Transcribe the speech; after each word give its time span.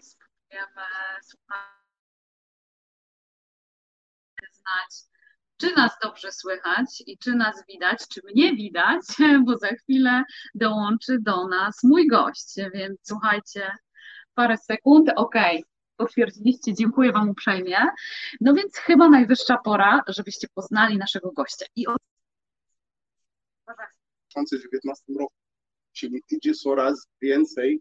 spróbujemy 0.00 0.86
słuchać, 1.22 1.68
znać, 4.52 5.08
czy 5.56 5.72
nas 5.76 5.92
dobrze 6.02 6.32
słychać 6.32 7.02
i 7.06 7.18
czy 7.18 7.34
nas 7.34 7.66
widać, 7.66 8.08
czy 8.08 8.20
mnie 8.24 8.56
widać, 8.56 9.02
bo 9.46 9.56
za 9.56 9.68
chwilę 9.68 10.24
dołączy 10.54 11.18
do 11.20 11.48
nas 11.48 11.84
mój 11.84 12.06
gość, 12.06 12.54
więc 12.74 13.00
słuchajcie, 13.02 13.70
parę 14.34 14.56
sekund, 14.56 15.10
ok, 15.16 15.34
potwierdziliście, 15.96 16.74
dziękuję 16.74 17.12
Wam 17.12 17.30
uprzejmie. 17.30 17.78
No 18.40 18.54
więc 18.54 18.76
chyba 18.76 19.08
najwyższa 19.08 19.56
pora, 19.64 20.02
żebyście 20.08 20.48
poznali 20.54 20.98
naszego 20.98 21.32
gościa. 21.32 21.66
I 21.76 21.86
od... 21.86 21.98
W 23.68 24.30
2019 24.30 25.04
roku, 25.18 25.34
czyli 25.92 26.22
idzie 26.30 26.54
coraz 26.54 27.08
więcej 27.22 27.80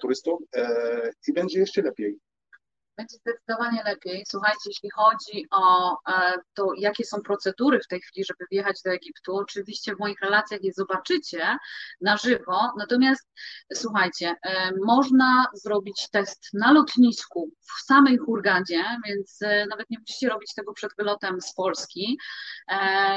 turystów 0.00 0.40
e, 0.56 1.10
i 1.28 1.32
będzie 1.32 1.60
jeszcze 1.60 1.82
lepiej. 1.82 2.18
Będzie 2.98 3.16
zdecydowanie 3.16 3.82
lepiej. 3.84 4.24
Słuchajcie, 4.28 4.60
jeśli 4.66 4.90
chodzi 4.90 5.46
o 5.50 5.92
e, 5.92 6.32
to, 6.54 6.72
jakie 6.76 7.04
są 7.04 7.22
procedury 7.22 7.80
w 7.80 7.86
tej 7.86 8.00
chwili, 8.00 8.24
żeby 8.24 8.44
wjechać 8.50 8.82
do 8.84 8.90
Egiptu, 8.90 9.36
oczywiście 9.36 9.94
w 9.94 9.98
moich 9.98 10.20
relacjach 10.20 10.62
je 10.62 10.72
zobaczycie 10.72 11.56
na 12.00 12.16
żywo. 12.16 12.72
Natomiast 12.78 13.28
słuchajcie, 13.74 14.34
e, 14.42 14.70
można 14.84 15.46
zrobić 15.54 16.08
test 16.12 16.48
na 16.52 16.72
lotnisku 16.72 17.50
w 17.60 17.86
samej 17.86 18.18
Hurgadzie, 18.18 18.84
więc 19.06 19.38
e, 19.42 19.66
nawet 19.66 19.90
nie 19.90 19.98
musicie 19.98 20.28
robić 20.28 20.54
tego 20.54 20.72
przed 20.72 20.90
wylotem 20.98 21.40
z 21.40 21.54
Polski. 21.54 22.18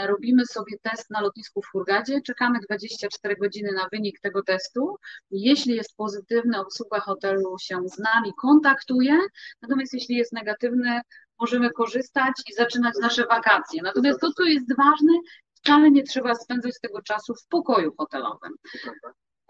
Robimy 0.05 0.45
sobie 0.45 0.77
test 0.81 1.09
na 1.09 1.21
lotnisku 1.21 1.61
w 1.61 1.67
Hurgadzie, 1.67 2.21
czekamy 2.21 2.59
24 2.59 3.35
godziny 3.35 3.71
na 3.71 3.87
wynik 3.91 4.19
tego 4.19 4.43
testu. 4.43 4.95
Jeśli 5.31 5.75
jest 5.75 5.95
pozytywny, 5.95 6.59
obsługa 6.59 6.99
hotelu 6.99 7.55
się 7.59 7.79
z 7.85 7.97
nami 7.97 8.33
kontaktuje. 8.41 9.19
Natomiast 9.71 9.93
jeśli 9.93 10.15
jest 10.15 10.33
negatywny, 10.33 11.01
możemy 11.39 11.69
korzystać 11.69 12.33
i 12.49 12.53
zaczynać 12.53 12.93
nasze 13.01 13.25
wakacje. 13.25 13.81
Natomiast 13.83 14.19
to, 14.19 14.31
co 14.31 14.43
jest 14.43 14.77
ważne, 14.77 15.11
wcale 15.53 15.91
nie 15.91 16.03
trzeba 16.03 16.35
spędzać 16.35 16.73
tego 16.81 17.01
czasu 17.01 17.33
w 17.35 17.47
pokoju 17.47 17.93
hotelowym. 17.97 18.55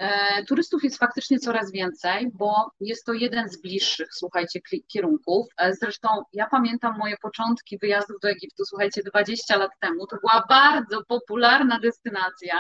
E, 0.02 0.44
turystów 0.46 0.84
jest 0.84 0.98
faktycznie 0.98 1.40
coraz 1.40 1.72
więcej, 1.72 2.32
bo 2.34 2.72
jest 2.80 3.06
to 3.06 3.14
jeden 3.14 3.50
z 3.50 3.62
bliższych, 3.62 4.08
słuchajcie, 4.12 4.60
kierunków. 4.88 5.48
E, 5.58 5.74
zresztą 5.74 6.08
ja 6.34 6.48
pamiętam 6.52 6.98
moje 6.98 7.16
początki 7.22 7.78
wyjazdów 7.78 8.18
do 8.22 8.30
Egiptu, 8.30 8.66
słuchajcie, 8.66 9.02
20 9.04 9.58
lat 9.58 9.72
temu. 9.80 10.08
To 10.08 10.18
była 10.18 10.44
bardzo 10.50 11.04
popularna 11.08 11.80
destynacja. 11.80 12.60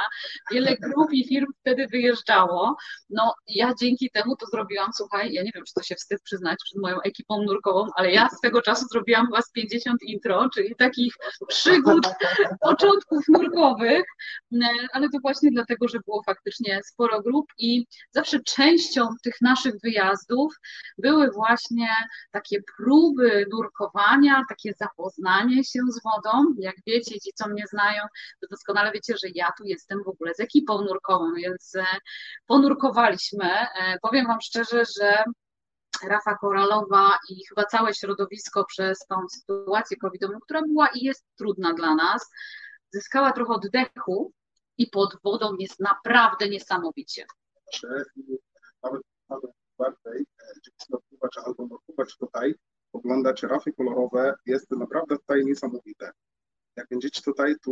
Wiele 0.51 0.77
grup 0.77 1.13
i 1.13 1.27
firm 1.27 1.47
wtedy 1.59 1.87
wyjeżdżało. 1.87 2.75
No, 3.09 3.33
ja 3.47 3.73
dzięki 3.81 4.09
temu 4.13 4.35
to 4.35 4.45
zrobiłam, 4.45 4.89
słuchaj, 4.95 5.33
ja 5.33 5.43
nie 5.43 5.51
wiem, 5.55 5.63
czy 5.67 5.73
to 5.73 5.83
się 5.83 5.95
wstyd 5.95 6.21
przyznać 6.23 6.57
przed 6.63 6.81
moją 6.81 7.01
ekipą 7.01 7.43
nurkową, 7.43 7.87
ale 7.95 8.11
ja 8.11 8.29
swego 8.29 8.61
czasu 8.61 8.85
zrobiłam 8.91 9.25
chyba 9.25 9.41
z 9.41 9.51
50 9.51 10.03
intro, 10.03 10.49
czyli 10.53 10.75
takich 10.75 11.13
przygód 11.47 12.07
początków 12.69 13.23
nurkowych, 13.27 14.03
e, 14.53 14.57
ale 14.93 15.09
to 15.09 15.17
właśnie 15.21 15.49
dlatego, 15.51 15.87
że 15.87 15.99
było 16.05 16.23
faktycznie 16.23 16.79
sporo 16.83 17.21
grup 17.21 17.30
grup 17.31 17.45
i 17.57 17.85
zawsze 18.11 18.39
częścią 18.39 19.07
tych 19.23 19.41
naszych 19.41 19.73
wyjazdów 19.83 20.55
były 20.97 21.31
właśnie 21.31 21.89
takie 22.31 22.57
próby 22.77 23.45
nurkowania, 23.51 24.43
takie 24.49 24.73
zapoznanie 24.79 25.63
się 25.63 25.79
z 25.89 26.03
wodą. 26.03 26.45
Jak 26.57 26.75
wiecie, 26.87 27.19
ci 27.19 27.31
co 27.35 27.49
mnie 27.49 27.63
znają, 27.67 28.03
to 28.41 28.47
doskonale 28.51 28.91
wiecie, 28.91 29.13
że 29.17 29.27
ja 29.35 29.51
tu 29.57 29.63
jestem 29.63 30.03
w 30.03 30.07
ogóle 30.07 30.33
z 30.33 30.39
ekipą 30.39 30.81
nurkową, 30.81 31.33
więc 31.33 31.75
e, 31.75 31.85
ponurkowaliśmy. 32.47 33.49
E, 33.51 33.97
powiem 34.01 34.27
Wam 34.27 34.41
szczerze, 34.41 34.83
że 34.99 35.23
Rafa 36.07 36.37
Koralowa 36.37 37.17
i 37.29 37.45
chyba 37.49 37.63
całe 37.63 37.93
środowisko 37.93 38.65
przez 38.65 38.99
tą 38.99 39.15
sytuację 39.29 39.97
covidową, 39.97 40.39
która 40.39 40.61
była 40.61 40.87
i 40.87 41.03
jest 41.03 41.25
trudna 41.37 41.73
dla 41.73 41.95
nas, 41.95 42.29
zyskała 42.93 43.31
trochę 43.31 43.53
oddechu 43.53 44.33
i 44.81 44.87
pod 44.87 45.17
wodą 45.23 45.55
jest 45.59 45.79
naprawdę 45.79 46.49
niesamowicie. 46.49 47.25
Nawet, 48.83 49.51
bardziej, 49.77 50.25
nurkować 50.89 51.37
albo 51.45 51.67
nurkować 51.67 52.17
tutaj, 52.17 52.55
oglądać 52.93 53.43
rafy 53.43 53.73
kolorowe, 53.73 54.33
jest 54.45 54.71
naprawdę 54.71 55.17
tutaj 55.17 55.45
niesamowite. 55.45 56.11
Jak 56.75 56.87
będziecie 56.89 57.21
tutaj, 57.21 57.55
to 57.65 57.71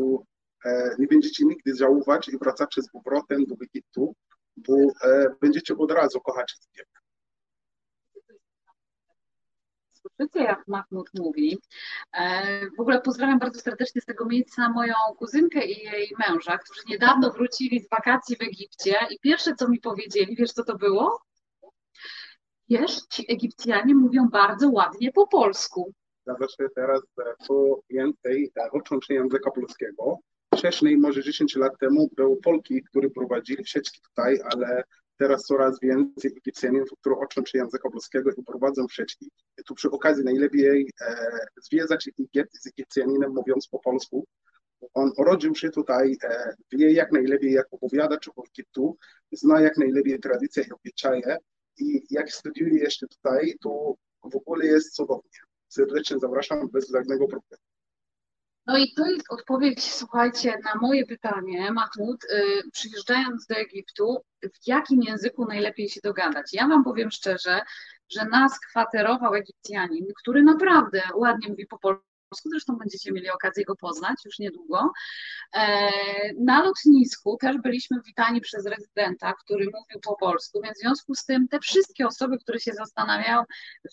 e, 0.66 0.96
nie 1.00 1.08
będziecie 1.08 1.46
nigdy 1.46 1.76
żałować 1.76 2.28
i 2.28 2.38
wracacie 2.38 2.82
z 2.82 2.90
powrotem 2.90 3.46
do 3.46 3.56
Egiptu, 3.64 4.16
bo 4.58 4.76
e, 5.04 5.36
będziecie 5.42 5.78
od 5.78 5.92
razu 5.92 6.22
kochać 6.22 6.56
Egipt 6.74 6.99
słyszycie, 10.02 10.44
jak 10.44 10.68
Mahmud 10.68 11.10
mówi. 11.14 11.58
E, 12.14 12.70
w 12.78 12.80
ogóle 12.80 13.02
pozdrawiam 13.02 13.40
bardzo 13.40 13.60
serdecznie 13.60 14.02
z 14.02 14.06
tego 14.06 14.26
miejsca 14.26 14.70
moją 14.70 14.94
kuzynkę 15.18 15.66
i 15.66 15.84
jej 15.84 16.14
męża, 16.28 16.58
którzy 16.58 16.82
niedawno 16.90 17.32
wrócili 17.32 17.80
z 17.80 17.90
wakacji 17.90 18.36
w 18.36 18.42
Egipcie 18.42 18.98
i 19.12 19.20
pierwsze, 19.20 19.56
co 19.56 19.68
mi 19.68 19.80
powiedzieli, 19.80 20.36
wiesz 20.36 20.52
co 20.52 20.64
to 20.64 20.78
było? 20.78 21.22
Wiesz, 22.70 23.02
ci 23.10 23.32
Egipcjanie 23.32 23.96
mówią 23.96 24.30
bardzo 24.30 24.70
ładnie 24.70 25.12
po 25.12 25.28
polsku. 25.28 25.94
Się 26.58 26.68
teraz 26.76 27.02
co 27.48 27.80
więcej 27.90 28.52
uczą 28.74 29.02
się 29.02 29.14
języka 29.14 29.52
polskiego. 29.52 30.18
Wcześniej, 30.56 30.98
może 30.98 31.24
10 31.24 31.56
lat 31.56 31.74
temu, 31.80 32.10
były 32.16 32.42
Polki, 32.42 32.84
które 32.84 33.10
prowadzili 33.10 33.66
sieczki 33.66 34.02
tutaj, 34.02 34.40
ale 34.52 34.84
teraz 35.20 35.44
coraz 35.44 35.80
więcej 35.80 36.32
Egipcjanów, 36.38 36.90
którzy 37.00 37.16
uczą 37.16 37.46
się 37.46 37.58
języka 37.58 37.90
polskiego 37.90 38.32
i 38.32 38.44
prowadzą. 38.44 38.86
I 39.58 39.64
tu 39.64 39.76
przy 39.76 39.92
okazji 39.92 40.24
najlepiej 40.24 40.92
e, 41.02 41.16
zwiedzać 41.64 42.10
Egipt 42.20 42.62
z 42.62 42.68
Egipcjaninem 42.68 43.34
mówiąc 43.34 43.68
po 43.68 43.80
polsku. 43.80 44.28
On 44.94 45.12
urodził 45.18 45.56
się 45.56 45.70
tutaj, 45.70 46.18
e, 46.24 46.54
wie 46.72 46.92
jak 46.92 47.12
najlepiej 47.12 47.52
jak 47.52 47.68
opowiadać 47.72 48.30
o 48.36 48.44
Egiptu, 48.48 48.98
zna 49.32 49.62
jak 49.62 49.78
najlepiej 49.78 50.20
tradycje 50.20 50.64
i 50.64 50.72
obyczaje 50.72 51.38
i 51.78 52.04
jak 52.10 52.32
studiuje 52.32 52.84
jeszcze 52.84 53.08
tutaj, 53.08 53.56
to 53.62 53.96
w 54.32 54.36
ogóle 54.36 54.66
jest 54.66 54.96
cudownie. 54.96 55.40
Serdecznie 55.68 56.20
zapraszam 56.20 56.70
bez 56.70 56.90
żadnego 56.90 57.28
problemu. 57.28 57.69
No 58.70 58.78
i 58.78 58.94
to 58.94 59.06
jest 59.06 59.26
odpowiedź, 59.30 59.92
słuchajcie, 59.94 60.58
na 60.64 60.80
moje 60.82 61.06
pytanie, 61.06 61.72
Mahmud, 61.72 62.24
y, 62.24 62.62
przyjeżdżając 62.72 63.46
do 63.46 63.56
Egiptu, 63.56 64.18
w 64.44 64.68
jakim 64.68 65.02
języku 65.04 65.46
najlepiej 65.46 65.90
się 65.90 66.00
dogadać? 66.04 66.54
Ja 66.54 66.68
Wam 66.68 66.84
powiem 66.84 67.12
szczerze, 67.12 67.62
że 68.10 68.26
nas 68.26 68.60
kwaterował 68.60 69.34
Egipcjanin, 69.34 70.06
który 70.22 70.44
naprawdę 70.44 71.02
ładnie 71.16 71.50
mówi 71.50 71.68
po 71.68 71.80
polsku, 71.80 72.09
zresztą 72.46 72.78
będziecie 72.78 73.12
mieli 73.12 73.30
okazję 73.30 73.66
go 73.66 73.76
poznać 73.76 74.16
już 74.26 74.40
niedługo. 74.40 74.92
E, 75.54 75.90
na 76.40 76.64
lotnisku 76.64 77.38
też 77.42 77.58
byliśmy 77.58 77.98
witani 78.06 78.42
przez 78.42 78.66
rezydenta, 78.66 79.34
który 79.34 79.66
mówił 79.66 80.00
po 80.04 80.16
polsku, 80.16 80.62
więc 80.64 80.78
w 80.78 80.82
związku 80.82 81.16
z 81.16 81.26
tym 81.26 81.48
te 81.48 81.60
wszystkie 81.60 82.08
osoby, 82.08 82.38
które 82.38 82.60
się 82.60 82.74
zastanawiają, 82.74 83.44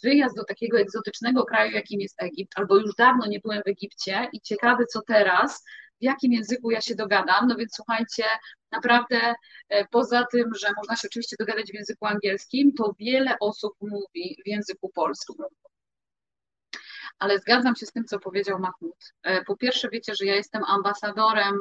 wyjazd 0.02 0.36
do 0.36 0.44
takiego 0.44 0.78
egzotycznego 0.78 1.44
kraju, 1.44 1.72
jakim 1.72 2.00
jest 2.00 2.22
Egipt, 2.22 2.52
albo 2.56 2.76
już 2.76 2.94
dawno 2.94 3.26
nie 3.26 3.40
byłem 3.40 3.62
w 3.66 3.68
Egipcie 3.68 4.28
i 4.32 4.40
ciekawy 4.40 4.86
co 4.86 5.02
teraz, 5.02 5.64
w 6.00 6.04
jakim 6.04 6.32
języku 6.32 6.70
ja 6.70 6.80
się 6.80 6.94
dogadam. 6.94 7.48
No 7.48 7.56
więc 7.56 7.72
słuchajcie, 7.74 8.24
naprawdę 8.72 9.34
e, 9.68 9.84
poza 9.84 10.26
tym, 10.32 10.54
że 10.54 10.68
można 10.76 10.96
się 10.96 11.08
oczywiście 11.08 11.36
dogadać 11.38 11.70
w 11.70 11.74
języku 11.74 12.06
angielskim, 12.06 12.72
to 12.72 12.94
wiele 12.98 13.36
osób 13.40 13.72
mówi 13.80 14.36
w 14.44 14.48
języku 14.48 14.90
polskim 14.94 15.36
ale 17.18 17.38
zgadzam 17.38 17.76
się 17.76 17.86
z 17.86 17.92
tym, 17.92 18.04
co 18.04 18.18
powiedział 18.18 18.58
Mahmud. 18.58 18.96
E, 19.22 19.44
po 19.44 19.56
pierwsze, 19.56 19.88
wiecie, 19.88 20.14
że 20.14 20.24
ja 20.24 20.34
jestem 20.34 20.64
ambasadorem 20.64 21.60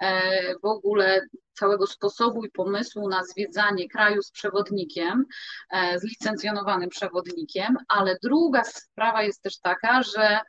e, 0.00 0.54
w 0.58 0.64
ogóle 0.64 1.20
całego 1.52 1.86
sposobu 1.86 2.44
i 2.44 2.50
pomysłu 2.50 3.08
na 3.08 3.24
zwiedzanie 3.24 3.88
kraju 3.88 4.22
z 4.22 4.30
przewodnikiem, 4.30 5.24
e, 5.70 5.98
z 5.98 6.04
licencjonowanym 6.04 6.88
przewodnikiem, 6.88 7.76
ale 7.88 8.16
druga 8.22 8.64
sprawa 8.64 9.22
jest 9.22 9.42
też 9.42 9.58
taka, 9.58 10.02
że 10.02 10.40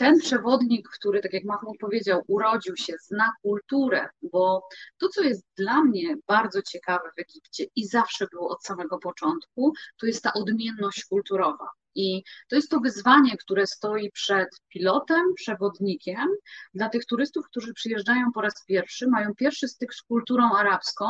ten 0.00 0.18
przewodnik, 0.18 0.88
który, 0.88 1.20
tak 1.20 1.32
jak 1.32 1.44
Mahmoud 1.44 1.78
powiedział, 1.78 2.22
urodził 2.28 2.76
się, 2.76 2.92
zna 3.00 3.32
kulturę, 3.42 4.08
bo 4.22 4.68
to, 4.98 5.08
co 5.08 5.22
jest 5.22 5.46
dla 5.56 5.84
mnie 5.84 6.16
bardzo 6.26 6.62
ciekawe 6.62 7.10
w 7.16 7.20
Egipcie 7.20 7.64
i 7.76 7.86
zawsze 7.86 8.26
było 8.32 8.48
od 8.48 8.64
samego 8.64 8.98
początku, 8.98 9.72
to 10.00 10.06
jest 10.06 10.22
ta 10.22 10.32
odmienność 10.32 11.04
kulturowa. 11.04 11.68
I 11.94 12.22
to 12.48 12.56
jest 12.56 12.70
to 12.70 12.80
wyzwanie, 12.80 13.36
które 13.36 13.66
stoi 13.66 14.10
przed 14.10 14.48
pilotem, 14.68 15.34
przewodnikiem 15.34 16.28
dla 16.74 16.88
tych 16.88 17.06
turystów, 17.06 17.46
którzy 17.46 17.74
przyjeżdżają 17.74 18.32
po 18.34 18.40
raz 18.40 18.64
pierwszy, 18.68 19.08
mają 19.08 19.34
pierwszy 19.34 19.68
styk 19.68 19.94
z 19.94 20.02
kulturą 20.02 20.52
arabską, 20.56 21.04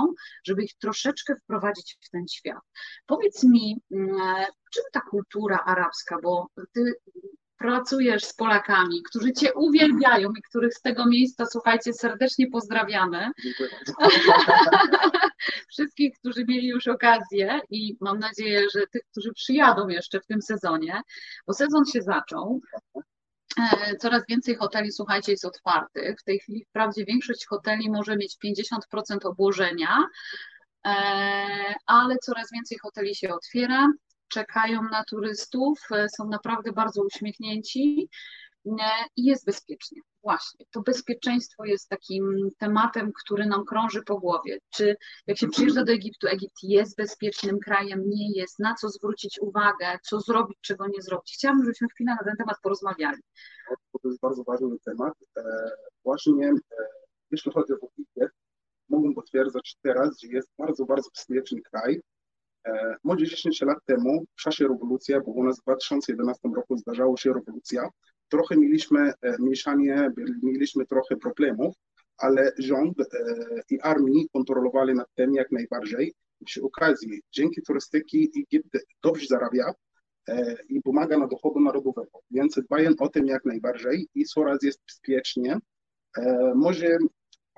żeby 0.44 0.64
ich 0.64 0.74
troszeczkę 0.78 1.34
wprowadzić 1.36 1.98
w 2.00 2.10
ten 2.10 2.28
świat. 2.28 2.62
Powiedz 3.06 3.44
mi, 3.44 3.80
mm, 3.90 4.16
czym 4.72 4.84
ta 4.92 5.00
kultura 5.00 5.58
arabska, 5.66 6.16
bo 6.22 6.46
ty 6.72 6.94
pracujesz 7.60 8.24
z 8.24 8.34
Polakami, 8.34 9.02
którzy 9.02 9.32
Cię 9.32 9.54
uwielbiają 9.54 10.30
i 10.38 10.42
których 10.42 10.74
z 10.74 10.80
tego 10.80 11.06
miejsca, 11.06 11.46
słuchajcie, 11.46 11.92
serdecznie 11.92 12.46
pozdrawiamy. 12.46 13.30
wszystkich, 15.70 16.18
którzy 16.18 16.44
mieli 16.44 16.68
już 16.68 16.88
okazję 16.88 17.60
i 17.70 17.96
mam 18.00 18.18
nadzieję, 18.18 18.66
że 18.74 18.86
tych, 18.86 19.02
którzy 19.10 19.32
przyjadą 19.32 19.88
jeszcze 19.88 20.20
w 20.20 20.26
tym 20.26 20.42
sezonie, 20.42 21.00
bo 21.46 21.54
sezon 21.54 21.84
się 21.84 22.02
zaczął. 22.02 22.60
E, 23.58 23.96
coraz 23.96 24.22
więcej 24.28 24.54
hoteli, 24.54 24.92
słuchajcie, 24.92 25.32
jest 25.32 25.44
otwartych. 25.44 26.20
W 26.20 26.24
tej 26.24 26.38
chwili 26.38 26.64
wprawdzie 26.64 27.04
większość 27.04 27.46
hoteli 27.46 27.90
może 27.90 28.16
mieć 28.16 28.36
50% 28.44 29.18
obłożenia, 29.24 29.98
e, 30.86 30.94
ale 31.86 32.16
coraz 32.16 32.52
więcej 32.52 32.78
hoteli 32.78 33.14
się 33.14 33.34
otwiera, 33.34 33.88
czekają 34.30 34.82
na 34.82 35.04
turystów, 35.04 35.78
e, 35.90 36.08
są 36.08 36.28
naprawdę 36.28 36.72
bardzo 36.72 37.02
uśmiechnięci 37.02 38.08
i 39.16 39.24
jest 39.24 39.46
bezpiecznie. 39.46 40.00
Właśnie, 40.22 40.66
to 40.70 40.80
bezpieczeństwo 40.80 41.64
jest 41.64 41.88
takim 41.88 42.48
tematem, 42.58 43.12
który 43.24 43.46
nam 43.46 43.64
krąży 43.64 44.02
po 44.02 44.18
głowie. 44.18 44.58
Czy 44.70 44.96
jak 45.26 45.38
się 45.38 45.48
przyjeżdża 45.48 45.84
do 45.84 45.92
Egiptu, 45.92 46.26
Egipt 46.26 46.56
jest 46.62 46.96
bezpiecznym 46.96 47.58
krajem, 47.58 48.02
nie 48.06 48.32
jest, 48.40 48.58
na 48.58 48.74
co 48.74 48.88
zwrócić 48.88 49.38
uwagę, 49.40 49.98
co 50.02 50.20
zrobić, 50.20 50.58
czego 50.60 50.86
nie 50.86 51.02
zrobić. 51.02 51.34
Chciałabym, 51.34 51.64
żebyśmy 51.64 51.88
chwilę 51.88 52.16
na 52.20 52.24
ten 52.24 52.36
temat 52.36 52.56
porozmawiali. 52.62 53.22
To 54.02 54.08
jest 54.08 54.20
bardzo 54.20 54.44
ważny 54.44 54.78
temat. 54.84 55.14
E, 55.36 55.42
właśnie 56.04 56.48
e, 56.48 56.54
jeśli 57.30 57.52
chodzi 57.52 57.72
o 57.72 57.76
Egipt, 57.76 58.36
mogę 58.88 59.14
potwierdzić 59.14 59.76
teraz, 59.82 60.20
że 60.20 60.28
jest 60.28 60.48
bardzo, 60.58 60.84
bardzo 60.84 61.10
bezpieczny 61.14 61.60
kraj. 61.62 62.00
E, 62.66 62.96
może 63.04 63.26
10 63.26 63.62
lat 63.62 63.78
temu, 63.86 64.24
w 64.36 64.42
czasie 64.42 64.68
rewolucji, 64.68 65.14
bo 65.26 65.32
u 65.32 65.44
nas 65.44 65.60
w 65.60 65.62
2011 65.62 66.48
roku 66.56 66.76
zdarzała 66.76 67.16
się 67.16 67.32
rewolucja, 67.32 67.88
trochę 68.28 68.56
mieliśmy 68.56 69.12
e, 69.22 69.36
mieszanie, 69.40 70.10
mieliśmy 70.42 70.86
trochę 70.86 71.16
problemów, 71.16 71.74
ale 72.18 72.52
rząd 72.58 73.00
e, 73.00 73.04
i 73.70 73.80
armii 73.80 74.28
kontrolowali 74.32 74.94
nad 74.94 75.08
tym 75.14 75.34
jak 75.34 75.52
najbardziej. 75.52 76.14
Przy 76.44 76.62
okazji, 76.62 77.20
dzięki 77.32 77.62
turystyki 77.62 78.30
Egipt 78.36 78.78
dobrze 79.02 79.26
zarabia 79.26 79.72
i 80.68 80.82
pomaga 80.82 81.18
na 81.18 81.26
dochodu 81.26 81.60
narodowego, 81.60 82.20
więc 82.30 82.54
dbają 82.54 82.90
o 82.98 83.08
tym 83.08 83.26
jak 83.26 83.44
najbardziej 83.44 84.08
i 84.14 84.24
coraz 84.24 84.62
jest 84.62 84.80
bezpiecznie. 84.86 85.58
Może 86.54 86.98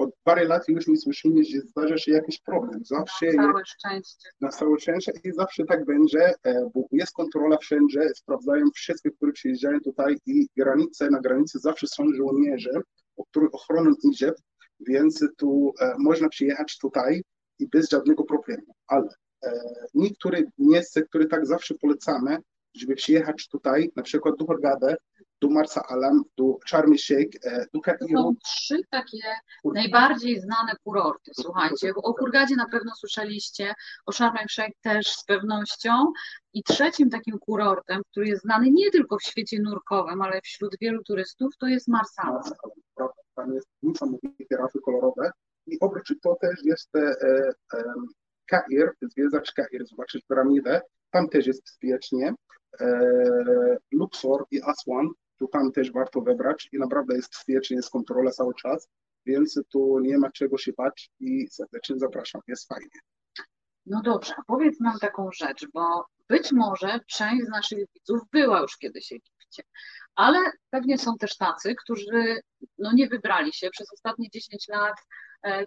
od 0.03 0.11
parę 0.25 0.45
lat 0.45 0.69
już 0.69 0.87
nie 0.87 0.97
słyszymy, 0.97 1.45
że 1.45 1.61
zdarza 1.61 1.99
się 1.99 2.13
jakiś 2.13 2.41
problem. 2.41 2.85
Zawsze 2.85 3.27
na 3.27 3.53
całe 3.53 3.65
szczęście. 3.67 4.29
Na 4.41 4.49
całe 4.49 4.79
szczęście 4.79 5.13
i 5.25 5.33
zawsze 5.33 5.65
tak 5.65 5.85
będzie, 5.85 6.35
e, 6.45 6.71
bo 6.75 6.87
jest 6.93 7.13
kontrola 7.13 7.57
wszędzie, 7.57 8.09
sprawdzają 8.15 8.71
wszystkich, 8.75 9.13
którzy 9.17 9.33
przyjeżdżają 9.33 9.81
tutaj 9.81 10.17
i 10.27 10.47
granice, 10.57 11.11
na 11.11 11.21
granicy 11.21 11.59
zawsze 11.59 11.87
są 11.87 12.05
żołnierze, 12.17 12.81
o 13.17 13.25
których 13.25 13.55
ochroną 13.55 13.91
idzie, 14.03 14.33
więc 14.81 15.25
tu 15.37 15.73
e, 15.81 15.95
można 15.99 16.29
przyjechać 16.29 16.79
tutaj 16.79 17.23
i 17.59 17.69
bez 17.69 17.91
żadnego 17.91 18.25
problemu. 18.25 18.75
Ale 18.87 19.09
e, 19.45 19.61
niektóre 19.95 20.43
miejsca, 20.59 21.03
które 21.03 21.27
tak 21.27 21.47
zawsze 21.47 21.75
polecamy, 21.75 22.39
żeby 22.75 22.95
przyjechać 22.95 23.49
tutaj, 23.49 23.91
na 23.97 24.03
przykład 24.03 24.37
do 24.39 24.47
Hurgadę, 24.47 24.97
do 25.43 25.51
Marsa 25.51 25.83
Alam, 25.89 26.23
do 26.37 26.59
Sharm 26.67 26.93
el-Sheikh, 26.93 27.37
e, 27.45 27.67
do 27.75 27.81
Kairu. 27.81 28.09
Są 28.09 28.35
trzy 28.45 28.81
takie 28.91 29.19
najbardziej 29.65 30.41
znane 30.41 30.73
kurorty, 30.85 31.31
słuchajcie. 31.35 31.93
O 31.97 32.13
Hurgadzie 32.19 32.57
na 32.57 32.69
pewno 32.69 32.93
słyszeliście, 32.95 33.75
o 34.07 34.13
Sharm 34.13 34.37
el-Sheikh 34.37 34.77
też 34.81 35.07
z 35.07 35.25
pewnością. 35.25 36.13
I 36.53 36.63
trzecim 36.63 37.11
takim 37.11 37.39
kurortem, 37.39 38.03
który 38.11 38.27
jest 38.27 38.43
znany 38.43 38.71
nie 38.71 38.91
tylko 38.91 39.17
w 39.19 39.23
świecie 39.23 39.61
nurkowym, 39.61 40.23
ale 40.23 40.41
wśród 40.41 40.77
wielu 40.81 41.03
turystów, 41.03 41.57
to 41.59 41.67
jest 41.67 41.89
Marsa 41.89 42.23
Alam. 42.23 42.43
Tam 43.35 43.55
jest 43.55 43.69
niesamowite 43.83 44.57
rafy 44.57 44.79
kolorowe. 44.85 45.31
I 45.67 45.81
oprócz 45.81 46.15
to 46.23 46.37
też 46.41 46.65
jest 46.65 46.97
e, 46.97 47.15
e, 47.75 47.95
Kair, 48.47 48.93
zwiedzać 49.03 49.53
Kair, 49.53 49.87
zobaczyć 49.87 50.25
piramidę. 50.29 50.81
Tam 51.11 51.29
też 51.29 51.47
jest 51.47 51.63
bezpiecznie. 51.63 52.35
E, 52.81 53.01
Luxor 53.93 54.45
i 54.51 54.63
Aswan, 54.63 55.09
tu 55.43 55.49
tam 55.49 55.73
też 55.73 55.93
warto 55.93 56.21
wybrać 56.21 56.69
i 56.73 56.79
naprawdę 56.79 57.15
jest 57.15 57.31
bezpiecznie, 57.33 57.77
jest 57.77 57.91
kontrola 57.91 58.31
cały 58.31 58.55
czas, 58.55 58.89
więc 59.27 59.61
tu 59.69 59.99
nie 59.99 60.19
ma 60.19 60.31
czego 60.31 60.59
się 60.59 60.73
bać 60.73 61.11
i 61.21 61.49
serdecznie 61.51 61.99
zapraszam, 61.99 62.41
jest 62.49 62.69
fajnie. 62.69 63.01
No 63.87 64.03
dobrze, 64.03 64.35
a 64.39 64.43
powiedz 64.47 64.81
nam 64.81 64.99
taką 64.99 65.33
rzecz, 65.33 65.67
bo 65.75 66.07
być 66.29 66.53
może 66.53 67.01
część 67.07 67.47
z 67.47 67.49
naszych 67.49 67.79
widzów 67.95 68.21
była 68.33 68.61
już 68.61 68.77
kiedyś 68.77 69.13
Egipcie, 69.13 69.63
ale 70.15 70.39
pewnie 70.71 70.99
są 70.99 71.17
też 71.17 71.37
tacy, 71.37 71.75
którzy 71.75 72.41
no, 72.79 72.93
nie 72.93 73.09
wybrali 73.09 73.53
się 73.53 73.71
przez 73.71 73.93
ostatnie 73.93 74.31
10 74.31 74.69
lat 74.69 74.97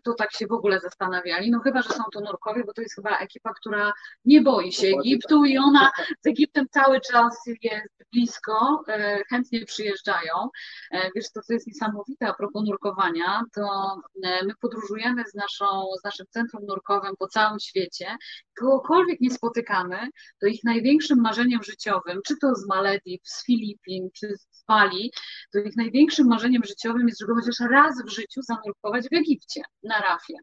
to 0.04 0.13
tak 0.13 0.33
się 0.33 0.48
w 0.48 0.51
ogóle 0.51 0.80
zastanawiali. 0.80 1.51
No 1.51 1.60
chyba, 1.60 1.81
że 1.81 1.89
są 1.89 2.04
to 2.13 2.22
nurkowie, 2.22 2.63
bo 2.63 2.74
to 2.74 2.81
jest 2.81 2.95
chyba 2.95 3.18
ekipa, 3.18 3.54
która 3.54 3.94
nie 4.25 4.42
boi 4.42 4.72
się 4.72 4.88
Egiptu 4.88 5.45
i 5.45 5.57
ona 5.57 5.92
z 6.22 6.27
Egiptem 6.27 6.66
cały 6.72 7.01
czas 7.01 7.42
jest 7.62 7.95
blisko, 8.13 8.83
e, 8.88 9.24
chętnie 9.30 9.66
przyjeżdżają. 9.66 10.50
E, 10.92 11.10
wiesz, 11.16 11.31
to 11.31 11.42
co 11.42 11.54
jest 11.54 11.68
niesamowite 11.68 12.27
a 12.27 12.33
propos 12.33 12.63
nurkowania, 12.66 13.42
to 13.54 13.95
my 14.24 14.54
podróżujemy 14.62 15.24
z, 15.27 15.33
naszą, 15.33 15.66
z 16.01 16.04
naszym 16.04 16.25
centrum 16.30 16.66
nurkowym 16.66 17.16
po 17.19 17.27
całym 17.27 17.60
świecie. 17.60 18.18
Kogokolwiek 18.60 19.22
nie 19.22 19.31
spotykamy, 19.31 19.98
to 20.42 20.48
ich 20.48 20.63
największym 20.63 21.22
marzeniem 21.22 21.63
życiowym, 21.63 22.22
czy 22.27 22.38
to 22.38 22.56
z 22.56 22.68
Malediw, 22.68 23.22
z 23.24 23.45
Filipin, 23.45 24.10
czy 24.13 24.27
z 24.38 24.63
Bali, 24.68 25.12
to 25.54 25.60
ich 25.60 25.75
największym 25.75 26.27
marzeniem 26.27 26.63
życiowym 26.63 27.07
jest, 27.07 27.19
żeby 27.19 27.33
chociaż 27.33 27.69
raz 27.72 28.04
w 28.06 28.10
życiu 28.10 28.42
zanurkować 28.42 29.10
w 29.10 29.13
Egipcie 29.13 29.64
na 29.83 30.00
rafie. 30.00 30.35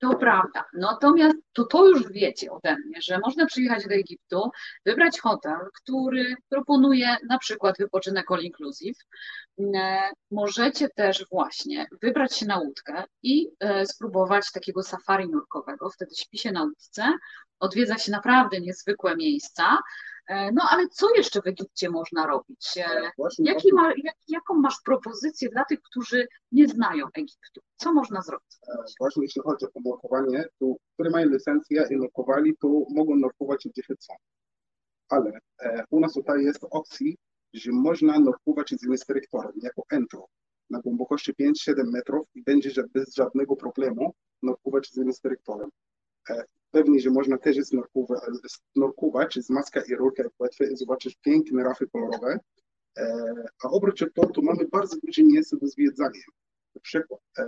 To 0.00 0.16
prawda. 0.16 0.64
Natomiast 0.72 1.36
to, 1.52 1.64
to 1.64 1.86
już 1.88 2.12
wiecie 2.12 2.52
ode 2.52 2.76
mnie, 2.76 3.02
że 3.02 3.18
można 3.18 3.46
przyjechać 3.46 3.86
do 3.86 3.94
Egiptu, 3.94 4.50
wybrać 4.86 5.20
hotel, 5.20 5.56
który 5.74 6.34
proponuje 6.48 7.16
na 7.28 7.38
przykład 7.38 7.78
wypoczynek 7.78 8.32
all 8.32 8.40
inclusive. 8.40 8.96
E, 9.74 10.10
możecie 10.30 10.88
też 10.88 11.26
właśnie 11.30 11.86
wybrać 12.02 12.36
się 12.36 12.46
na 12.46 12.58
łódkę 12.58 13.04
i 13.22 13.48
e, 13.60 13.86
spróbować 13.86 14.52
takiego 14.52 14.82
safari 14.82 15.28
nurkowego. 15.28 15.90
Wtedy 15.90 16.14
śpi 16.14 16.38
się 16.38 16.52
na 16.52 16.62
łódce, 16.62 17.12
odwiedza 17.60 17.98
się 17.98 18.12
naprawdę 18.12 18.60
niezwykłe 18.60 19.16
miejsca. 19.16 19.78
E, 20.30 20.52
no 20.52 20.62
ale 20.70 20.88
co 20.88 21.06
jeszcze 21.16 21.42
w 21.42 21.46
Egipcie 21.46 21.90
można 21.90 22.26
robić? 22.26 22.78
E, 22.78 23.10
Jaki 23.38 23.72
ma, 23.72 23.92
jak, 24.04 24.16
jaką 24.28 24.54
masz 24.54 24.76
propozycję 24.84 25.48
dla 25.48 25.64
tych, 25.64 25.82
którzy 25.82 26.28
nie 26.52 26.68
znają 26.68 27.06
Egiptu? 27.14 27.60
Co 27.76 27.92
można 27.92 28.22
zrobić? 28.22 28.58
E, 28.68 28.76
właśnie 29.00 29.22
jeśli 29.22 29.42
chodzi 29.42 29.66
o 29.74 29.80
nurkowanie, 29.84 30.44
to 30.58 30.74
którzy 30.94 31.10
mają 31.10 31.28
licencję 31.28 31.86
i 31.90 31.96
nurkowali, 31.96 32.56
to 32.56 32.68
mogą 32.94 33.16
nurkować 33.16 33.68
gdzie 33.68 33.82
chcą. 33.82 34.14
Ale 35.08 35.38
e, 35.62 35.84
u 35.90 36.00
nas 36.00 36.12
tutaj 36.12 36.44
jest 36.44 36.66
opcja, 36.70 37.12
że 37.52 37.72
można 37.72 38.18
nurkować 38.18 38.68
z 38.68 38.86
instruktorem 38.86 39.52
jako 39.62 39.82
entro 39.90 40.26
na 40.70 40.80
głębokości 40.80 41.34
5-7 41.34 41.74
metrów 41.92 42.26
i 42.34 42.42
będzie 42.42 42.70
bez 42.94 43.14
żadnego 43.14 43.56
problemu 43.56 44.14
nurkować 44.42 44.88
z 44.88 44.96
instruktorem. 44.96 45.70
E, 46.30 46.44
pewnie, 46.70 47.00
że 47.00 47.10
można 47.10 47.38
też 47.38 47.56
snorkować 48.72 49.34
z 49.34 49.50
maska 49.50 49.80
i 49.88 49.94
rurkę 49.94 50.24
płetwy 50.38 50.64
i 50.72 50.76
zobaczyć 50.76 51.16
piękne 51.16 51.64
rafy 51.64 51.86
kolorowe. 51.92 52.38
E, 52.98 53.34
a 53.64 53.68
oprócz 53.68 53.98
tego, 53.98 54.26
tu 54.26 54.42
mamy 54.42 54.68
bardzo 54.72 54.96
duże 55.02 55.22
miejsce 55.22 55.56
do 55.56 55.66
zwiedzania. 55.66 56.20
Na 56.74 56.80
przykład, 56.80 57.20
e, 57.38 57.46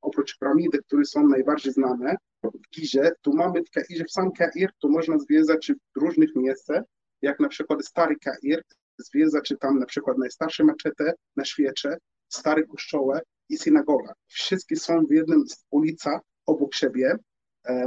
oprócz 0.00 0.38
piramidy, 0.38 0.78
które 0.78 1.04
są 1.04 1.28
najbardziej 1.28 1.72
znane 1.72 2.16
w 2.44 2.70
Gizie, 2.74 3.12
tu 3.22 3.32
mamy 3.34 3.62
w 3.64 3.70
Kairze, 3.70 4.04
w 4.04 4.10
sam 4.10 4.32
Kair, 4.32 4.70
tu 4.78 4.88
można 4.88 5.18
zwiedzać 5.18 5.72
w 5.96 6.00
różnych 6.00 6.36
miejscach, 6.36 6.82
jak 7.22 7.40
na 7.40 7.48
przykład 7.48 7.86
Stary 7.86 8.16
Kair, 8.16 8.62
zwiedzać 8.98 9.54
tam 9.60 9.78
na 9.78 9.86
przykład 9.86 10.18
najstarsze 10.18 10.64
maczety 10.64 11.12
na 11.36 11.44
świecie, 11.44 11.96
stare 12.28 12.66
kościoły 12.66 13.20
i 13.48 13.56
synagoga. 13.56 14.12
Wszystkie 14.26 14.76
są 14.76 15.06
w 15.06 15.10
jednym 15.10 15.48
z 15.48 15.64
ulica 15.70 16.20
obok 16.46 16.74
siebie 16.74 17.16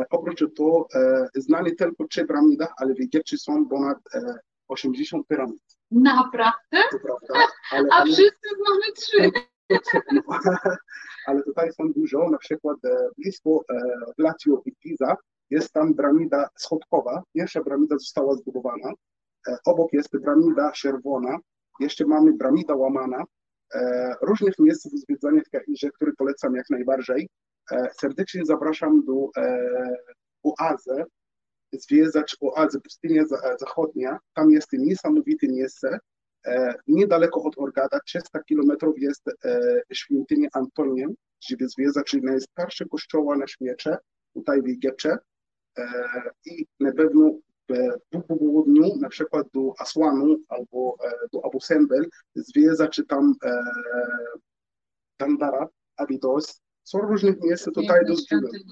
oprócz 0.10 0.40
tego 0.40 0.88
e, 0.96 1.28
znali 1.36 1.76
tylko 1.76 2.08
trzy 2.08 2.26
piramidy, 2.26 2.66
ale 2.78 2.94
w 2.94 3.02
Egipcie 3.02 3.38
są 3.38 3.68
ponad 3.68 3.98
80 4.68 5.24
e, 5.24 5.28
piramid. 5.28 5.64
Naprawdę? 5.92 6.78
To 6.92 7.00
prawda. 7.00 7.48
Ale, 7.72 7.88
A 7.92 7.96
ale... 7.96 8.06
wszyscy 8.06 8.50
znamy 8.58 8.94
trzy. 8.96 9.32
ale 11.28 11.44
tutaj 11.44 11.72
są 11.72 11.94
dużo, 11.94 12.30
na 12.30 12.38
przykład 12.38 12.78
blisko 13.18 13.66
Glacio 14.18 14.62
i 14.66 14.72
Giza 14.84 15.18
jest 15.50 15.74
tam 15.74 15.94
piramida 15.94 16.50
schodkowa. 16.58 17.24
Pierwsza 17.34 17.64
piramida 17.64 17.98
została 17.98 18.36
zbudowana. 18.36 18.92
Obok 19.66 19.94
jest 19.94 20.10
piramida 20.10 20.72
czerwona. 20.72 21.38
Jeszcze 21.80 22.06
mamy 22.06 22.38
piramida 22.38 22.76
łamana. 22.76 23.24
Różnych 24.22 24.60
miejsc 24.60 24.92
do 24.92 24.98
zwiedzania 24.98 25.42
w 25.46 25.50
Kairze, 25.50 25.90
które 25.92 26.12
polecam 26.18 26.56
jak 26.56 26.70
najbardziej. 26.70 27.30
E, 27.72 27.90
serdecznie 28.00 28.46
zapraszam 28.46 29.06
do 29.06 29.30
e, 29.38 29.70
oazy, 30.44 31.04
zwiedzać 31.74 32.38
oazę 32.42 32.80
pustynia 32.82 33.24
zachodnia. 33.60 34.20
Tam 34.34 34.52
jest 34.52 34.74
niesamowite 34.74 35.48
miejsce. 35.48 36.00
Niedaleko 36.88 37.44
od 37.44 37.58
Orgada, 37.58 38.00
300 38.06 38.44
kilometrów 38.44 38.96
jest 38.98 39.24
świątynia 39.94 40.50
Antoniem, 40.54 41.14
gdzie 41.42 41.68
zwiedza, 41.68 42.04
czyli 42.04 42.24
najstarszy 42.24 42.88
kościoła 42.88 43.38
na 43.38 43.48
świecie, 43.48 43.98
tutaj 44.34 44.62
w 44.62 44.66
Egipcie. 44.66 45.18
I 46.46 46.66
na 46.80 46.94
pewno 46.94 47.32
po 48.10 48.22
południu, 48.22 48.98
na 49.02 49.10
przykład 49.10 49.48
do 49.54 49.74
Asłanu 49.80 50.38
albo 50.48 50.98
do 51.34 51.46
Abu 51.46 51.60
Simbel, 51.62 52.10
zwiedza, 52.36 52.88
czy 52.88 53.06
tam 53.06 53.34
Dandara, 55.20 55.68
Abidos, 55.98 56.62
są 56.86 57.00
różnych 57.00 57.42
miejsc 57.42 57.66
tutaj 57.66 58.06
do. 58.06 58.14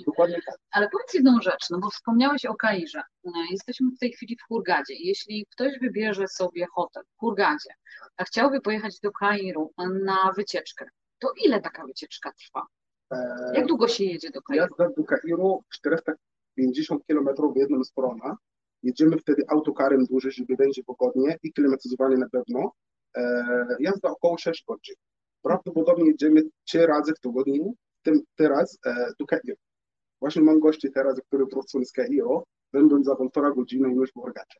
Dokładnie 0.05 0.39
tak. 0.46 0.55
Ale 0.72 0.89
powiedz 0.89 1.13
jedną 1.13 1.41
rzecz, 1.41 1.70
no 1.70 1.79
bo 1.79 1.89
wspomniałeś 1.89 2.46
o 2.46 2.55
Kairze. 2.55 3.01
E, 3.25 3.29
jesteśmy 3.51 3.91
w 3.91 4.00
tej 4.00 4.12
chwili 4.12 4.38
w 4.38 4.43
Hurgadzie. 4.48 4.93
Jeśli 4.93 5.46
ktoś 5.51 5.79
wybierze 5.79 6.27
sobie 6.27 6.65
hotel 6.75 7.03
w 7.15 7.20
Hurgadzie, 7.20 7.70
a 8.17 8.24
chciałby 8.24 8.62
pojechać 8.62 9.00
do 9.00 9.12
Kairu 9.12 9.72
na 10.05 10.32
wycieczkę, 10.36 10.86
to 11.20 11.27
ile 11.46 11.62
taka 11.62 11.86
wycieczka 11.86 12.32
trwa? 12.32 12.65
E, 13.12 13.51
Jak 13.55 13.65
długo 13.67 13.88
się 13.88 14.03
jedzie 14.03 14.29
do 14.29 14.41
Kairu? 14.41 14.62
Jazda 14.63 14.89
do 14.98 15.03
Kairu 15.03 15.63
450 15.70 17.03
km 17.08 17.29
w 17.53 17.58
jedną 17.58 17.84
stronę. 17.84 18.36
Jedziemy 18.84 19.17
wtedy 19.17 19.43
autokarem 19.48 20.05
dłużej, 20.05 20.32
żeby 20.32 20.55
będzie 20.55 20.82
wygodnie 20.88 21.38
i 21.43 21.53
klimatyzowanie 21.53 22.17
na 22.17 22.29
pewno. 22.29 22.72
E, 23.17 23.65
jazda 23.79 24.10
około 24.10 24.38
6 24.38 24.65
godzin. 24.67 24.96
Prawdopodobnie 25.41 26.05
jedziemy 26.08 26.41
trzy 26.63 26.88
razy 26.88 27.13
w 27.13 27.20
tygodniu, 27.20 27.75
tym 28.03 28.22
teraz 28.36 28.79
e, 28.86 29.13
do 29.19 29.25
Kairo. 29.25 29.55
Właśnie 30.19 30.41
mam 30.41 30.60
gości 30.60 30.91
teraz, 30.91 31.22
którzy 31.27 31.45
wrócą 31.45 31.86
z 31.86 31.91
Kairo, 31.91 32.43
będą 32.74 33.03
za 33.03 33.15
półtora 33.15 33.51
godziny 33.51 33.93
już 33.93 34.10
w 34.10 34.13
Hurgadzie. 34.13 34.60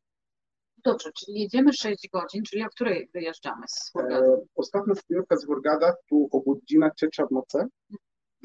Dobrze, 0.86 1.12
czyli 1.12 1.42
jedziemy 1.42 1.74
6 1.74 2.10
godzin, 2.14 2.44
czyli 2.44 2.64
o 2.64 2.70
której 2.70 3.10
wyjeżdżamy 3.14 3.66
z 3.68 3.92
Hurgada? 3.92 4.26
E, 4.26 4.38
ostatnia 4.56 4.94
zbiórka 4.96 5.38
z 5.38 5.46
Hurgada 5.46 5.94
tu 6.10 6.30
o 6.32 6.42
godzina 6.42 6.90
trzecia 6.90 7.26
w 7.26 7.32
nocy. 7.32 7.58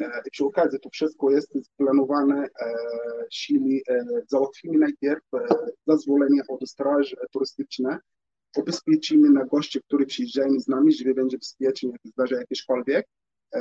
E, 0.01 0.23
przy 0.33 0.45
okazji 0.45 0.81
to 0.81 0.91
wszystko 0.91 1.31
jest 1.31 1.53
splanowane, 1.65 2.45
e, 2.61 2.75
czyli 3.33 3.83
e, 3.89 4.05
załatwimy 4.27 4.79
najpierw 4.79 5.23
e, 5.35 5.47
zezwolenie 5.87 6.43
od 6.49 6.69
straży 6.69 7.17
turystycznej, 7.33 7.97
ubezpieczymy 8.57 9.31
na 9.31 9.45
gości, 9.45 9.81
którzy 9.83 10.07
przyjeżdżają 10.07 10.61
z 10.61 10.69
nami, 10.69 10.93
żeby 10.93 11.15
będzie 11.15 11.39
bezpiecznie, 11.39 11.91
jak 11.91 12.01
zdarzy 12.05 12.35
jakiekolwiek. 12.35 13.07
E, 13.55 13.61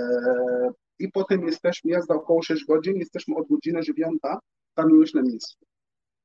I 1.00 1.12
potem 1.12 1.46
jesteśmy, 1.48 1.92
jazda 1.92 2.16
około 2.16 2.42
6 2.42 2.66
godzin, 2.66 2.98
jesteśmy 2.98 3.36
od 3.36 3.48
godziny 3.48 3.82
9 3.82 4.20
tam 4.76 4.90
już 4.90 5.14
na 5.14 5.22
miejscu. 5.22 5.58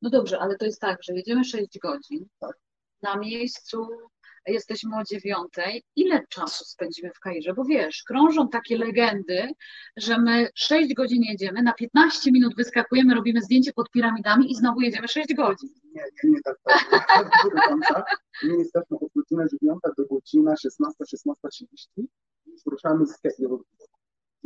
No 0.02 0.11
dobrze, 0.11 0.38
ale 0.38 0.57
to 0.57 0.64
jest 0.64 0.81
tak, 0.81 1.02
że 1.02 1.14
jedziemy 1.14 1.45
6 1.45 1.78
godzin. 1.78 2.26
Tak. 2.40 2.59
Na 3.02 3.16
miejscu 3.16 3.88
jesteśmy 4.47 4.97
o 4.97 5.04
dziewiątej. 5.04 5.83
Ile 5.97 6.26
czasu 6.28 6.64
spędzimy 6.64 7.11
w 7.14 7.21
Kairze? 7.21 7.54
Bo 7.54 7.64
wiesz, 7.64 8.02
krążą 8.02 8.49
takie 8.49 8.78
legendy, 8.78 9.49
że 9.97 10.19
my 10.19 10.49
6 10.54 10.95
godzin 10.95 11.23
jedziemy, 11.23 11.62
na 11.62 11.73
15 11.73 12.33
minut 12.33 12.57
wyskakujemy, 12.57 13.14
robimy 13.14 13.42
zdjęcie 13.42 13.73
pod 13.73 13.90
piramidami 13.90 14.50
i 14.52 14.54
znowu 14.54 14.81
jedziemy 14.81 15.09
6 15.09 15.35
godzin. 15.35 15.71
Nie, 15.95 16.02
nie, 16.25 16.31
nie 16.31 16.40
tak, 16.45 16.57
tak. 17.88 18.21
My 18.42 18.57
jesteśmy 18.59 18.97
od 18.97 19.09
godziny 19.16 19.47
9 19.62 19.81
do 19.99 20.07
godziny 20.07 20.54
16, 20.57 21.04
16.30 21.04 21.66
i 21.97 22.09
ruszamy 22.66 23.06
z 23.06 23.18
Kairu. 23.18 23.64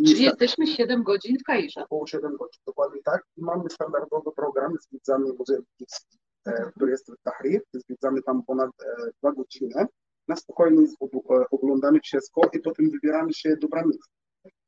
Czyli 0.06 0.24
jesteśmy 0.24 0.66
7 0.66 1.02
godzin 1.02 1.38
w 1.38 1.42
Kairze. 1.42 1.84
Około 1.84 2.06
7 2.06 2.36
godzin, 2.36 2.62
dokładnie 2.66 3.02
tak. 3.02 3.24
I 3.36 3.42
mamy 3.42 3.70
standardowy 3.70 4.32
program, 4.36 4.74
zwiedzamy 4.80 5.32
Muzeum 5.38 5.64
Egipski, 5.74 6.18
e, 6.46 6.72
który 6.76 6.90
jest 6.90 7.12
w 7.12 7.22
Tahrir. 7.22 7.62
Zwiedzamy 7.72 8.22
tam 8.22 8.42
ponad 8.42 8.70
e, 8.84 9.10
2 9.22 9.32
godziny. 9.32 9.86
Na 10.28 10.36
spokojnie 10.36 10.82
e, 10.82 11.44
oglądamy 11.50 12.00
wszystko 12.00 12.50
i 12.52 12.58
potem 12.58 12.90
wybieramy 12.90 13.34
się 13.34 13.56
do 13.56 13.68
Bramidy. 13.68 13.98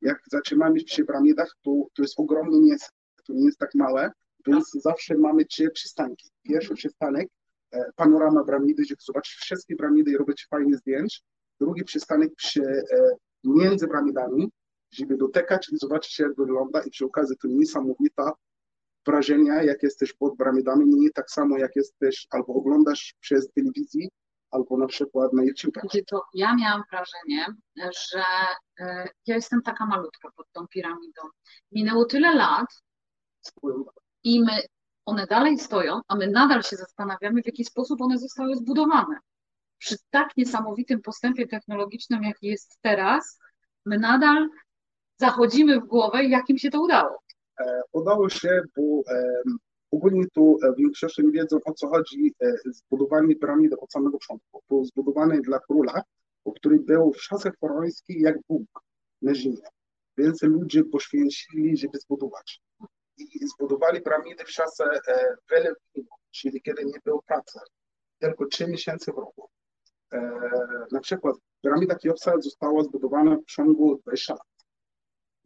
Jak 0.01 0.19
zatrzymamy 0.33 0.81
się 0.81 1.05
w 1.05 1.07
Bramidach, 1.07 1.57
to, 1.63 1.71
to 1.95 2.03
jest 2.03 2.21
ogromne 2.21 2.61
miejsce, 2.61 2.89
to 3.27 3.33
nie 3.33 3.45
jest 3.45 3.59
tak 3.59 3.75
małe, 3.75 4.11
więc 4.47 4.71
zawsze 4.71 5.15
mamy 5.15 5.45
trzy 5.45 5.71
przystanki. 5.71 6.29
Pierwszy 6.43 6.75
przystanek, 6.75 7.29
e, 7.73 7.93
panorama 7.97 8.45
Bramidy, 8.45 8.85
żeby 8.85 9.01
zobaczyć 9.05 9.35
wszystkie 9.35 9.77
Bramidy 9.77 10.11
i 10.11 10.17
robić 10.17 10.47
fajne 10.51 10.77
zdjęć. 10.77 11.23
Drugi 11.61 11.85
przystanek 11.85 12.35
przy, 12.37 12.63
e, 12.63 13.11
między 13.45 13.87
Bramidami, 13.87 14.51
żeby 14.91 15.17
dotykać 15.17 15.69
i 15.73 15.77
zobaczyć, 15.79 16.19
jak 16.19 16.37
wygląda 16.37 16.83
i 16.83 16.91
przy 16.91 17.05
okazji 17.05 17.37
to 17.37 17.49
niesamowita 17.49 18.33
wrażenia, 19.07 19.63
jak 19.63 19.83
jesteś 19.83 20.13
pod 20.13 20.37
Bramidami, 20.37 20.85
nie 20.87 21.11
tak 21.11 21.31
samo, 21.31 21.59
jak 21.59 21.77
jesteś 21.77 22.27
albo 22.31 22.55
oglądasz 22.55 23.15
przez 23.21 23.53
telewizję, 23.53 24.09
albo 24.51 24.79
na 24.79 24.87
przykład 24.87 25.33
na 25.33 25.43
YouTube. 25.43 25.75
To 26.07 26.23
ja 26.35 26.57
miałam 26.57 26.83
wrażenie, 26.91 27.47
że 27.77 28.23
e, 28.81 29.09
ja 29.27 29.35
jestem 29.35 29.63
taka 29.63 29.87
malutka 29.87 30.31
pod 30.37 30.47
tą 30.53 30.67
piramidą. 30.67 31.23
Minęło 31.73 32.05
tyle 32.05 32.35
lat 32.35 32.67
i 34.25 34.41
my, 34.41 34.53
one 35.07 35.27
dalej 35.27 35.59
stoją, 35.59 36.01
a 36.09 36.17
my 36.17 36.27
nadal 36.27 36.63
się 36.63 36.77
zastanawiamy, 36.77 37.43
w 37.43 37.47
jaki 37.47 37.65
sposób 37.65 38.01
one 38.01 38.19
zostały 38.19 38.57
zbudowane. 38.57 39.19
Przy 39.79 39.97
tak 40.11 40.37
niesamowitym 40.37 41.03
postępie 41.03 41.47
technologicznym, 41.47 42.23
jaki 42.23 42.47
jest 42.47 42.79
teraz, 42.81 43.39
my 43.87 43.99
nadal 43.99 44.49
zachodzimy 45.17 45.81
w 45.81 45.85
głowę, 45.85 46.25
jak 46.25 46.51
im 46.51 46.59
się 46.59 46.71
to 46.71 46.83
udało. 46.83 47.23
E, 47.61 47.81
udało 47.93 48.29
się, 48.29 48.63
bo 48.77 48.83
e, 49.15 49.43
ogólnie 49.91 50.25
tu 50.35 50.59
w 50.75 50.79
większości 50.79 51.25
nie 51.25 51.33
wiedzą 51.33 51.59
o 51.65 51.73
co 51.73 51.89
chodzi 51.89 52.35
zbudowanie 52.67 53.37
piramidy 53.37 53.81
od 53.81 53.93
samego 53.93 54.19
początku. 54.19 54.63
To 54.69 54.85
zbudowane 54.85 55.41
dla 55.41 55.59
króla, 55.59 56.03
który 56.57 56.79
był 56.79 57.13
w 57.13 57.21
czasach 57.21 57.53
faraońskich 57.61 58.21
jak 58.21 58.37
Bóg 58.49 58.85
na 59.23 59.35
ziemi. 59.35 59.63
Więc 60.17 60.43
ludzie 60.43 60.85
poświęcili, 60.85 61.77
żeby 61.77 61.99
zbudować. 61.99 62.61
I 63.19 63.47
zbudowali 63.47 64.03
piramidy 64.03 64.45
w 64.45 64.49
czasach 64.49 65.01
Wielkiego, 65.51 66.17
czyli 66.31 66.63
kiedy 66.63 66.85
nie 66.85 66.99
było 67.05 67.23
pracy, 67.23 67.59
tylko 68.19 68.47
3 68.47 68.67
miesiące 68.67 69.13
w 69.13 69.17
roku. 69.17 69.49
Na 70.93 71.01
przykład 71.01 71.37
piramida 71.63 71.95
Kiopsa 71.95 72.33
została 72.41 72.85
zbudowana 72.85 73.37
w 73.37 73.45
ciągu 73.45 73.99
20 73.99 74.35
lat 74.35 74.59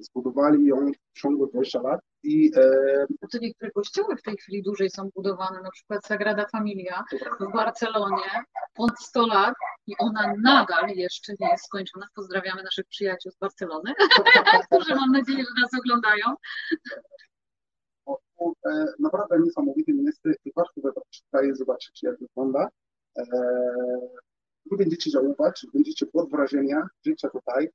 zbudowali 0.03 0.67
ją 0.67 0.93
w 1.15 1.21
ciągu 1.21 1.47
20 1.47 1.83
lat 1.83 2.01
i... 2.23 2.53
E... 2.57 3.07
To 3.33 3.39
niektóre 3.41 3.71
kościoły 3.71 4.17
w 4.17 4.23
tej 4.23 4.37
chwili 4.37 4.63
dłużej 4.63 4.91
są 4.91 5.11
budowane, 5.15 5.63
na 5.63 5.71
przykład 5.71 6.07
Sagrada 6.07 6.47
Familia 6.53 7.05
w 7.41 7.53
Barcelonie, 7.53 8.45
ponad 8.75 9.01
100 9.01 9.27
lat 9.27 9.55
i 9.87 9.95
ona 9.99 10.35
nadal 10.43 10.89
jeszcze 10.89 11.33
nie 11.41 11.49
jest 11.51 11.65
skończona. 11.65 12.07
Pozdrawiamy 12.15 12.63
naszych 12.63 12.87
przyjaciół 12.87 13.33
z 13.33 13.39
Barcelony, 13.39 13.93
którzy 14.71 14.95
mam 14.95 15.11
nadzieję, 15.13 15.39
że 15.39 15.63
nas 15.63 15.81
oglądają. 15.81 16.27
E, 18.67 18.85
naprawdę 18.99 19.39
niesamowite 19.41 19.93
miejsce 19.93 20.33
i 20.45 20.53
warto 20.57 20.81
wybrać 20.81 21.23
tutaj 21.25 21.55
zobaczyć, 21.55 22.03
jak 22.03 22.19
wygląda. 22.19 22.69
E, 23.19 23.25
wy 24.71 24.77
będziecie 24.77 25.11
żałować, 25.11 25.67
będziecie 25.75 26.07
pod 26.07 26.31
wrażenia 26.31 26.89
życia 27.07 27.29
tutaj, 27.29 27.69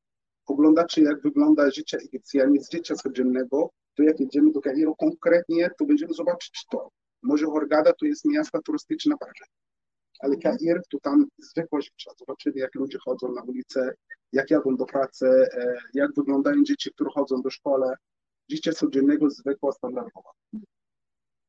oglądacie, 0.46 1.02
jak 1.02 1.22
wygląda 1.22 1.72
życie 1.72 1.98
Egipcjanie 1.98 2.62
z 2.64 2.72
życia 2.72 2.96
codziennego, 2.96 3.70
to 3.96 4.04
jak 4.04 4.20
jedziemy 4.20 4.52
do 4.52 4.62
Kairu 4.62 4.96
konkretnie, 4.96 5.70
to 5.78 5.86
będziemy 5.86 6.14
zobaczyć 6.14 6.66
to. 6.72 6.90
Może 7.24 7.46
Hurghada 7.46 7.94
to 7.94 8.06
jest 8.06 8.26
miasto 8.26 8.62
turystyczne 8.62 9.16
bardzo, 9.20 9.46
ale 10.20 10.38
Kair 10.38 10.82
to 10.90 11.00
tam 11.00 11.26
zwykła 11.38 11.82
życie. 11.82 12.12
Zobaczyli, 12.20 12.60
jak 12.60 12.76
ludzie 12.76 12.98
chodzą 13.06 13.34
na 13.34 13.42
ulicę, 13.42 13.94
jak 14.32 14.52
jadą 14.52 14.76
do 14.76 14.86
pracy, 14.86 15.28
e, 15.28 15.78
jak 15.94 16.16
wyglądają 16.16 16.64
dzieci, 16.64 16.92
które 16.92 17.10
chodzą 17.14 17.42
do 17.42 17.50
szkoły. 17.50 17.94
Życie 18.50 18.74
codziennego, 18.74 19.30
zwykła, 19.30 19.72
standardowa. 19.72 20.30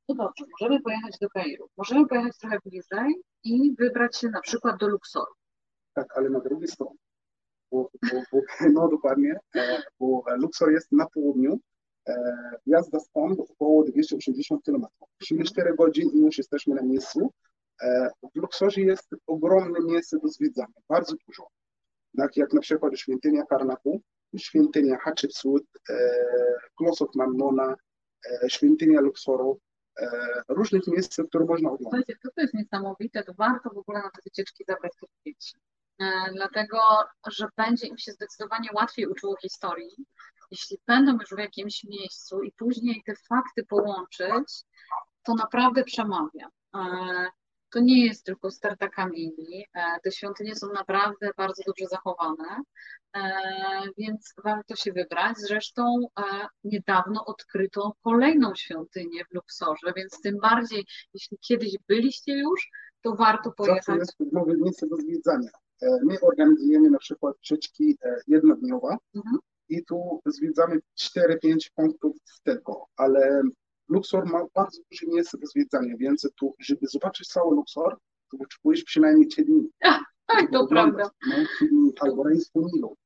No 0.08 0.14
dobrze, 0.14 0.44
możemy 0.60 0.82
pojechać 0.82 1.18
do 1.20 1.28
Kairu. 1.28 1.68
Możemy 1.76 2.06
pojechać 2.06 2.38
trochę 2.38 2.58
bliżej 2.64 3.14
i 3.44 3.74
wybrać 3.78 4.16
się 4.16 4.28
na 4.28 4.40
przykład 4.40 4.80
do 4.80 4.88
Luksoru. 4.88 5.32
Tak, 5.94 6.16
ale 6.16 6.30
na 6.30 6.40
drugiej 6.40 6.68
stronie 6.68 6.98
bo, 7.70 7.90
bo, 8.12 8.22
bo, 8.32 8.40
no 8.74 8.88
dokładnie, 8.88 9.36
e, 9.56 9.82
bo 10.00 10.24
Luxor 10.36 10.72
jest 10.72 10.92
na 10.92 11.06
południu, 11.06 11.60
e, 12.08 12.14
jazda 12.66 13.00
stąd 13.00 13.40
około 13.40 13.84
280 13.84 14.64
km. 14.64 14.86
4 15.44 15.74
godzin 15.74 16.10
i 16.14 16.18
już 16.18 16.38
jesteśmy 16.38 16.74
na 16.74 16.82
miejscu. 16.82 17.32
E, 17.82 18.10
w 18.34 18.36
Luxorze 18.36 18.80
jest 18.80 19.08
ogromne 19.26 19.80
miejsce 19.80 20.18
do 20.18 20.28
zwiedzania, 20.28 20.74
bardzo 20.88 21.16
dużo. 21.26 21.48
Tak 22.16 22.36
jak 22.36 22.52
na 22.52 22.60
przykład 22.60 22.98
świątynia 22.98 23.42
Karnaku, 23.46 24.00
świątynia 24.36 24.96
Hatshepsut, 24.96 25.64
Klosok 26.78 27.14
Mammona, 27.14 27.74
świątynia 28.48 29.00
Luxoru, 29.00 29.60
różnych 30.48 30.86
miejsc, 30.86 31.20
które 31.28 31.44
można 31.44 31.70
oglądać. 31.70 32.06
To, 32.22 32.28
to 32.34 32.40
jest 32.40 32.54
niesamowite, 32.54 33.24
to 33.24 33.34
warto 33.34 33.70
w 33.70 33.78
ogóle 33.78 34.02
na 34.02 34.10
te 34.10 34.22
wycieczki 34.24 34.64
zabrać 34.68 34.92
też 35.00 35.10
dzieci. 35.26 35.54
E, 36.00 36.32
dlatego 36.32 36.78
że 37.26 37.48
będzie 37.56 37.86
im 37.86 37.98
się 37.98 38.12
zdecydowanie 38.12 38.68
łatwiej 38.74 39.06
uczyło 39.06 39.36
historii, 39.36 40.06
jeśli 40.50 40.78
będą 40.86 41.12
już 41.12 41.30
w 41.30 41.38
jakimś 41.38 41.84
miejscu 41.84 42.42
i 42.42 42.52
później 42.52 43.02
te 43.06 43.14
fakty 43.28 43.64
połączyć, 43.64 44.64
to 45.22 45.34
naprawdę 45.34 45.84
przemawia. 45.84 46.48
E, 47.68 47.70
to 47.70 47.80
nie 47.80 48.06
jest 48.06 48.24
tylko 48.24 48.50
sterta 48.50 48.88
kamieni. 48.88 49.66
E, 49.74 50.00
te 50.02 50.12
świątynie 50.12 50.56
są 50.56 50.66
naprawdę 50.72 51.30
bardzo 51.36 51.62
dobrze 51.66 51.86
zachowane, 51.86 52.62
e, 53.16 53.20
więc 53.98 54.34
warto 54.44 54.76
się 54.76 54.92
wybrać. 54.92 55.38
Zresztą 55.38 56.06
e, 56.18 56.22
niedawno 56.64 57.24
odkryto 57.24 57.92
kolejną 58.04 58.54
świątynię 58.54 59.24
w 59.30 59.34
Luksorze, 59.34 59.92
więc 59.96 60.20
tym 60.20 60.38
bardziej, 60.38 60.86
jeśli 61.14 61.38
kiedyś 61.38 61.76
byliście 61.88 62.38
już, 62.38 62.70
to 63.02 63.14
warto 63.16 63.52
pojechać. 63.52 63.84
Zawsze 63.84 64.02
jest 64.20 64.32
nowe 64.32 64.56
miejsce 64.56 64.86
do 64.86 64.96
zwiedzania. 64.96 65.50
My 65.82 66.20
organizujemy 66.20 66.90
na 66.90 66.98
przykład 66.98 67.36
przyczki 67.40 67.98
jednodniowe 68.26 68.96
mhm. 69.14 69.38
i 69.68 69.84
tu 69.84 70.20
zwiedzamy 70.26 70.78
4-5 71.00 71.70
punktów 71.74 72.16
tylko, 72.44 72.86
ale 72.96 73.42
Luxor 73.88 74.26
ma 74.26 74.46
bardzo 74.54 74.82
duże 74.90 75.06
miejsce 75.06 75.38
do 75.38 75.46
zwiedzania, 75.46 75.94
więc 75.98 76.28
tu, 76.36 76.54
żeby 76.58 76.86
zobaczyć 76.86 77.28
cały 77.28 77.56
Luxor, 77.56 77.96
to 78.30 78.38
potrzebujesz 78.38 78.84
przynajmniej 78.84 79.28
3 79.28 79.44
dni. 79.44 79.70
Tak, 80.26 80.50
to 80.52 80.66
prawda. 80.66 81.10
No, 81.28 81.34
dni 81.60 81.92
albo 82.00 82.22
rejs 82.22 82.50
po 82.50 82.60
Nilu. 82.60 82.96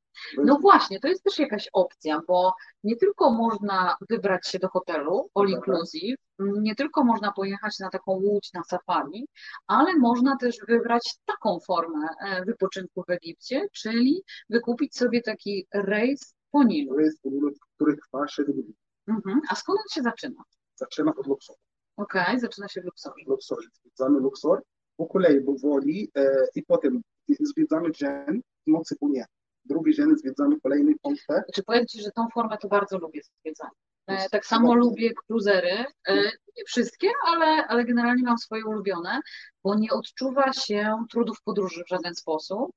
No 0.45 0.59
właśnie, 0.59 1.01
to 1.01 1.09
jest 1.09 1.25
też 1.25 1.39
jakaś 1.39 1.69
opcja, 1.73 2.21
bo 2.27 2.53
nie 2.85 2.97
tylko 2.97 3.31
można 3.31 3.97
wybrać 4.11 4.49
się 4.49 4.59
do 4.59 4.69
hotelu 4.69 5.31
all 5.35 5.49
inclusive, 5.49 6.17
nie 6.39 6.75
tylko 6.75 7.05
można 7.05 7.33
pojechać 7.33 7.79
na 7.79 7.91
taką 7.91 8.13
łódź 8.13 8.53
na 8.53 8.63
safari, 8.65 9.29
ale 9.67 9.97
można 9.97 10.37
też 10.37 10.57
wybrać 10.69 11.15
taką 11.25 11.59
formę 11.67 12.07
e, 12.21 12.45
wypoczynku 12.45 13.05
w 13.09 13.11
Egipcie, 13.11 13.69
czyli 13.73 14.23
wykupić 14.51 14.97
sobie 14.97 15.23
taki 15.23 15.67
rejs 15.75 16.35
po 16.51 16.65
Nilu. 16.65 16.97
Rejs 16.97 17.21
po 17.23 17.31
Nilu, 17.31 17.51
który 17.75 17.97
trwa 17.97 18.29
7 18.29 18.55
dni. 18.55 18.75
Mhm. 19.09 19.41
A 19.49 19.55
skąd 19.55 19.79
on 19.79 19.89
się 19.95 20.03
zaczyna? 20.03 20.43
Zaczyna 20.83 21.13
od 21.17 21.27
Luxor. 21.27 21.57
Okej, 21.97 22.23
okay, 22.23 22.41
zaczyna 22.41 22.69
się 22.69 22.81
w 22.81 22.85
Luxorze. 23.27 23.69
W. 23.69 23.77
Zwiedzamy 23.77 24.21
Luxor, 24.21 24.63
po 24.97 25.07
kolei 25.07 25.41
powoli 25.41 26.11
e, 26.17 26.47
i 26.55 26.63
potem 26.63 27.03
zwiedzamy 27.41 27.93
dzień, 27.93 28.43
w 28.67 28.71
nocy 28.71 28.97
po 29.01 29.09
nie. 29.09 29.25
Drugi 29.65 29.95
dzień 29.95 30.17
zwiedzamy 30.17 30.61
kolejny 30.61 30.93
punkt. 31.03 31.25
Znaczy 31.25 31.63
powiem 31.67 31.87
Ci, 31.87 32.03
że 32.03 32.11
tą 32.11 32.29
formę 32.35 32.59
to 32.59 32.69
bardzo 32.69 32.99
lubię 32.99 33.21
zwiedzanie. 33.43 33.71
E, 34.07 34.29
tak 34.29 34.47
samo 34.47 34.75
lubię 34.75 35.11
cruzery, 35.15 35.85
e, 36.09 36.15
nie 36.57 36.65
wszystkie, 36.67 37.09
ale, 37.27 37.67
ale 37.67 37.85
generalnie 37.85 38.23
mam 38.23 38.39
swoje 38.39 38.65
ulubione, 38.67 39.21
bo 39.65 39.75
nie 39.75 39.91
odczuwa 39.91 40.53
się 40.53 41.05
trudów 41.11 41.43
podróży 41.45 41.83
w 41.85 41.89
żaden 41.89 42.15
sposób. 42.15 42.71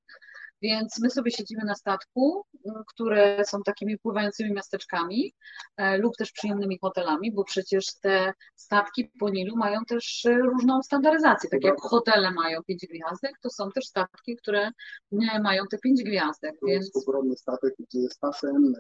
Więc 0.61 0.99
my 0.99 1.09
sobie 1.09 1.31
siedzimy 1.31 1.63
na 1.65 1.75
statku, 1.75 2.45
które 2.87 3.45
są 3.45 3.63
takimi 3.63 3.97
pływającymi 3.97 4.53
miasteczkami 4.53 5.33
e, 5.77 5.97
lub 5.97 6.15
też 6.17 6.31
przyjemnymi 6.31 6.79
hotelami, 6.81 7.31
bo 7.31 7.43
przecież 7.43 7.85
te 8.01 8.33
statki 8.55 9.11
po 9.19 9.29
Nilu 9.29 9.57
mają 9.57 9.85
też 9.85 10.25
e, 10.25 10.37
różną 10.37 10.83
standaryzację. 10.83 11.49
Tak 11.49 11.63
jak 11.63 11.81
hotele 11.81 12.31
mają 12.31 12.63
pięć 12.63 12.85
gwiazdek, 12.89 13.31
to 13.41 13.49
są 13.49 13.71
też 13.71 13.85
statki, 13.85 14.35
które 14.35 14.71
nie 15.11 15.39
mają 15.39 15.63
te 15.71 15.77
pięć 15.77 16.03
gwiazdek. 16.03 16.59
To 16.59 16.65
więc... 16.65 16.85
jest 16.85 17.07
ogromny 17.07 17.35
statek, 17.35 17.73
gdzie 17.79 17.99
jest 17.99 18.19
basen, 18.21 18.75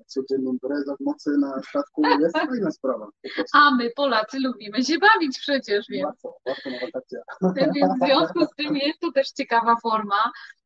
e, 0.00 0.04
codzienną 0.06 0.52
impreza 0.52 0.96
w 1.00 1.04
nocy 1.04 1.30
na 1.40 1.62
statku, 1.68 2.02
jest 2.20 2.38
fajna 2.38 2.70
sprawa. 2.70 3.08
A 3.52 3.74
my 3.74 3.90
Polacy 3.96 4.38
lubimy 4.40 4.84
się 4.84 4.98
bawić 4.98 5.38
przecież, 5.38 5.86
więc... 5.88 6.06
Więc 7.56 7.94
w 8.02 8.06
związku 8.06 8.44
z 8.44 8.54
tym 8.56 8.76
jest 8.76 9.00
to 9.00 9.12
też 9.12 9.30
ciekawa 9.30 9.76
forma 9.82 10.16
E, 10.26 10.65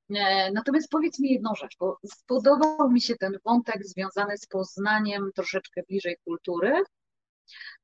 natomiast 0.52 0.88
powiedz 0.90 1.18
mi 1.18 1.32
jedną 1.32 1.54
rzecz, 1.54 1.76
bo 1.80 1.98
spodobał 2.04 2.90
mi 2.90 3.00
się 3.00 3.16
ten 3.16 3.38
wątek 3.44 3.86
związany 3.86 4.38
z 4.38 4.46
poznaniem 4.46 5.30
troszeczkę 5.34 5.82
bliżej 5.88 6.16
kultury 6.24 6.82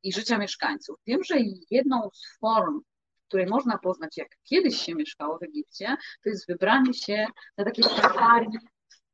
i 0.02 0.12
życia 0.12 0.38
mieszkańców. 0.38 0.96
Wiem, 1.06 1.24
że 1.24 1.34
jedną 1.70 2.10
z 2.14 2.38
form, 2.38 2.80
której 3.28 3.46
można 3.46 3.78
poznać, 3.78 4.16
jak 4.16 4.28
kiedyś 4.44 4.76
się 4.82 4.94
mieszkało 4.94 5.38
w 5.38 5.42
Egipcie, 5.42 5.96
to 6.24 6.28
jest 6.28 6.46
wybranie 6.46 6.94
się 6.94 7.26
na 7.58 7.64
takie 7.64 7.82
safari, 7.82 8.46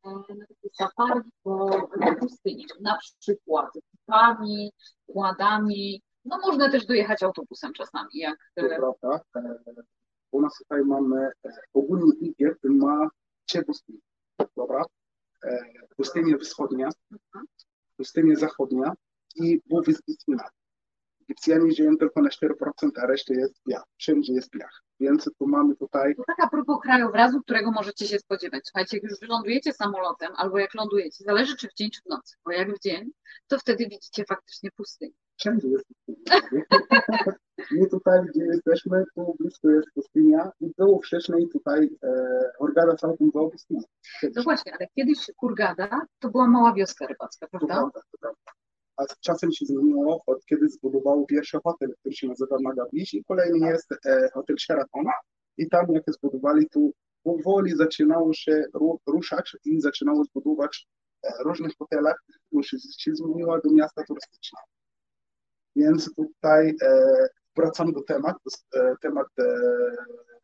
e, 0.05 0.11
na 0.11 0.47
takie 0.47 0.69
safari 0.73 1.21
po 1.43 1.89
pustyni, 2.21 2.67
na 2.81 2.99
przykład 3.21 3.71
pami, 4.07 4.73
kładami, 5.07 6.03
no 6.25 6.39
można 6.39 6.71
też 6.71 6.87
dojechać 6.87 7.23
autobusem 7.23 7.73
czasami. 7.73 8.11
Jak... 8.15 8.39
Prawda. 8.55 9.21
E, 10.33 10.37
u 10.37 10.41
nas 10.41 10.59
tutaj 10.59 10.85
mamy 10.85 11.31
ogólny 11.75 12.13
Egipt 12.23 12.65
ma 12.65 13.09
trzy 13.47 13.63
pustynie, 13.63 13.99
dobra? 14.57 14.85
Pustynia 15.97 16.39
wschodnia, 16.39 16.89
pustynia 17.97 18.37
zachodnia 18.37 18.93
i 19.37 19.61
półwysp 19.69 20.03
Sinaj. 20.25 20.49
Egipcjanie 21.23 21.73
żyją 21.73 21.97
tylko 21.97 22.23
na 22.23 22.29
4%, 22.29 22.91
a 23.03 23.07
reszta 23.07 23.35
jest 23.35 23.63
piach. 23.63 23.85
Wszędzie 23.97 24.33
jest 24.33 24.51
piach. 24.51 24.83
Więc 25.01 25.31
tu 25.39 25.47
mamy 25.47 25.77
tutaj... 25.77 26.17
To 26.17 26.23
tak 26.27 26.47
a 26.47 26.49
propos 26.49 26.81
krajobrazu, 26.83 27.41
którego 27.41 27.71
możecie 27.71 28.07
się 28.07 28.19
spodziewać. 28.19 28.63
Słuchajcie, 28.65 28.97
jak 28.97 29.11
już 29.11 29.21
wylądujecie 29.21 29.73
samolotem, 29.73 30.33
albo 30.37 30.59
jak 30.59 30.75
lądujecie, 30.75 31.25
zależy 31.25 31.57
czy 31.57 31.69
w 31.69 31.75
dzień, 31.75 31.91
czy 31.91 32.03
w 32.03 32.07
nocy, 32.07 32.37
bo 32.45 32.53
jak 32.53 32.77
w 32.77 32.81
dzień, 32.81 33.11
to 33.49 33.59
wtedy 33.59 33.85
widzicie 33.85 34.25
faktycznie 34.25 34.71
pustynię. 34.77 35.22
Wszędzie 35.39 35.69
jest. 35.69 35.87
My 37.71 37.87
tutaj, 37.87 38.21
gdzie 38.27 38.45
jesteśmy, 38.45 39.05
tu 39.15 39.37
blisko 39.39 39.71
jest 39.71 39.89
pustynia 39.95 40.51
i 40.61 40.73
było 40.79 41.01
wcześniej 41.01 41.49
tutaj 41.49 41.91
e, 42.03 42.51
Hurgada 42.59 42.97
całkiem 42.97 43.31
była 43.31 43.51
pustynia. 43.51 43.83
No 44.37 44.43
właśnie, 44.43 44.73
ale 44.79 44.89
kiedyś 44.97 45.19
Hurgada 45.37 46.01
to 46.19 46.29
była 46.29 46.49
mała 46.49 46.75
wioska 46.75 47.07
rybacka, 47.07 47.47
prawda? 47.47 47.75
To 47.75 47.81
prawda, 47.81 48.01
to 48.13 48.19
prawda. 48.21 48.53
A 48.97 49.05
z 49.05 49.21
czasem 49.21 49.53
się 49.53 49.67
zmieniło, 49.67 50.23
od 50.27 50.45
kiedy 50.45 50.69
zbudował 50.69 51.27
pierwszy 51.27 51.59
hotel, 51.65 51.95
który 52.01 52.15
się 52.15 52.29
nazywa 52.29 52.57
Magabiś 52.61 53.15
i 53.15 53.25
kolejny 53.25 53.69
jest 53.69 53.93
e, 54.07 54.29
hotel 54.35 54.57
Sheraton. 54.59 55.05
I 55.59 55.69
tam 55.69 55.87
jak 55.93 56.05
zbudowali, 56.09 56.69
tu 56.69 56.93
powoli 57.23 57.77
zaczynało 57.77 58.33
się 58.33 58.65
ruszać 59.07 59.57
i 59.65 59.81
zaczynało 59.81 60.25
zbudować 60.25 60.89
e, 61.23 61.33
różnych 61.45 61.73
hotelach, 61.79 62.25
już 62.53 62.67
się 62.99 63.15
zmieniła 63.15 63.61
do 63.65 63.73
miasta 63.73 64.05
turystycznego. 64.05 64.63
Więc 65.77 66.15
tutaj 66.15 66.75
e, 66.83 67.29
wracamy 67.57 67.93
do 67.93 68.03
tematu, 68.03 68.51
e, 68.75 68.95
temat 69.01 69.27
e, 69.39 69.45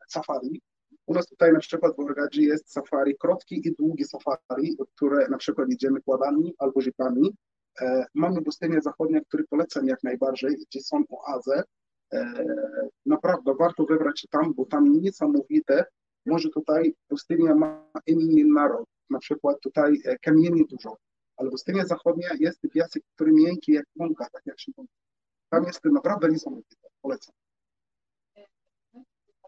safari. 0.07 0.61
U 1.05 1.13
nas 1.13 1.27
tutaj 1.27 1.53
na 1.53 1.59
przykład 1.59 1.95
w 1.95 1.99
Orgadzie 1.99 2.41
jest 2.41 2.71
safari 2.71 3.17
krótki 3.17 3.67
i 3.67 3.75
długi 3.75 4.05
safari, 4.05 4.77
które 4.95 5.27
na 5.29 5.37
przykład 5.37 5.69
idziemy 5.69 6.01
kładami 6.01 6.53
albo 6.57 6.81
jeepami. 6.81 7.35
E, 7.81 8.05
mamy 8.13 8.41
pustynię 8.41 8.81
zachodnią, 8.81 9.19
który 9.27 9.43
polecam 9.49 9.87
jak 9.87 10.03
najbardziej, 10.03 10.55
gdzie 10.55 10.81
są 10.81 11.03
oazy. 11.09 11.63
Naprawdę 13.05 13.53
warto 13.59 13.85
wybrać 13.85 14.19
się 14.19 14.27
tam, 14.27 14.53
bo 14.53 14.65
tam 14.65 14.91
niesamowite. 14.91 15.85
Może 16.25 16.49
tutaj 16.49 16.95
pustynia 17.07 17.55
ma 17.55 17.91
inny 18.05 18.53
naród, 18.53 18.87
na 19.09 19.19
przykład 19.19 19.57
tutaj 19.61 20.01
kamieni 20.21 20.65
dużo, 20.69 20.97
ale 21.37 21.49
pustynia 21.49 21.85
zachodnia 21.85 22.29
jest 22.39 22.61
piasek, 22.73 23.03
który 23.15 23.31
miękki 23.31 23.71
jak 23.71 23.85
mąka, 23.95 24.27
tak 24.31 24.41
jak 24.45 24.59
się 24.59 24.71
mówi. 24.77 24.89
Tam 25.49 25.63
jest 25.63 25.85
naprawdę 25.85 26.29
niesamowite. 26.29 26.75
Polecam. 27.01 27.35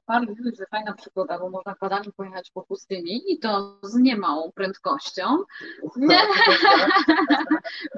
Pan 0.05 0.25
mówił, 0.25 0.51
że 0.59 0.65
fajna 0.71 0.93
przygoda, 0.93 1.39
bo 1.39 1.49
można 1.49 1.75
kładami 1.75 2.11
pojechać 2.17 2.51
po 2.51 2.61
pustyni 2.61 3.33
i 3.33 3.39
to 3.39 3.79
z 3.83 3.95
niemałą 3.95 4.51
prędkością. 4.51 5.37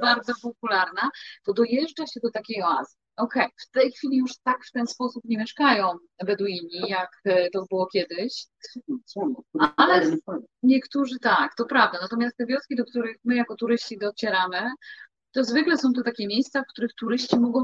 Bardzo 0.02 0.34
popularna. 0.42 1.10
To 1.46 1.54
dojeżdża 1.54 2.08
się 2.08 2.20
do 2.20 2.32
takiej 2.32 2.63
oazy. 2.63 2.96
Okej, 3.18 3.44
okay. 3.44 3.56
w 3.68 3.72
tej 3.72 3.92
chwili 3.92 4.18
już 4.18 4.32
tak 4.44 4.66
w 4.66 4.72
ten 4.72 4.88
sposób 4.88 5.24
nie 5.26 5.38
mieszkają 5.38 5.98
Beduini, 6.26 6.82
jak 6.88 7.10
e, 7.26 7.50
to 7.50 7.66
było 7.70 7.88
kiedyś. 7.88 8.46
Ale 9.78 10.18
niektórzy 10.63 11.20
tak, 11.20 11.56
to 11.56 11.66
prawda. 11.66 12.00
Natomiast 12.02 12.38
te 12.38 12.46
wioski, 12.46 12.76
do 12.76 12.86
których 12.86 13.18
my 13.24 13.36
jako 13.36 13.56
turyści 13.56 13.98
docieramy, 13.98 14.72
to 15.34 15.43
zwykle 15.43 15.78
są 15.78 15.93
to 15.93 16.04
takie 16.04 16.28
miejsca, 16.28 16.62
w 16.62 16.67
których 16.67 16.93
turyści 16.93 17.39
mogą 17.39 17.63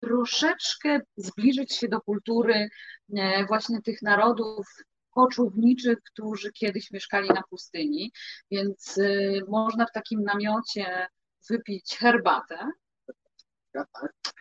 troszeczkę 0.00 1.00
zbliżyć 1.16 1.74
się 1.74 1.88
do 1.88 2.00
kultury 2.00 2.68
e, 3.16 3.46
właśnie 3.46 3.82
tych 3.82 4.02
narodów 4.02 4.66
koczuwniczych, 5.10 5.98
którzy 6.12 6.52
kiedyś 6.52 6.90
mieszkali 6.90 7.28
na 7.28 7.42
pustyni, 7.50 8.12
więc 8.50 8.98
e, 8.98 9.04
można 9.48 9.86
w 9.86 9.92
takim 9.92 10.22
namiocie 10.22 11.06
wypić 11.50 11.96
herbatę, 11.96 12.70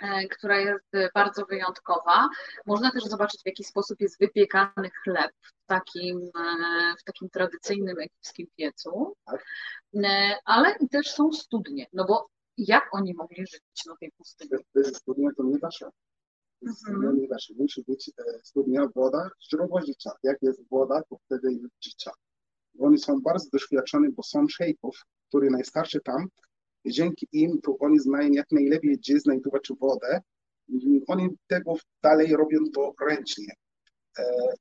e, 0.02 0.28
która 0.28 0.58
jest 0.58 0.92
bardzo 1.14 1.46
wyjątkowa. 1.46 2.30
Można 2.66 2.92
też 2.92 3.04
zobaczyć, 3.04 3.42
w 3.42 3.46
jaki 3.46 3.64
sposób 3.64 4.02
jest 4.02 4.20
wypiekany 4.20 4.90
chleb 5.04 5.32
w 5.44 5.66
takim, 5.66 6.32
w 7.00 7.04
takim 7.04 7.30
tradycyjnym 7.30 8.00
egipskim 8.00 8.48
piecu. 8.58 9.16
Ale 10.46 10.76
też 10.92 11.12
są 11.12 11.32
studnie, 11.32 11.88
no 11.94 12.06
bo 12.06 12.30
jak 12.68 12.84
oni 12.92 13.14
mogli 13.14 13.48
żyć 13.48 13.86
na 13.86 13.96
tej 14.00 14.12
pustyni? 14.12 14.50
Studnia 14.94 15.30
to 15.38 15.44
nie 15.44 15.72
się. 15.72 15.90
Mhm. 16.62 17.20
Nie 17.20 17.28
da 17.28 17.40
się. 17.40 17.54
Musi 17.58 17.84
być 17.88 18.10
e, 18.10 18.24
studnia, 18.44 18.88
woda, 18.96 19.30
źródło 19.50 19.82
życia. 19.82 20.12
Jak 20.24 20.38
jest 20.42 20.70
woda, 20.70 21.04
to 21.10 21.18
wtedy 21.26 21.54
jest 21.54 21.84
życia. 21.84 22.12
Oni 22.80 22.98
są 22.98 23.22
bardzo 23.22 23.50
doświadczeni, 23.54 24.10
bo 24.12 24.24
są 24.24 24.48
szejków, 24.48 25.06
którzy 25.28 25.50
najstarszy 25.50 26.00
tam. 26.00 26.28
I 26.84 26.92
dzięki 26.92 27.28
im 27.32 27.62
to 27.62 27.78
oni 27.80 28.00
znają 28.00 28.32
jak 28.32 28.52
najlepiej, 28.52 28.98
gdzie 28.98 29.20
znajdować 29.20 29.72
wodę. 29.80 30.22
Oni 31.08 31.30
tego 31.48 31.74
dalej 32.04 32.36
robią 32.36 32.60
to 32.74 32.94
ręcznie. 33.10 33.54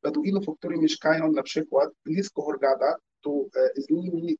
Beduinów, 0.02 0.44
którzy 0.58 0.76
mieszkają 0.76 1.32
na 1.32 1.42
przykład 1.42 1.90
blisko 2.04 2.42
Hurgada, 2.42 2.94
to 3.20 3.44
z 3.76 3.90
nimi 3.90 4.36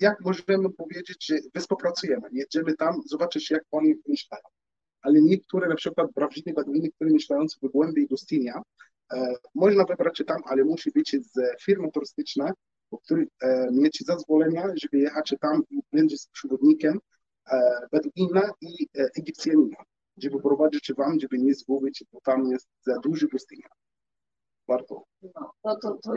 jak 0.00 0.20
możemy 0.20 0.70
powiedzieć, 0.72 1.26
że 1.26 1.60
współpracujemy, 1.60 2.28
jedziemy 2.32 2.74
tam 2.74 3.02
zobaczyć, 3.06 3.50
jak 3.50 3.62
oni 3.70 3.94
mieszkają. 4.06 4.42
Ale 5.02 5.20
niektóre, 5.22 5.68
na 5.68 5.74
przykład 5.74 6.12
prawdziwe 6.14 6.52
Beduiny, 6.52 6.90
które 6.92 7.10
mieszkają 7.10 7.46
w 7.62 7.68
głębi 7.68 8.06
pustynia, 8.06 8.62
e, 9.12 9.34
można 9.54 9.84
wybrać 9.84 10.22
tam, 10.26 10.42
ale 10.44 10.64
musi 10.64 10.90
być 10.90 11.16
z 11.20 11.62
firmy 11.62 11.90
turystycznej, 11.92 12.52
po 12.90 12.98
której 12.98 13.26
e, 13.42 13.68
mieć 13.72 14.04
zezwolenia, 14.06 14.68
żeby 14.82 14.98
jechać 14.98 15.34
tam 15.40 15.62
i 15.70 15.80
będzie 15.92 16.18
z 16.18 16.28
przewodnikiem 16.28 16.98
e, 17.50 17.86
Beduina 17.92 18.50
i 18.60 18.88
e, 18.98 19.08
Egipcjanina, 19.18 19.76
żeby 20.16 20.40
prowadzić 20.40 20.92
wam, 20.92 21.20
żeby 21.20 21.38
nie 21.38 21.54
zgubić, 21.54 22.04
bo 22.12 22.20
tam 22.20 22.50
jest 22.50 22.68
za 22.86 22.98
duży 22.98 23.28
pustynia 23.28 23.68
warto. 24.68 25.04
No, 25.22 25.52
to, 25.62 25.76
to, 25.76 25.98
to 26.02 26.12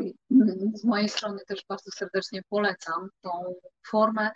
z 0.74 0.84
mojej 0.84 1.10
strony 1.10 1.40
też 1.48 1.66
bardzo 1.70 1.92
serdecznie 1.92 2.42
polecam 2.50 3.10
tą 3.22 3.56
formę 3.88 4.32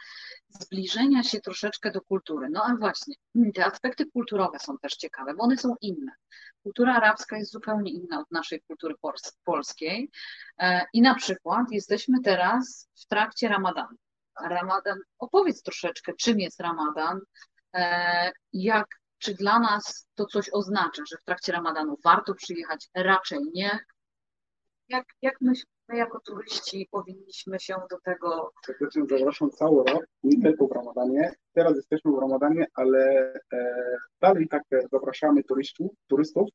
zbliżenia 0.50 1.24
się 1.24 1.42
troszeczkę 1.42 1.92
do 1.92 2.02
kultury. 2.02 2.48
No 2.52 2.64
ale 2.64 2.78
właśnie, 2.78 3.16
te 3.56 3.66
aspekty 3.66 4.06
kulturowe 4.06 4.60
są 4.60 4.78
też 4.78 4.96
ciekawe, 4.96 5.34
bo 5.34 5.44
one 5.44 5.58
są 5.58 5.76
inne. 5.82 6.12
Kultura 6.64 6.96
arabska 6.96 7.38
jest 7.38 7.52
zupełnie 7.52 7.92
inna 7.92 8.20
od 8.20 8.32
naszej 8.32 8.62
kultury 8.62 8.96
polskiej 9.44 10.12
e, 10.60 10.86
i 10.94 11.02
na 11.02 11.16
przykład 11.16 11.72
jesteśmy 11.72 12.18
teraz 12.24 12.90
w 12.96 13.08
trakcie 13.08 13.48
ramadanu. 13.48 13.98
Ramadan, 14.42 15.00
opowiedz 15.20 15.62
troszeczkę, 15.62 16.14
czym 16.14 16.40
jest 16.40 16.60
ramadan, 16.60 17.20
e, 17.74 18.32
jak 18.54 18.88
czy 19.24 19.34
dla 19.34 19.60
nas 19.60 20.08
to 20.16 20.26
coś 20.26 20.50
oznacza, 20.54 21.04
że 21.12 21.18
w 21.18 21.24
trakcie 21.24 21.52
ramadanu 21.52 21.98
warto 22.04 22.34
przyjechać? 22.34 22.90
Raczej 22.96 23.40
nie 23.54 23.80
jak, 24.94 25.06
jak 25.22 25.42
my, 25.42 25.54
jako 25.94 26.20
turyści 26.20 26.88
powinniśmy 26.92 27.60
się 27.60 27.76
do 27.90 27.98
tego... 28.06 28.52
Serdecznie 28.66 29.04
zapraszam 29.10 29.52
cały 29.52 29.84
rok, 29.84 30.06
nie 30.24 30.42
tylko 30.42 30.68
w 30.68 30.72
Ramadanie. 30.72 31.34
Teraz 31.54 31.76
jesteśmy 31.76 32.12
w 32.12 32.20
Ramadanie, 32.20 32.66
ale 32.76 33.34
e, 33.54 33.76
dalej 34.22 34.48
tak 34.48 34.64
zapraszamy 34.92 35.44
turystów, 35.44 35.92
turystów, 36.08 36.50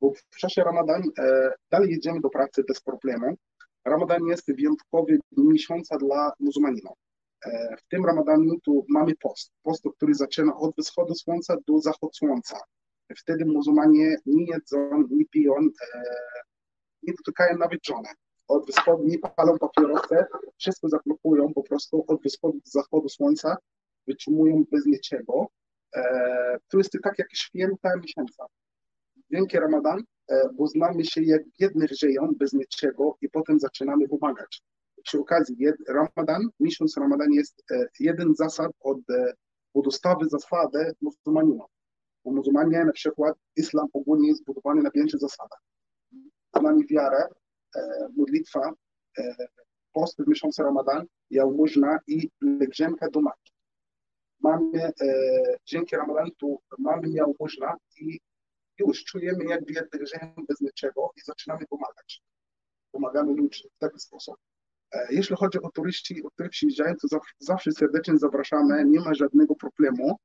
bo 0.00 0.12
w 0.12 0.36
czasie 0.38 0.64
Ramadan 0.64 1.02
e, 1.18 1.50
dalej 1.70 1.90
jedziemy 1.90 2.20
do 2.20 2.30
pracy 2.30 2.64
bez 2.68 2.80
problemu. 2.80 3.36
Ramadan 3.84 4.24
jest 4.24 4.56
wyjątkowy 4.56 5.18
miesiąca 5.36 5.98
dla 5.98 6.32
muzułmaninów. 6.40 6.96
E, 7.46 7.76
w 7.76 7.88
tym 7.88 8.06
Ramadanie 8.06 8.52
tu 8.64 8.84
mamy 8.88 9.12
post. 9.20 9.52
Post, 9.62 9.84
który 9.96 10.14
zaczyna 10.14 10.56
od 10.56 10.76
wschodu 10.76 11.14
słońca 11.14 11.56
do 11.66 11.78
zachodu 11.80 12.12
słońca. 12.12 12.58
Wtedy 13.18 13.44
muzułmanie 13.44 14.16
nie 14.26 14.46
jedzą, 14.46 15.04
nie 15.10 15.24
piją, 15.24 15.54
e, 15.94 16.02
nie 17.06 17.14
dotykają 17.14 17.58
nawet 17.58 17.86
żony. 17.86 18.08
Od 18.48 18.70
wschodu 18.70 19.04
nie 19.04 19.18
palą 19.18 19.58
papierosy, 19.58 20.24
wszystko 20.58 20.88
zablokują 20.88 21.54
po 21.54 21.62
prostu 21.62 22.04
od 22.06 22.22
wschodu 22.22 22.54
do 22.54 22.70
zachodu 22.80 23.08
słońca, 23.08 23.56
wytrzymują 24.06 24.64
bez 24.72 24.86
niczego. 24.86 25.46
E, 25.96 26.58
to 26.68 26.78
jest 26.78 26.90
tak 27.02 27.18
jak 27.18 27.28
święta 27.34 27.96
miesiąca. 27.96 28.46
Dzięki 29.32 29.58
Ramadan, 29.58 30.02
e, 30.28 30.48
bo 30.52 30.66
znamy 30.66 31.04
się 31.04 31.22
jak 31.22 31.42
biednych 31.60 31.90
żyją 31.90 32.32
bez 32.38 32.52
niczego 32.52 33.16
i 33.20 33.28
potem 33.28 33.60
zaczynamy 33.60 34.08
pomagać. 34.08 34.62
Przy 35.04 35.20
okazji 35.20 35.56
jed, 35.58 35.76
Ramadan, 35.88 36.42
miesiąc 36.60 36.96
Ramadan 36.96 37.32
jest 37.32 37.64
e, 37.70 37.86
jeden 38.00 38.34
zasad 38.34 38.72
od 38.80 38.98
e, 39.10 39.32
podstawy 39.72 40.28
zasady 40.28 40.92
muzułmanina. 41.00 41.64
Bo 42.24 42.32
muzułmanie 42.32 42.84
na 42.84 42.92
przykład 42.92 43.36
islam 43.56 43.86
ogólnie 43.92 44.28
jest 44.28 44.44
budowany 44.44 44.82
na 44.82 44.90
pięciu 44.90 45.18
zasadach 45.18 45.73
nami 46.60 46.86
wiarę, 46.86 47.28
e, 47.76 48.08
modlitwa, 48.16 48.72
e, 49.18 49.34
post 49.92 50.22
w 50.22 50.28
miesiącu 50.28 50.62
Ramadan, 50.62 51.06
jałmużna 51.30 51.98
i 52.06 52.30
pielgrzymka 52.40 53.10
do 53.10 53.20
Makki. 53.20 53.52
Mamy, 54.40 54.84
e, 54.84 54.92
dzięki 55.66 55.96
Ramadanu 55.96 56.30
mamy 56.78 57.08
jałmużna 57.08 57.76
i 58.00 58.20
już 58.78 59.04
czujemy 59.04 59.44
jakby 59.44 59.74
pielgrzymy 59.74 60.32
bez 60.48 60.60
niczego 60.60 61.10
i 61.16 61.20
zaczynamy 61.20 61.66
pomagać. 61.66 62.22
Pomagamy 62.92 63.32
ludziom 63.34 63.70
w 63.76 63.78
taki 63.78 64.00
sposób. 64.00 64.36
Jeśli 65.10 65.36
chodzi 65.36 65.62
o 65.62 65.70
turyści, 65.70 66.22
o 66.24 66.30
których 66.30 66.50
przyjeżdżają, 66.50 66.94
to 66.94 67.18
zawsze 67.38 67.72
serdecznie 67.72 68.18
zapraszamy, 68.18 68.84
nie 68.84 69.00
ma 69.00 69.14
żadnego 69.14 69.54
problemu. 69.54 70.18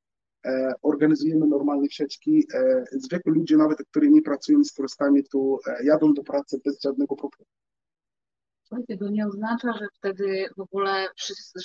E, 0.45 0.73
organizujemy 0.81 1.47
normalne 1.47 1.89
sieczki. 1.89 2.47
E, 2.53 2.83
zwykli 2.91 3.31
ludzie, 3.31 3.57
nawet 3.57 3.77
którzy 3.91 4.09
nie 4.09 4.21
pracują 4.21 4.63
z 4.63 4.73
turystami, 4.73 5.23
tu 5.23 5.59
e, 5.67 5.83
jadą 5.85 6.13
do 6.13 6.23
pracy 6.23 6.61
bez 6.65 6.81
żadnego 6.81 7.15
problemu. 7.15 7.45
Słuchajcie, 8.63 8.97
to 8.97 9.09
nie 9.09 9.27
oznacza, 9.27 9.73
że 9.73 9.85
wtedy 9.93 10.49
w 10.57 10.59
ogóle 10.59 11.07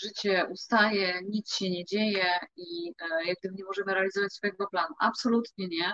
życie 0.02 0.46
ustaje, 0.50 1.20
nic 1.28 1.54
się 1.54 1.70
nie 1.70 1.84
dzieje 1.84 2.24
i 2.56 2.92
jak 3.26 3.38
gdyby 3.40 3.54
nie 3.54 3.64
możemy 3.64 3.94
realizować 3.94 4.32
swojego 4.32 4.66
planu. 4.66 4.94
Absolutnie 5.00 5.68
nie. 5.68 5.92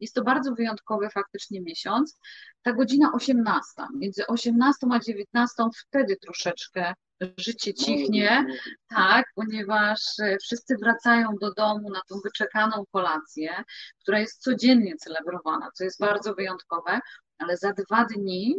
Jest 0.00 0.14
to 0.14 0.22
bardzo 0.22 0.54
wyjątkowy 0.54 1.10
faktycznie 1.10 1.60
miesiąc. 1.60 2.18
Ta 2.62 2.72
godzina 2.72 3.12
18, 3.14 3.64
między 3.94 4.26
18 4.26 4.86
a 4.92 4.98
19 4.98 5.64
wtedy 5.88 6.16
troszeczkę 6.16 6.94
życie 7.36 7.74
cichnie, 7.74 8.46
tak, 8.88 9.26
ponieważ 9.34 10.00
e, 10.22 10.36
wszyscy 10.38 10.76
wracają 10.82 11.28
do 11.40 11.52
domu 11.52 11.90
na 11.90 12.00
tą 12.08 12.20
wyczekaną 12.24 12.84
kolację, 12.92 13.64
która 14.02 14.18
jest 14.18 14.42
codziennie 14.42 14.96
celebrowana, 14.96 15.70
co 15.74 15.84
jest 15.84 16.00
bardzo 16.00 16.34
wyjątkowe, 16.34 17.00
ale 17.38 17.56
za 17.56 17.72
dwa 17.72 18.04
dni 18.04 18.56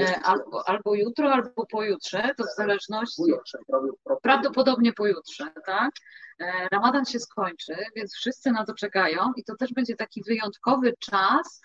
e, 0.00 0.20
Albo, 0.22 0.68
albo 0.68 0.94
jutro, 0.94 1.32
albo 1.32 1.66
pojutrze, 1.66 2.30
to 2.36 2.44
w 2.44 2.56
zależności. 2.56 3.22
Prawdopodobnie 4.22 4.92
pojutrze, 4.92 5.44
tak? 5.66 5.90
E, 6.40 6.68
Ramadan 6.72 7.04
się 7.04 7.18
skończy, 7.20 7.74
więc 7.96 8.14
wszyscy 8.14 8.52
na 8.52 8.64
to 8.64 8.74
czekają 8.74 9.32
i 9.36 9.44
to 9.44 9.56
też 9.56 9.72
będzie 9.72 9.96
taki 9.96 10.22
wyjątkowy 10.26 10.94
czas, 10.98 11.60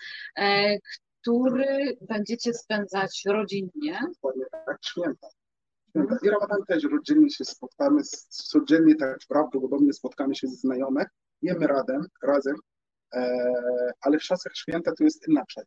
który 1.20 1.96
będziecie 2.00 2.54
spędzać 2.54 3.22
rodzinnie. 3.26 4.00
I 5.94 6.28
Ramadan 6.28 6.64
też 6.68 6.84
rodzinnie 6.84 7.30
się 7.30 7.44
spotkamy, 7.44 8.02
codziennie 8.28 8.94
tak 8.94 9.18
prawdopodobnie 9.28 9.92
spotkamy 9.92 10.34
się 10.34 10.46
ze 10.48 10.56
znajomych, 10.56 11.06
jemy 11.42 11.66
razem, 11.66 12.06
razem 12.22 12.56
e, 13.14 13.92
ale 14.00 14.18
w 14.18 14.22
czasach 14.22 14.52
święta 14.56 14.92
to 14.98 15.04
jest 15.04 15.28
inaczej. 15.28 15.64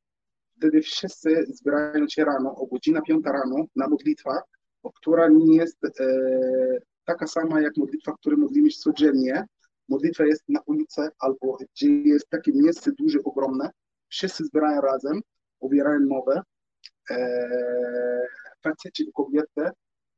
Wtedy 0.58 0.82
wszyscy 0.82 1.46
zbierają 1.50 2.08
się 2.08 2.26
rano, 2.26 2.56
o 2.56 2.66
godzina 2.66 3.02
5 3.02 3.26
rano 3.26 3.66
na 3.76 3.88
modlitwę, 3.88 4.40
która 4.96 5.28
nie 5.28 5.56
jest 5.56 5.86
e, 5.86 5.90
taka 7.06 7.28
sama 7.28 7.62
jak 7.62 7.78
modlitwa, 7.78 8.14
którą 8.14 8.38
modlimy 8.38 8.72
się 8.72 8.80
codziennie. 8.80 9.46
Modlitwa 9.90 10.26
jest 10.26 10.44
na 10.50 10.60
ulicy 10.66 11.02
albo 11.20 11.58
gdzie 11.74 11.88
jest 11.88 12.30
takie 12.30 12.52
miejsce 12.54 12.92
duże, 13.00 13.20
ogromne. 13.24 13.70
Wszyscy 14.10 14.46
zbierają 14.46 14.82
razem, 14.82 15.22
obierają 15.60 16.00
nowe. 16.00 16.42
E, 17.10 18.28
faceci 18.64 19.04
i 19.04 19.12
kobiety 19.14 19.72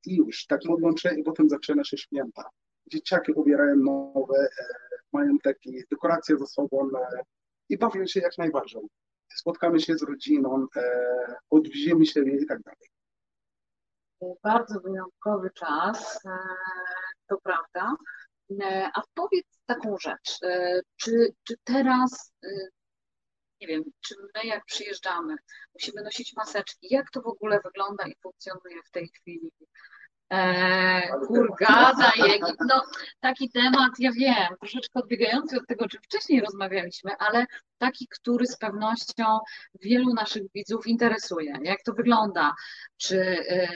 i 0.06 0.16
już, 0.16 0.46
tak 0.46 0.66
modlą 0.66 0.98
się 0.98 1.16
i 1.16 1.24
potem 1.24 1.50
zaczyna 1.50 1.84
się 1.84 1.98
święta. 1.98 2.50
Dzieciaki 2.88 3.32
ubierają 3.32 3.76
nowe, 3.76 4.38
e, 4.38 4.66
mają 5.14 5.38
takie 5.44 5.72
dekoracje 5.92 6.38
ze 6.38 6.48
sobą 6.48 6.90
e, 6.98 7.22
i 7.70 7.78
bawią 7.78 8.06
się 8.06 8.20
jak 8.20 8.38
najbardziej. 8.38 8.82
Spotkamy 9.36 9.80
się 9.80 9.96
z 9.96 10.04
rodziną, 10.04 10.68
e, 10.76 11.36
odwiedzimy 11.50 12.06
się 12.06 12.22
i 12.22 12.46
tak 12.46 12.62
dalej. 12.62 12.90
Bardzo 14.44 14.80
wyjątkowy 14.80 15.50
czas, 15.52 16.20
to 17.28 17.38
prawda. 17.44 17.96
A 18.94 19.02
powiedz 19.14 19.46
taką 19.66 19.98
rzecz, 19.98 20.40
czy, 20.98 21.34
czy 21.44 21.56
teraz 21.64 22.34
nie 23.62 23.68
wiem, 23.68 23.84
czy 24.02 24.16
my 24.36 24.44
jak 24.44 24.66
przyjeżdżamy, 24.66 25.36
musimy 25.74 26.02
nosić 26.02 26.34
maseczki, 26.36 26.88
jak 26.90 27.12
to 27.12 27.22
w 27.22 27.28
ogóle 27.28 27.60
wygląda 27.64 28.08
i 28.08 28.16
funkcjonuje 28.24 28.84
w 28.86 28.92
tej 28.92 29.08
chwili 29.08 29.52
Kurgada 31.28 32.12
i 32.18 32.22
Egipt. 32.22 32.60
No, 32.70 32.82
taki 33.20 33.50
temat, 33.50 33.92
ja 34.00 34.12
wiem, 34.12 34.58
troszeczkę 34.60 35.00
odbiegający 35.00 35.58
od 35.58 35.68
tego, 35.68 35.86
o 35.86 35.88
czym 35.88 36.02
wcześniej 36.02 36.42
rozmawialiśmy, 36.42 37.12
ale 37.20 37.46
taki, 37.78 38.08
który 38.08 38.48
z 38.48 38.58
pewnością 38.58 39.40
wielu 39.82 40.14
naszych 40.14 40.44
widzów 40.56 40.88
interesuje. 40.88 41.58
Jak 41.64 41.84
to 41.84 41.94
wygląda? 41.94 42.54
Czy 42.98 43.18
y, 43.18 43.68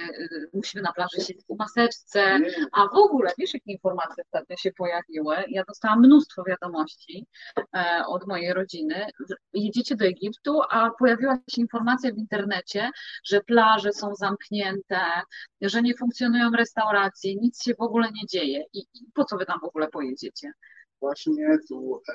musimy 0.54 0.84
na 0.84 0.92
plaży 0.92 1.18
siedzieć 1.18 1.46
w 1.50 1.58
maseczce? 1.60 2.40
A 2.72 2.88
w 2.88 2.96
ogóle, 2.96 3.32
wiesz, 3.38 3.54
jakie 3.54 3.72
informacje 3.72 4.24
ostatnio 4.24 4.58
się 4.58 4.72
pojawiły? 4.72 5.36
Ja 5.48 5.64
dostałam 5.68 6.00
mnóstwo 6.00 6.44
wiadomości 6.48 7.28
y, 7.58 7.64
od 8.08 8.28
mojej 8.28 8.54
rodziny. 8.54 9.06
Jedziecie 9.54 9.96
do 9.96 10.06
Egiptu, 10.06 10.62
a 10.70 10.90
pojawiła 11.00 11.36
się 11.36 11.62
informacja 11.62 12.12
w 12.12 12.18
internecie, 12.18 12.90
że 13.24 13.42
plaże 13.42 13.94
są 13.94 14.16
zamknięte, 14.16 15.00
że 15.62 15.82
nie 15.82 15.96
funkcjonują 15.96 16.37
restauracje, 16.58 17.36
nic 17.36 17.64
się 17.64 17.74
w 17.76 17.82
ogóle 17.82 18.10
nie 18.12 18.26
dzieje. 18.28 18.64
I, 18.74 18.80
i 18.80 19.12
po 19.14 19.26
co 19.26 19.38
wy 19.38 19.46
tam 19.46 19.60
w 19.60 19.64
ogóle 19.64 19.88
pojedziecie? 19.88 20.52
Właśnie 21.02 21.58
tu 21.70 22.02
e, 22.10 22.14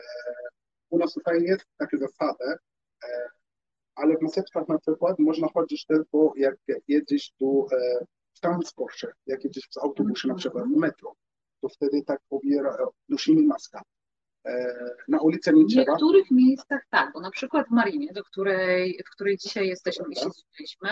u 0.90 0.98
nas 0.98 1.12
tutaj 1.12 1.42
jest 1.42 1.66
takie 1.78 1.98
zasady, 1.98 2.44
e, 3.04 3.28
ale 3.94 4.16
w 4.16 4.22
maseczkach 4.22 4.68
na 4.68 4.78
przykład 4.78 5.18
można 5.18 5.48
chodzić 5.54 5.86
tylko 5.86 6.32
jak 6.36 6.56
jedziesz 6.88 7.32
tu 7.38 7.66
e, 7.72 8.04
w 8.34 8.40
transporcie, 8.40 9.08
jak 9.26 9.44
jedziesz 9.44 9.68
w 9.74 9.78
autobusie 9.78 10.28
na 10.28 10.34
przykład 10.34 10.64
w 10.64 10.76
metro, 10.76 11.14
to 11.60 11.68
wtedy 11.68 12.02
tak 12.06 12.20
pobiera, 12.28 12.76
nosimy 13.08 13.42
maskę. 13.42 13.80
E, 14.46 14.74
na 15.08 15.20
ulicę 15.20 15.52
nie 15.52 15.64
W 15.64 15.68
trzeba. 15.68 15.92
niektórych 15.92 16.30
miejscach 16.30 16.82
tak, 16.90 17.12
bo 17.12 17.20
na 17.20 17.30
przykład 17.30 17.66
w 17.68 17.70
Marinie, 17.70 18.12
do 18.12 18.24
której, 18.24 19.00
w 19.06 19.10
której 19.10 19.36
dzisiaj 19.36 19.68
jesteśmy 19.68 20.04
i 20.10 20.14
Dobra. 20.14 20.30
siedzieliśmy, 20.30 20.88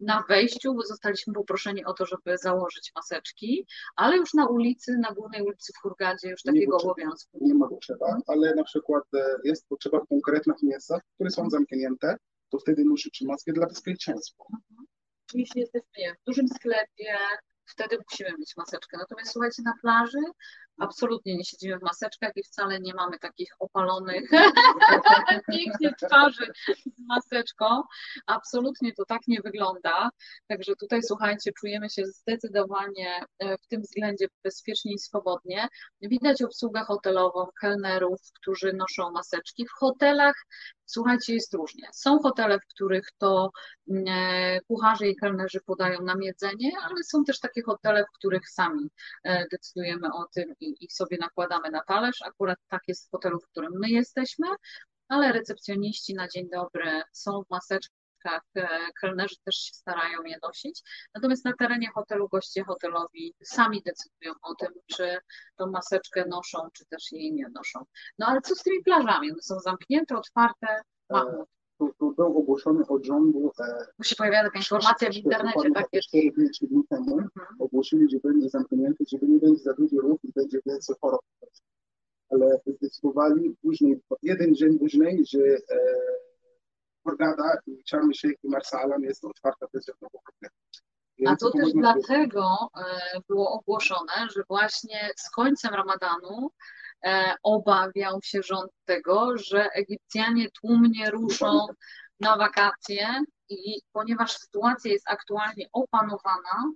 na 0.00 0.24
wejściu 0.28 0.82
zostaliśmy 0.82 1.32
poproszeni 1.34 1.84
o 1.84 1.92
to, 1.92 2.06
żeby 2.06 2.38
założyć 2.38 2.92
maseczki, 2.96 3.66
ale 3.96 4.16
już 4.16 4.34
na 4.34 4.46
ulicy, 4.46 4.98
na 4.98 5.12
głównej 5.12 5.42
ulicy 5.42 5.72
w 5.72 5.80
Hurgadzie 5.82 6.28
już 6.28 6.44
Nie 6.44 6.52
takiego 6.52 6.72
potrzeba. 6.72 6.92
obowiązku. 6.92 7.38
Nie 7.40 7.54
ma 7.54 7.68
potrzeba, 7.68 8.18
ale 8.26 8.54
na 8.54 8.64
przykład 8.64 9.04
e, 9.14 9.36
jest 9.44 9.68
potrzeba 9.68 10.00
w 10.00 10.08
konkretnych 10.08 10.62
miejscach, 10.62 11.02
które 11.14 11.30
są 11.30 11.50
zamknięte, 11.50 12.16
to 12.50 12.58
wtedy 12.58 12.84
musisz 12.84 13.20
maskę 13.20 13.52
dla 13.52 13.66
bezpieczeństwa. 13.66 14.44
Jeśli 15.34 15.60
jesteśmy 15.60 15.88
nie, 15.98 16.14
w 16.14 16.24
dużym 16.26 16.48
sklepie, 16.48 17.16
wtedy 17.66 17.98
musimy 18.10 18.30
mieć 18.38 18.52
maseczkę. 18.56 18.96
Natomiast 18.98 19.32
słuchajcie, 19.32 19.62
na 19.64 19.72
plaży 19.82 20.18
absolutnie 20.78 21.36
nie 21.36 21.44
siedzimy 21.44 21.78
w 21.78 21.82
maseczkach 21.82 22.32
i 22.36 22.42
wcale 22.42 22.80
nie 22.80 22.94
mamy 22.94 23.18
takich 23.18 23.50
opalonych 23.58 24.30
pięknie 25.52 25.94
twarzy 25.94 26.52
z 26.96 27.06
maseczką. 27.08 27.82
Absolutnie 28.26 28.92
to 28.92 29.04
tak 29.04 29.20
nie 29.28 29.40
wygląda. 29.40 30.10
Także 30.48 30.76
tutaj 30.76 31.02
słuchajcie, 31.02 31.52
czujemy 31.60 31.90
się 31.90 32.06
zdecydowanie 32.06 33.24
e, 33.38 33.58
w 33.58 33.66
tym 33.66 33.82
względzie 33.82 34.26
bezpiecznie 34.44 34.92
i 34.92 34.98
swobodnie. 34.98 35.68
Widać 36.02 36.42
obsługę 36.42 36.80
hotelową, 36.84 37.46
kelnerów, 37.60 38.20
którzy 38.34 38.72
noszą 38.72 39.10
maseczki. 39.10 39.66
W 39.66 39.78
hotelach, 39.78 40.34
słuchajcie, 40.84 41.34
jest 41.34 41.54
różnie. 41.54 41.88
Są 41.92 42.18
hotele, 42.18 42.58
w 42.58 42.66
których 42.66 43.08
to 43.18 43.50
mm, 43.90 44.04
e, 44.08 44.60
kucharze 44.60 45.08
i 45.08 45.16
kelnerzy 45.16 45.60
podają 45.66 46.02
nam 46.02 46.22
jedzenie, 46.22 46.70
ale 46.82 47.04
są 47.04 47.24
też 47.24 47.40
takie 47.40 47.62
hotele, 47.62 48.04
w 48.04 48.18
których 48.18 48.50
sami 48.50 48.90
e, 49.24 49.46
decydujemy 49.50 50.08
o 50.14 50.26
tym 50.34 50.54
i, 50.66 50.84
i 50.84 50.90
sobie 50.90 51.16
nakładamy 51.20 51.70
na 51.70 51.82
talerz. 51.82 52.22
Akurat 52.22 52.58
tak 52.68 52.82
jest 52.88 53.08
w 53.08 53.10
hotelu, 53.10 53.40
w 53.40 53.46
którym 53.46 53.72
my 53.74 53.90
jesteśmy, 53.90 54.46
ale 55.08 55.32
recepcjoniści 55.32 56.14
na 56.14 56.28
dzień 56.28 56.48
dobry 56.50 57.02
są 57.12 57.42
w 57.42 57.50
maseczkach, 57.50 58.42
e, 58.56 58.68
kelnerzy 59.00 59.36
też 59.44 59.56
się 59.56 59.74
starają 59.74 60.22
je 60.22 60.38
nosić. 60.42 60.82
Natomiast 61.14 61.44
na 61.44 61.52
terenie 61.58 61.90
hotelu 61.94 62.28
goście 62.28 62.64
hotelowi 62.64 63.34
sami 63.44 63.82
decydują 63.82 64.32
o 64.42 64.54
tym, 64.54 64.72
czy 64.86 65.18
tą 65.56 65.66
maseczkę 65.66 66.24
noszą, 66.28 66.68
czy 66.72 66.86
też 66.86 67.12
jej 67.12 67.32
nie 67.32 67.48
noszą. 67.48 67.84
No 68.18 68.26
ale 68.26 68.40
co 68.40 68.54
z 68.54 68.62
tymi 68.62 68.82
plażami? 68.82 69.30
One 69.30 69.42
są 69.42 69.60
zamknięte, 69.60 70.16
otwarte? 70.16 70.80
Mahmud. 71.10 71.55
Tu 71.78 72.12
był 72.16 72.38
ogłoszony 72.38 72.86
od 72.86 73.04
rządu 73.04 73.52
e, 74.00 74.04
się 74.04 74.16
pojawia 74.16 74.42
taka 74.42 74.58
informacja 74.58 75.10
w 75.10 75.14
internecie, 75.16 75.70
tak 75.74 75.84
takie 75.84 76.00
4 76.00 76.30
dni, 76.32 76.50
3 76.50 76.66
dni 76.66 76.82
temu, 76.88 77.12
Mhm. 77.18 77.30
ogłosili, 77.58 78.10
że 78.10 78.18
będzie 78.18 78.48
zamknięty, 78.48 79.04
żeby 79.08 79.26
nie 79.28 79.38
będzie 79.38 79.62
za 79.62 79.74
duży 79.74 79.96
ruch 79.96 80.20
i 80.24 80.32
będzie 80.32 80.58
więcej 80.66 80.96
chorób. 81.00 81.20
Ale 82.30 82.60
zdecydowali 82.66 83.56
później, 83.62 84.00
jeden 84.22 84.54
dzień 84.54 84.78
później, 84.78 85.24
że 85.26 85.38
e, 85.38 85.78
Hurghada 87.04 87.58
i 87.66 87.82
Sharm 87.88 88.08
el-Sheikh 88.08 88.44
i 88.44 88.48
Marsalam 88.48 89.02
jest 89.02 89.24
otwarta 89.24 89.66
bez 89.72 89.86
żadnego 89.86 90.18
problemu. 90.24 90.54
A 91.26 91.36
to 91.36 91.50
też 91.50 91.72
dlatego 91.72 92.68
e, 92.78 93.20
było 93.28 93.50
ogłoszone, 93.50 94.12
że 94.34 94.42
właśnie 94.48 95.10
z 95.16 95.30
końcem 95.30 95.74
Ramadanu 95.74 96.50
obawiał 97.42 98.20
się 98.22 98.42
rząd 98.42 98.70
tego, 98.84 99.38
że 99.38 99.68
Egipcjanie 99.74 100.48
tłumnie 100.60 101.10
ruszą 101.10 101.66
na 102.20 102.36
wakacje 102.36 103.20
i 103.48 103.80
ponieważ 103.92 104.32
sytuacja 104.32 104.92
jest 104.92 105.08
aktualnie 105.08 105.66
opanowana, 105.72 106.72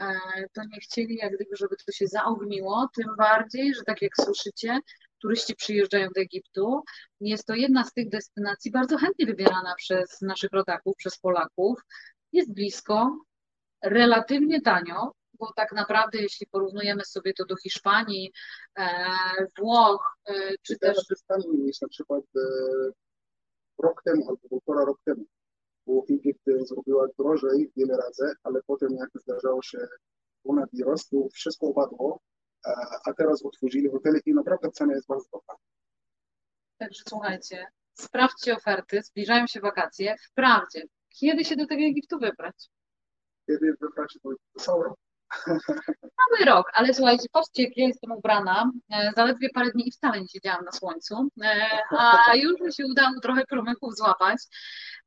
e, 0.00 0.14
to 0.52 0.62
nie 0.64 0.80
chcieli 0.80 1.16
jak 1.16 1.34
gdyby, 1.34 1.56
żeby 1.56 1.76
to 1.86 1.92
się 1.92 2.06
zaogniło, 2.06 2.88
tym 2.96 3.16
bardziej, 3.18 3.74
że 3.74 3.82
tak 3.86 4.02
jak 4.02 4.16
słyszycie, 4.16 4.78
turyści 5.22 5.54
przyjeżdżają 5.54 6.08
do 6.14 6.20
Egiptu. 6.20 6.82
Jest 7.20 7.46
to 7.46 7.54
jedna 7.54 7.84
z 7.84 7.92
tych 7.92 8.08
destynacji 8.08 8.70
bardzo 8.70 8.98
chętnie 8.98 9.26
wybierana 9.26 9.74
przez 9.76 10.20
naszych 10.20 10.52
rodaków, 10.52 10.96
przez 10.96 11.18
Polaków. 11.18 11.80
Jest 12.32 12.54
blisko, 12.54 13.16
relatywnie 13.82 14.60
tanio, 14.60 15.12
bo 15.34 15.52
tak 15.56 15.72
naprawdę 15.72 16.18
jeśli 16.18 16.46
porównujemy 16.46 17.04
sobie 17.04 17.34
to 17.34 17.44
do 17.44 17.56
Hiszpanii, 17.56 18.32
e, 18.78 18.86
Włoch, 19.58 20.16
e, 20.26 20.32
czy 20.62 20.78
też 20.78 20.94
Teraz 20.94 21.10
jest 21.10 21.26
tam 21.26 21.40
niż 21.54 21.80
na 21.80 21.88
przykład 21.88 22.24
e, 22.36 22.40
rok 23.78 24.02
temu 24.02 24.28
albo 24.28 24.48
półtora 24.48 24.84
rok 24.84 24.98
temu. 25.04 25.24
Bo 25.86 26.04
Egipt 26.10 26.44
zrobiła 26.68 27.06
drożej 27.18 27.72
wiele 27.76 27.96
razy, 27.96 28.34
ale 28.42 28.60
potem 28.66 28.88
jak 28.94 29.08
zdarzało 29.14 29.62
się 29.62 29.78
koronawirus, 30.42 31.08
to 31.08 31.28
wszystko 31.32 31.66
upadło, 31.66 32.20
a, 33.04 33.12
teraz 33.12 33.44
otworzyli 33.44 33.88
hotele 33.88 34.18
i 34.26 34.34
naprawdę 34.34 34.70
cena 34.70 34.94
jest 34.94 35.06
bardzo 35.06 35.28
dobra. 35.32 35.56
Także 36.78 37.02
słuchajcie, 37.08 37.66
sprawdźcie 37.94 38.56
oferty, 38.56 39.02
zbliżają 39.02 39.46
się 39.46 39.60
wakacje. 39.60 40.16
Wprawdzie, 40.30 40.82
kiedy 41.08 41.44
się 41.44 41.56
do 41.56 41.66
tego 41.66 41.82
Egiptu 41.82 42.18
wybrać? 42.18 42.70
Kiedy 43.46 43.76
wybrać 43.80 44.18
to 44.22 44.60
cały 44.60 44.84
rok. 44.84 44.98
Cały 45.96 46.44
rok, 46.46 46.70
ale 46.74 46.94
słuchajcie, 46.94 47.26
patrzcie, 47.32 47.62
jak 47.62 47.76
ja 47.76 47.86
jestem 47.86 48.12
ubrana. 48.12 48.70
E, 48.92 49.12
Zaledwie 49.16 49.48
parę 49.54 49.70
dni 49.70 49.88
i 49.88 49.92
wcale 49.92 50.20
nie 50.20 50.28
siedziałam 50.28 50.64
na 50.64 50.72
słońcu, 50.72 51.28
e, 51.44 51.66
a 52.26 52.34
już 52.36 52.60
mi 52.60 52.72
się 52.74 52.86
udało 52.86 53.20
trochę 53.22 53.44
promyków 53.46 53.96
złapać. 53.96 54.38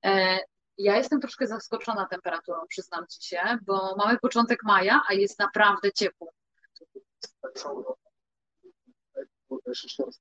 E, 0.06 0.40
Ja 0.78 0.98
jestem 0.98 1.22
troszkę 1.22 1.48
zaskoczona 1.48 2.06
temperaturą, 2.06 2.58
przyznam 2.70 3.06
ci 3.08 3.28
się, 3.28 3.58
bo 3.62 3.96
mamy 3.98 4.18
początek 4.20 4.64
maja, 4.64 5.02
a 5.10 5.14
jest 5.14 5.40
naprawdę 5.40 5.92
ciepło. 5.92 6.32
Cały 7.56 7.84
rok. 7.84 7.98
Było 9.50 9.60
24. 9.66 10.12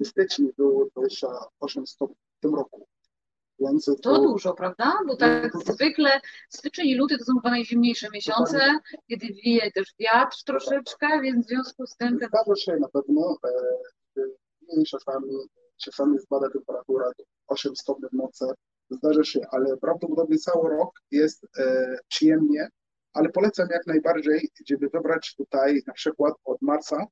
W 0.00 0.06
styczniu 0.06 0.52
było 0.56 0.84
28 0.96 1.86
stopni 1.86 2.16
w 2.38 2.40
tym 2.40 2.54
roku. 2.54 2.88
Więc 3.60 3.84
To 3.84 3.94
to, 3.94 4.22
dużo, 4.22 4.54
prawda? 4.54 4.92
Bo 5.06 5.16
tak 5.16 5.52
zwykle 5.56 6.20
styczeń 6.48 6.86
i 6.86 6.94
luty 6.94 7.18
to 7.18 7.24
są 7.24 7.34
chyba 7.34 7.50
najzimniejsze 7.50 8.08
miesiące, 8.12 8.78
kiedy 9.08 9.26
wieje 9.26 9.72
też 9.72 9.94
wiatr 9.98 10.44
troszeczkę, 10.44 11.20
więc 11.22 11.46
w 11.46 11.48
związku 11.48 11.86
z 11.86 11.96
tym 11.96 12.18
zdarza 12.28 12.56
się 12.56 12.76
na 12.76 12.88
pewno, 12.88 13.36
e, 13.44 14.84
czasami, 14.84 15.32
czasami 15.76 16.18
spada 16.18 16.50
temperatura 16.50 17.04
do 17.18 17.24
8 17.46 17.76
stopni 17.76 18.08
w 18.08 18.16
nocy, 18.16 18.44
zdarza 18.90 19.24
się, 19.24 19.40
ale 19.50 19.76
prawdopodobnie 19.76 20.38
cały 20.38 20.70
rok 20.70 20.90
jest 21.10 21.46
e, 21.58 21.98
przyjemnie, 22.08 22.68
ale 23.12 23.28
polecam 23.28 23.68
jak 23.70 23.86
najbardziej, 23.86 24.48
żeby 24.66 24.88
wybrać 24.88 25.34
tutaj 25.36 25.82
na 25.86 25.92
przykład 25.92 26.34
od 26.44 26.62
marca 26.62 27.06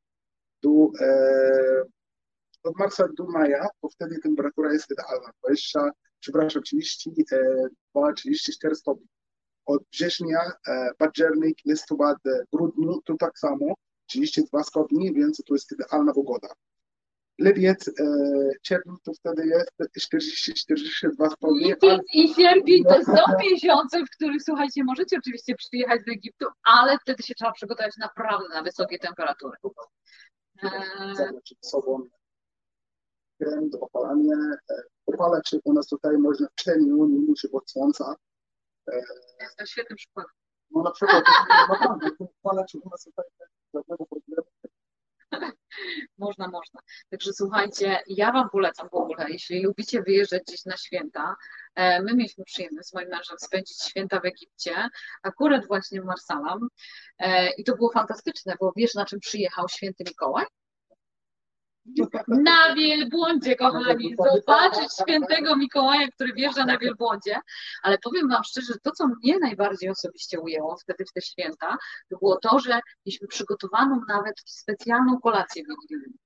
do, 0.62 0.90
e, 1.00 1.82
od 2.62 2.78
marca 2.78 3.08
do 3.18 3.24
maja, 3.24 3.68
bo 3.82 3.88
wtedy 3.88 4.18
temperatura 4.18 4.72
jest 4.72 4.90
idealna, 4.90 5.30
20, 5.42 5.90
przepraszam, 6.20 6.62
32, 6.62 8.12
34 8.12 8.74
stopni. 8.74 9.06
Od 9.66 9.82
września, 9.92 10.38
e, 10.68 10.90
październik, 10.98 11.58
listopad, 11.64 12.16
e, 12.26 12.44
grudniu, 12.52 13.00
to 13.04 13.14
tak 13.18 13.38
samo, 13.38 13.74
32 14.06 14.62
stopni, 14.62 15.14
więc 15.14 15.42
to 15.46 15.54
jest 15.54 15.72
idealna 15.72 16.12
pogoda. 16.12 16.48
Lipiec, 17.38 17.88
e, 17.88 17.92
czerwiec 18.62 19.02
to 19.02 19.12
wtedy 19.14 19.46
jest 19.46 19.70
40-42 19.98 21.30
stopni, 21.30 21.64
ale 21.64 21.74
Lipiec 21.74 22.00
i 22.14 22.34
sierpień 22.34 22.84
to 22.84 23.04
są 23.04 23.22
miesiące, 23.40 24.04
w 24.04 24.10
których 24.10 24.42
słuchajcie, 24.42 24.84
możecie 24.84 25.18
oczywiście 25.18 25.54
przyjechać 25.54 26.00
do 26.06 26.12
Egiptu, 26.12 26.46
ale 26.64 26.98
wtedy 26.98 27.22
się 27.22 27.34
trzeba 27.34 27.52
przygotować 27.52 27.96
naprawdę 27.96 28.48
na 28.48 28.62
wysokie 28.62 28.98
temperatury. 28.98 29.56
Zabrać 31.12 31.54
sobą 31.60 32.08
krem 33.40 33.70
do 33.70 33.80
opalania. 33.80 34.36
Opalać 35.06 35.48
się 35.48 35.58
u 35.64 35.72
nas 35.72 35.86
tutaj 35.86 36.18
można 36.18 36.48
w 36.48 36.54
czerwcu, 36.54 37.06
nie 37.08 37.18
musi 37.28 37.48
być 37.48 37.70
słońca. 37.70 38.16
E, 38.92 38.96
Jest 39.40 39.56
to 39.56 39.66
świetny 39.66 39.96
przykład. 39.96 40.26
No 40.70 40.82
na 40.82 40.90
przykład, 40.90 41.24
naprawdę, 41.68 42.10
opalać 42.44 42.72
się 42.72 42.78
u 42.78 42.90
nas 42.90 43.04
tutaj 43.04 43.24
żadnego 43.74 44.06
problemu. 44.06 44.46
Można, 46.18 46.48
można. 46.48 46.80
Także 47.10 47.32
słuchajcie, 47.32 48.00
ja 48.06 48.32
Wam 48.32 48.50
polecam 48.50 48.88
w 48.88 48.94
ogóle, 48.94 49.26
jeśli 49.28 49.62
lubicie 49.62 50.02
wyjeżdżać 50.02 50.42
gdzieś 50.46 50.64
na 50.64 50.76
święta. 50.76 51.36
e, 51.74 52.02
My 52.02 52.14
mieliśmy 52.14 52.44
przyjemność 52.44 52.88
z 52.88 52.94
moim 52.94 53.08
mężem 53.08 53.38
spędzić 53.38 53.82
święta 53.82 54.20
w 54.20 54.24
Egipcie, 54.24 54.88
akurat 55.22 55.66
właśnie 55.66 56.02
w 56.02 56.04
Marsalam. 56.04 56.68
E, 57.18 57.50
I 57.50 57.64
to 57.64 57.76
było 57.76 57.90
fantastyczne, 57.92 58.56
bo 58.60 58.72
wiesz 58.76 58.94
na 58.94 59.04
czym 59.04 59.20
przyjechał 59.20 59.68
święty 59.68 60.04
Mikołaj? 60.08 60.46
Na 62.28 62.74
wielbłądzie, 62.74 63.56
kochani, 63.56 64.16
zobaczyć 64.34 64.88
świętego 65.02 65.56
Mikołaja, 65.56 66.08
który 66.08 66.32
wjeżdża 66.32 66.64
na 66.64 66.78
wielbłądzie. 66.78 67.40
Ale 67.82 67.98
powiem 67.98 68.28
Wam 68.28 68.44
szczerze, 68.44 68.74
to 68.82 68.90
co 68.90 69.06
mnie 69.06 69.38
najbardziej 69.38 69.90
osobiście 69.90 70.40
ujęło 70.40 70.76
wtedy 70.76 71.04
w 71.04 71.12
te 71.12 71.20
święta, 71.20 71.76
to 72.10 72.18
było 72.18 72.38
to, 72.42 72.58
że 72.58 72.80
mieliśmy 73.06 73.28
przygotowaną 73.28 74.00
nawet 74.08 74.34
specjalną 74.46 75.20
kolację 75.20 75.62
wigilijną. 75.62 76.18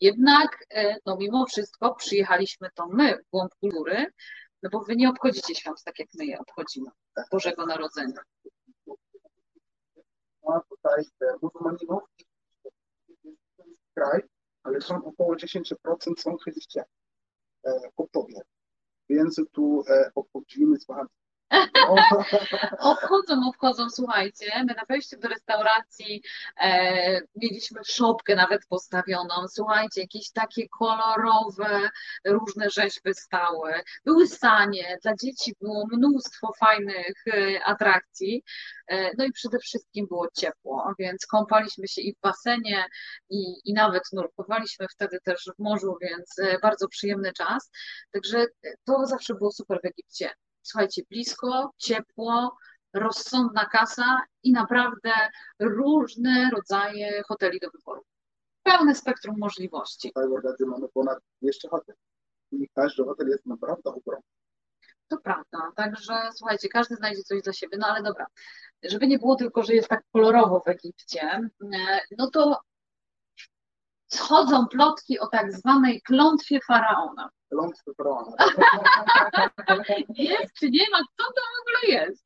Jednak, 0.00 0.64
e, 0.70 0.96
no 1.06 1.16
mimo 1.16 1.46
wszystko, 1.46 1.94
przyjechaliśmy 1.94 2.68
to 2.74 2.86
my 2.86 3.16
w 3.16 3.30
głąb 3.30 3.54
kultury, 3.60 4.06
no 4.62 4.70
bo 4.70 4.80
wy 4.80 4.96
nie 4.96 5.08
obchodzicie 5.08 5.54
świąt 5.54 5.84
tak, 5.84 5.98
jak 5.98 6.08
my 6.18 6.26
je 6.26 6.38
obchodzimy, 6.38 6.90
Bożego 7.32 7.66
Narodzenia. 7.66 8.20
Ma 10.48 10.60
tutaj 10.68 11.04
muzułmaninów, 11.42 12.02
kraj, 13.94 14.22
ale 14.62 14.80
są 14.80 15.04
około 15.04 15.34
10% 15.36 15.74
są 16.18 16.36
chrześcijanie, 16.36 16.88
koptowie. 17.96 18.40
Więc 19.08 19.40
tu 19.52 19.84
obchodzimy 20.14 20.80
z 20.80 20.86
Wami 20.86 21.08
Obchodzą, 22.78 23.48
obchodzą, 23.48 23.90
słuchajcie, 23.90 24.64
my 24.66 24.74
na 24.74 24.84
wejściu 24.88 25.18
do 25.18 25.28
restauracji 25.28 26.22
e, 26.60 27.20
mieliśmy 27.36 27.80
szopkę 27.84 28.36
nawet 28.36 28.66
postawioną, 28.66 29.48
słuchajcie, 29.48 30.00
jakieś 30.00 30.30
takie 30.30 30.68
kolorowe, 30.68 31.90
różne 32.24 32.70
rzeźby 32.70 33.14
stały, 33.14 33.72
były 34.04 34.26
sanie, 34.26 34.98
dla 35.02 35.12
dzieci 35.22 35.54
było 35.60 35.86
mnóstwo 35.92 36.52
fajnych 36.60 37.24
e, 37.26 37.64
atrakcji, 37.64 38.44
e, 38.88 39.10
no 39.18 39.24
i 39.24 39.32
przede 39.32 39.58
wszystkim 39.58 40.06
było 40.06 40.28
ciepło, 40.36 40.94
więc 40.98 41.26
kąpaliśmy 41.26 41.88
się 41.88 42.02
i 42.02 42.14
w 42.14 42.20
basenie, 42.20 42.84
i, 43.30 43.54
i 43.64 43.72
nawet 43.72 44.02
nurkowaliśmy 44.12 44.86
wtedy 44.88 45.18
też 45.24 45.50
w 45.56 45.62
morzu, 45.62 45.96
więc 46.00 46.38
e, 46.38 46.58
bardzo 46.58 46.88
przyjemny 46.88 47.32
czas, 47.32 47.70
także 48.12 48.46
to 48.84 49.06
zawsze 49.06 49.34
było 49.34 49.52
super 49.52 49.78
w 49.82 49.86
Egipcie 49.86 50.30
słuchajcie, 50.62 51.02
blisko, 51.10 51.72
ciepło, 51.76 52.56
rozsądna 52.92 53.66
kasa 53.66 54.20
i 54.42 54.52
naprawdę 54.52 55.12
różne 55.58 56.50
rodzaje 56.54 57.22
hoteli 57.22 57.60
do 57.60 57.70
wyboru. 57.70 58.02
Pełne 58.62 58.94
spektrum 58.94 59.38
możliwości. 59.38 60.12
W 60.60 60.66
mamy 60.66 60.88
ponad 60.88 61.18
jeszcze 61.42 61.68
hotel. 61.68 61.94
I 62.52 62.68
każdy 62.74 63.04
hotel 63.04 63.28
jest 63.28 63.46
naprawdę 63.46 63.90
ogromny. 63.90 64.26
To 65.08 65.18
prawda, 65.18 65.72
także 65.76 66.14
słuchajcie, 66.34 66.68
każdy 66.68 66.94
znajdzie 66.96 67.22
coś 67.22 67.42
dla 67.42 67.52
siebie, 67.52 67.78
no 67.80 67.86
ale 67.86 68.02
dobra, 68.02 68.26
żeby 68.82 69.06
nie 69.06 69.18
było 69.18 69.36
tylko, 69.36 69.62
że 69.62 69.74
jest 69.74 69.88
tak 69.88 70.04
kolorowo 70.12 70.60
w 70.60 70.68
Egipcie, 70.68 71.22
e, 71.22 72.00
no 72.18 72.30
to 72.30 72.60
schodzą 74.12 74.66
plotki 74.66 75.18
o 75.18 75.26
tak 75.26 75.52
zwanej 75.52 76.02
klątwie 76.02 76.58
faraona. 76.66 77.30
Klątwie 77.48 77.92
faraona. 77.96 78.36
jest 80.14 80.54
czy 80.58 80.70
nie 80.70 80.84
ma? 80.92 80.98
Co 80.98 81.24
to 81.24 81.40
w 81.40 81.60
ogóle 81.60 81.80
jest? 82.00 82.24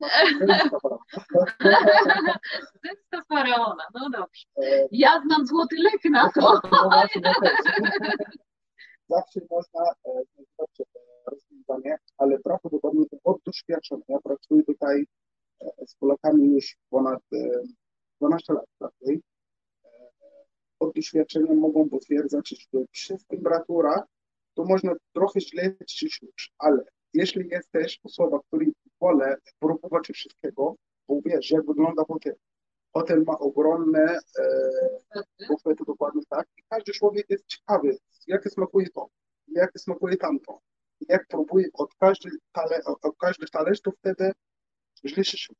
Zemsta 2.84 3.22
faraona, 3.28 3.84
no 3.94 4.10
dobrze. 4.10 4.46
Ja 4.92 5.20
znam 5.26 5.46
złoty 5.46 5.76
lek 5.78 6.04
na 6.04 6.30
to. 6.30 6.40
Zawsze 9.08 9.40
można 9.50 9.80
znaleźć 10.02 10.82
rozwiązanie, 11.26 11.96
ale 12.18 12.38
prawdopodobnie 12.38 13.04
od 13.24 13.36
doświadczenia. 13.46 14.02
Ja 14.08 14.18
pracuję 14.24 14.62
tutaj 14.62 15.04
z 15.86 15.94
Polakami 15.94 16.54
już 16.54 16.76
ponad 16.90 17.20
12 18.20 18.52
lat. 18.52 18.64
Tak? 18.78 18.90
Od 20.80 20.94
doświadczenia 20.94 21.54
mogą 21.54 21.88
potwierdzać, 21.88 22.48
że 22.48 22.80
przy 22.90 23.16
temperaturach 23.28 24.04
to 24.54 24.64
można 24.64 24.94
trochę 25.14 25.40
źle 25.40 25.74
już, 26.02 26.52
ale 26.58 26.84
jeśli 27.14 27.48
jest 27.48 27.70
też 27.70 28.00
osoba, 28.04 28.40
która 28.46 28.64
woli 29.00 29.32
próbować 29.58 30.08
wszystkiego, 30.08 30.76
bo 31.08 31.20
wiesz, 31.24 31.50
jak 31.50 31.66
wygląda 31.66 32.04
hotel. 32.04 32.34
Hotel 32.92 33.22
ma 33.26 33.38
ogromne 33.38 34.18
e, 34.38 35.46
bufety, 35.48 35.84
dokładnie 35.86 36.22
tak, 36.28 36.48
i 36.58 36.62
każdy 36.68 36.92
człowiek 36.92 37.30
jest 37.30 37.46
ciekawy, 37.46 37.98
jak 38.26 38.50
smakuje 38.50 38.88
to, 38.88 39.08
jak 39.48 39.70
smakuje 39.78 40.16
tamto. 40.16 40.60
Jak 41.08 41.26
próbuje 41.26 41.68
od 41.72 41.94
każdej 41.94 42.32
tale, 42.52 42.80
od 42.84 43.16
każdych 43.16 43.50
talerz, 43.50 43.80
to 43.80 43.90
wtedy 43.90 44.32
źle 45.04 45.24
się 45.24 45.38
czuje. 45.38 45.58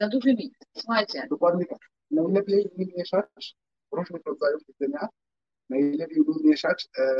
Na 0.00 0.08
duży 0.08 0.28
mit. 0.28 0.54
Słuchajcie. 0.76 1.26
Dokładnie 1.30 1.66
tak. 1.66 1.78
Najlepiej 2.10 2.70
nie 2.76 2.86
mieszać 2.96 3.56
różnych 3.92 4.22
rodzajów 4.26 4.62
jedzenia, 4.68 5.08
najlepiej 5.70 6.24
mieszać 6.44 6.88
e, 6.98 7.14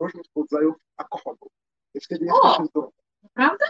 różnych 0.00 0.26
rodzajów 0.36 0.76
alkoholu. 0.96 1.50
I 1.94 2.00
wtedy 2.00 2.26
jesteśmy 2.26 2.66
zdrowi. 2.66 2.96
Naprawdę? 3.22 3.64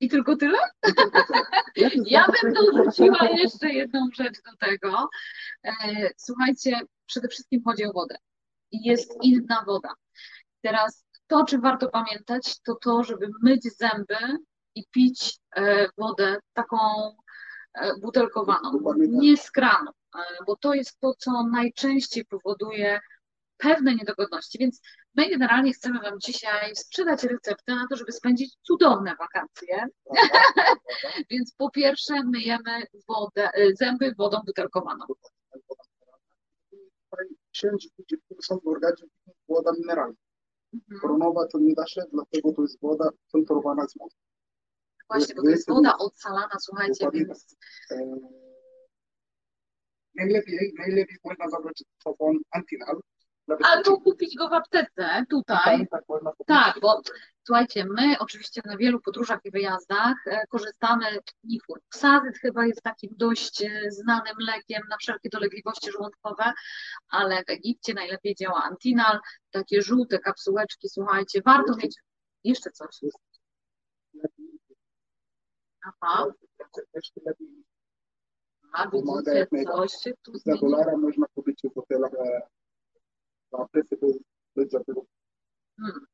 I 0.00 0.08
tylko 0.08 0.36
tyle? 0.36 0.58
I 0.88 0.94
tylko 0.94 1.22
tyle. 1.26 1.42
Ja 2.06 2.26
bym 2.42 2.52
dorzuciła 2.52 3.28
jeszcze 3.30 3.68
jedną 3.68 4.08
rzecz 4.14 4.42
do 4.42 4.66
tego. 4.66 5.08
E, 5.64 5.72
słuchajcie, 6.16 6.80
przede 7.06 7.28
wszystkim 7.28 7.62
chodzi 7.64 7.84
o 7.84 7.92
wodę. 7.92 8.16
Jest 8.72 9.16
inna 9.22 9.64
woda. 9.66 9.94
Teraz 10.60 11.04
to, 11.26 11.38
o 11.38 11.44
czym 11.44 11.60
warto 11.60 11.88
pamiętać, 11.88 12.60
to 12.60 12.74
to, 12.74 13.04
żeby 13.04 13.30
myć 13.42 13.62
zęby 13.76 14.38
i 14.74 14.84
pić 14.90 15.38
e, 15.56 15.88
wodę 15.98 16.36
taką 16.52 16.78
e, 17.74 17.94
butelkowaną, 18.00 18.82
nie 18.96 19.36
z 19.36 19.50
kranu. 19.50 19.90
E, 20.16 20.44
bo 20.46 20.56
to 20.56 20.74
jest 20.74 21.00
to, 21.00 21.14
co 21.18 21.46
najczęściej 21.52 22.24
powoduje 22.24 23.00
pewne 23.56 23.94
niedogodności. 23.94 24.58
Więc 24.58 24.80
my 25.14 25.30
generalnie 25.30 25.72
chcemy 25.72 26.00
Wam 26.00 26.20
dzisiaj 26.20 26.76
sprzedać 26.76 27.24
receptę 27.24 27.74
na 27.74 27.86
to, 27.90 27.96
żeby 27.96 28.12
spędzić 28.12 28.56
cudowne 28.62 29.16
wakacje. 29.16 29.86
Więc 31.30 31.54
po 31.54 31.70
pierwsze 31.70 32.24
myjemy 32.24 32.82
wodę, 33.08 33.50
e, 33.54 33.74
zęby 33.74 34.14
wodą 34.18 34.40
butelkowaną. 34.46 35.04
Wszędzie, 37.52 37.88
gdzie 37.98 38.16
są 38.42 38.58
w 38.58 38.62
woda 39.48 39.72
mineralna. 39.78 40.14
Mhm. 40.74 41.00
Koronowa 41.00 41.46
to 41.46 41.58
nie 41.58 41.74
da 41.74 41.86
się, 41.86 42.02
dlatego 42.12 42.52
to 42.52 42.62
jest 42.62 42.80
woda 42.80 43.10
filtrowana 43.32 43.88
z 43.88 43.96
morza. 43.96 44.16
Właśnie, 45.08 45.34
bo 45.34 45.42
to 45.42 45.48
jest 45.48 45.68
woda 45.68 45.98
odsalana, 45.98 46.56
słuchajcie, 46.60 47.08
więc... 47.12 47.56
Najlepiej, 50.14 50.74
najlepiej 50.78 51.16
można 51.24 51.48
zabrać 51.48 51.84
sobą 52.02 52.32
antinal. 52.50 53.00
Albo 53.64 54.00
kupić 54.00 54.36
go 54.36 54.48
w 54.48 54.52
aptece 54.52 55.24
tutaj. 55.30 55.86
Tak, 55.90 56.04
tak, 56.46 56.80
bo 56.80 57.00
słuchajcie, 57.44 57.84
my 57.84 58.18
oczywiście 58.18 58.60
na 58.64 58.76
wielu 58.76 59.00
podróżach 59.00 59.40
i 59.44 59.50
wyjazdach 59.50 60.14
e, 60.26 60.46
korzystamy 60.46 61.06
nifur. 61.44 61.80
Psazyt 61.88 62.38
chyba 62.38 62.66
jest 62.66 62.82
takim 62.82 63.10
dość 63.16 63.62
e, 63.62 63.90
znanym 63.90 64.36
lekiem 64.38 64.82
na 64.90 64.96
wszelkie 64.96 65.28
dolegliwości 65.28 65.92
żołądkowe, 65.92 66.52
ale 67.08 67.44
w 67.44 67.50
Egipcie 67.50 67.94
najlepiej 67.94 68.34
działa 68.34 68.62
antinal, 68.62 69.20
takie 69.50 69.82
żółte 69.82 70.18
kapsułeczki, 70.18 70.88
słuchajcie, 70.88 71.40
warto 71.44 71.76
mieć 71.76 71.96
jeszcze 72.44 72.70
coś. 72.70 73.00
Aha. 75.84 76.26
Się 80.02 80.12
tu 80.22 80.38
Za 80.38 80.56
dolara 80.56 80.96
można 80.96 81.26
kupić 81.34 81.60
w 81.64 81.74
hotelach 81.74 82.12
na 83.52 83.68
presy 83.68 83.96
bez 84.56 84.70
żadnego 84.70 85.04
Hmm. 85.80 86.06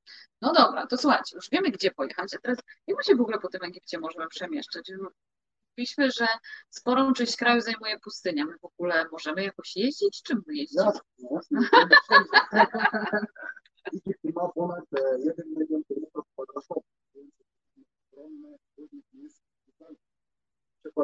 No 0.43 0.53
dobra, 0.53 0.87
to 0.87 0.97
słuchajcie, 0.97 1.37
już 1.37 1.51
wiemy, 1.51 1.71
gdzie 1.71 1.91
pojechać, 1.91 2.35
a 2.35 2.39
teraz 2.39 2.59
jak 2.87 2.97
my 2.97 3.05
się 3.05 3.17
w 3.17 3.21
ogóle 3.21 3.39
po 3.39 3.49
tym 3.49 3.63
Egipcie 3.63 3.99
możemy 3.99 4.29
przemieszczać? 4.29 4.93
Mówiliśmy, 5.77 6.11
że 6.11 6.27
sporą 6.71 7.13
część 7.13 7.37
kraju 7.37 7.61
zajmuje 7.61 7.99
pustynia. 7.99 8.45
My 8.45 8.59
w 8.59 8.65
ogóle 8.65 9.05
możemy 9.13 9.45
jakoś 9.45 9.77
jeździć? 9.77 10.23
Czym 10.23 10.43
my 10.47 10.55
jeździmy? 10.55 10.85
Jasne, 10.85 11.29
jasne. 11.31 11.61
Egipt 13.95 14.25
ma 14.35 14.49
ponad 14.49 14.85
1 15.19 15.47
milion 15.57 15.85
kilometrów 15.85 16.27
kwadratowych, 16.33 16.85
więc 17.15 17.35
ogromne 18.13 18.49
miejsce. 19.13 19.43
Przykład 19.43 19.48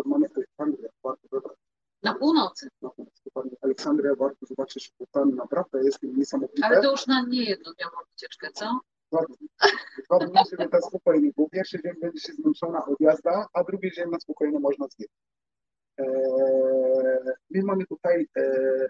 mamy 0.05 0.27
Aleksandrię, 0.37 0.89
warto 1.05 1.29
wybrać. 1.33 1.59
Na 2.03 2.15
północy. 2.15 2.69
Na 2.83 2.91
północy, 2.91 3.21
dokładnie. 3.25 3.57
Aleksandria 3.63 4.15
warto 4.15 4.47
zobaczyć, 4.47 4.93
bo 5.01 5.07
tam 5.13 5.35
naprawdę 5.35 5.85
jest 5.85 6.03
niesamowite. 6.03 6.67
Ale 6.67 6.83
to 6.83 6.91
już 6.91 7.07
na 7.07 7.23
niejednodniową 7.29 7.97
wycieczkę, 8.11 8.51
co? 8.53 8.81
Dwa 9.13 10.19
dni, 10.27 10.39
żeby 10.51 10.69
to 10.69 10.83
spokojnie, 10.83 11.31
bo 11.37 11.49
pierwszy 11.49 11.83
dzień 11.83 11.93
będzie 12.01 12.21
się 12.21 12.33
zmęczona 12.33 12.87
od 12.87 13.01
jazda, 13.01 13.47
a 13.53 13.65
drugi 13.65 13.93
dzień 13.93 14.11
na 14.11 14.21
spokojnie 14.21 14.59
można 14.61 14.87
zwiedzić. 14.89 15.17
Eee, 15.99 16.07
my 17.51 17.63
mamy 17.63 17.87
tutaj 17.87 18.27
eee, 18.37 18.89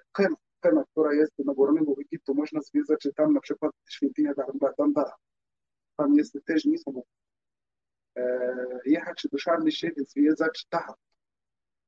Kena, 0.61 0.84
która 0.90 1.14
jest 1.14 1.32
na 1.38 1.55
górnego 1.55 1.92
Egiptu, 2.01 2.34
można 2.34 2.61
zwiedzać, 2.61 3.09
tam 3.16 3.32
na 3.32 3.40
przykład 3.40 3.72
świątynia 3.90 4.32
Dandara. 4.78 5.12
Tam 5.97 6.14
jest 6.14 6.38
też 6.45 6.64
niesamowite. 6.64 7.09
Eee, 8.16 8.78
jechać 8.84 9.26
do 9.32 9.38
Szarny 9.38 9.72
Siebie, 9.72 10.04
zwiedzać 10.08 10.66
Dahab, 10.70 10.96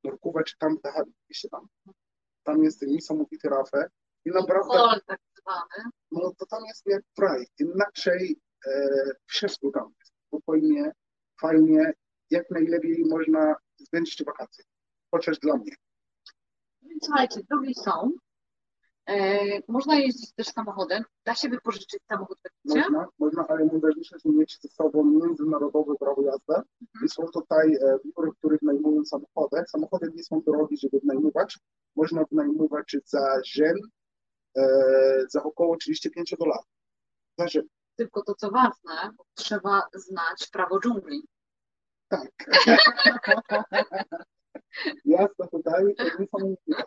nurkować 0.03 0.55
tam 0.59 0.77
Dahab, 0.83 1.07
się 1.31 1.49
tam. 1.49 1.67
Tam 2.43 2.63
jest 2.63 2.81
niesamowity 2.81 3.49
rafę 3.49 3.89
i 4.25 4.29
naprawdę... 4.29 4.99
tak 5.07 5.19
zwany. 5.41 5.89
No 6.11 6.31
to 6.37 6.45
tam 6.45 6.65
jest 6.65 6.85
jak 6.85 7.03
kraj, 7.15 7.45
inaczej 7.59 8.39
e, 8.67 8.89
wszystko 9.25 9.71
tam 9.71 9.93
jest. 9.99 10.13
Spokojnie, 10.27 10.91
fajnie, 11.41 11.93
jak 12.29 12.51
najlepiej 12.51 13.05
można 13.05 13.55
spędzić 13.85 14.23
wakacje, 14.23 14.63
chociaż 15.11 15.39
dla 15.39 15.57
mnie. 15.57 15.71
Słuchajcie, 17.03 17.39
drogi 17.49 17.73
są. 17.75 18.11
E, 19.07 19.39
można 19.67 19.95
jeździć 19.95 20.33
też 20.33 20.47
samochodem. 20.47 21.03
Da 21.25 21.35
się 21.35 21.49
wypożyczyć 21.49 21.99
samochód 22.09 22.37
Egipcie? 22.43 22.81
Można, 22.81 23.07
można, 23.19 23.47
ale 23.47 23.65
najważniejsze 23.65 24.15
jest 24.15 24.25
mieć 24.25 24.59
ze 24.61 24.69
sobą 24.69 25.03
międzynarodowe 25.03 25.95
prawo 25.95 26.21
jazdy. 26.21 26.55
Mhm. 26.55 27.05
I 27.05 27.09
są 27.09 27.23
tutaj 27.33 27.75
e, 27.75 27.97
biury, 28.05 28.31
które 28.39 28.57
wynajmują 28.61 29.05
samochody. 29.05 29.63
Samochody 29.67 30.11
nie 30.15 30.23
są 30.23 30.41
drogie, 30.41 30.77
żeby 30.77 30.99
wynajmować. 30.99 31.59
Można 31.95 32.23
wynajmować 32.31 32.95
za 33.05 33.41
dzień 33.45 33.75
e, 34.57 34.63
za 35.29 35.43
około 35.43 35.77
35 35.77 36.35
dolarów. 36.39 36.65
Za. 37.37 37.45
Tylko 37.95 38.23
to, 38.23 38.35
co 38.35 38.51
ważne, 38.51 39.11
trzeba 39.33 39.83
znać 39.93 40.47
prawo 40.51 40.79
dżungli. 40.79 41.27
Tak. 42.07 42.31
Jasne 45.05 45.47
tutaj, 45.51 45.95
to 45.97 46.03
niesamowite. 46.19 46.61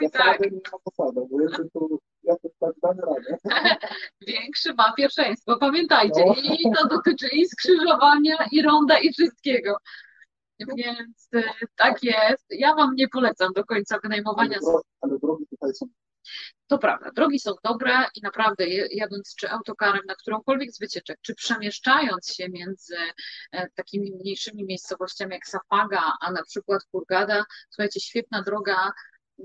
Oj, 0.00 0.10
tak. 0.10 0.26
Zasady 0.26 0.50
nie 0.50 0.60
ma 0.72 0.78
zasady, 0.86 1.26
bo 1.30 1.40
jestem 1.40 1.70
tu, 1.70 2.00
ja 2.22 2.34
to 2.36 2.48
tak 2.60 2.72
damy 2.82 3.02
radę. 3.02 3.36
Większy 4.26 4.74
ma 4.74 4.92
pierwszeństwo, 4.92 5.56
pamiętajcie. 5.60 6.24
No. 6.26 6.34
I 6.34 6.72
to 6.76 6.88
dotyczy 6.88 7.28
i 7.28 7.46
skrzyżowania, 7.46 8.36
i 8.52 8.62
ronda, 8.62 8.98
i 8.98 9.12
wszystkiego. 9.12 9.76
Więc 10.76 11.28
y, 11.34 11.44
tak 11.76 12.02
jest. 12.02 12.46
Ja 12.50 12.74
Wam 12.74 12.94
nie 12.94 13.08
polecam 13.08 13.52
do 13.52 13.64
końca 13.64 13.98
wynajmowania. 14.02 14.58
ale 15.00 15.18
drogi 15.18 15.46
tutaj 15.50 15.74
są 15.74 15.86
To 16.66 16.78
prawda, 16.78 17.10
drogi 17.10 17.40
są 17.40 17.52
dobre 17.64 18.04
i 18.14 18.20
naprawdę 18.22 18.68
jadąc 18.90 19.34
czy 19.34 19.50
autokarem 19.50 20.02
na 20.06 20.14
którąkolwiek 20.14 20.72
z 20.72 20.78
wycieczek, 20.78 21.18
czy 21.22 21.34
przemieszczając 21.34 22.34
się 22.34 22.48
między 22.48 22.96
e, 23.52 23.68
takimi 23.74 24.12
mniejszymi 24.12 24.64
miejscowościami 24.64 25.32
jak 25.32 25.46
Safaga, 25.46 26.12
a 26.20 26.32
na 26.32 26.42
przykład 26.42 26.82
Hurgada, 26.90 27.44
słuchajcie, 27.70 28.00
świetna 28.00 28.42
droga, 28.42 28.92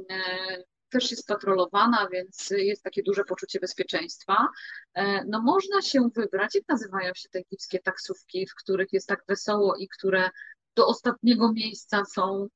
e, 0.09 0.63
też 0.89 1.11
jest 1.11 1.27
patrolowana, 1.27 2.07
więc 2.11 2.49
jest 2.49 2.83
takie 2.83 3.03
duże 3.03 3.23
poczucie 3.23 3.59
bezpieczeństwa. 3.59 4.47
E, 4.93 5.25
No 5.25 5.41
można 5.41 5.81
się 5.81 6.09
wybrać, 6.15 6.55
jak 6.55 6.63
nazywają 6.67 7.13
się 7.15 7.29
te 7.29 7.39
egipskie 7.39 7.79
taksówki, 7.79 8.47
w 8.47 8.55
których 8.55 8.93
jest 8.93 9.07
tak 9.07 9.23
wesoło 9.27 9.75
i 9.75 9.87
które 9.87 10.29
do 10.75 10.87
ostatniego 10.87 11.53
miejsca 11.53 12.05
są 12.05 12.47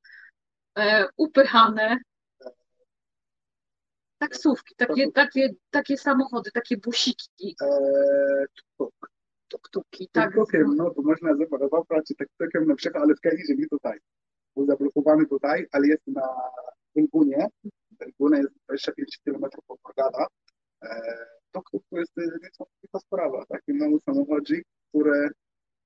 upychane. 1.16 1.96
Taksówki, 4.18 4.74
takie, 4.74 5.12
takie, 5.12 5.54
takie 5.70 5.96
samochody, 5.96 6.50
takie 6.50 6.76
busiki, 6.76 7.56
e, 7.62 7.66
tuk, 8.76 8.94
tuk-tuki, 9.48 10.08
tak. 10.12 10.30
TikTokiem, 10.30 10.76
no 10.76 10.90
to 10.90 11.02
można 11.02 11.36
zaparować 11.36 12.06
TikTokiem 12.06 12.66
na 12.66 12.74
przykład, 12.74 13.02
ale 13.02 13.14
w 13.14 13.20
Kairze, 13.20 13.54
nie 13.54 13.66
tutaj. 13.66 13.98
Był 14.56 14.66
zablokowany 14.66 15.26
tutaj, 15.26 15.66
ale 15.72 15.86
jest 15.86 16.06
na 16.06 16.28
Belgunie. 16.94 17.46
Belguna 17.90 18.38
jest 18.38 18.50
25 18.68 19.18
km 19.24 19.44
od 19.68 19.80
Hurgada. 19.82 20.26
E, 20.82 21.00
Tuk-tuk 21.52 21.82
to 21.90 21.98
jest 21.98 22.18
e, 22.18 22.22
niesamowita 22.22 22.98
sprawa. 22.98 23.46
Taki 23.46 23.72
mały 23.72 24.00
samochodzik, 24.00 24.64
który 24.88 25.28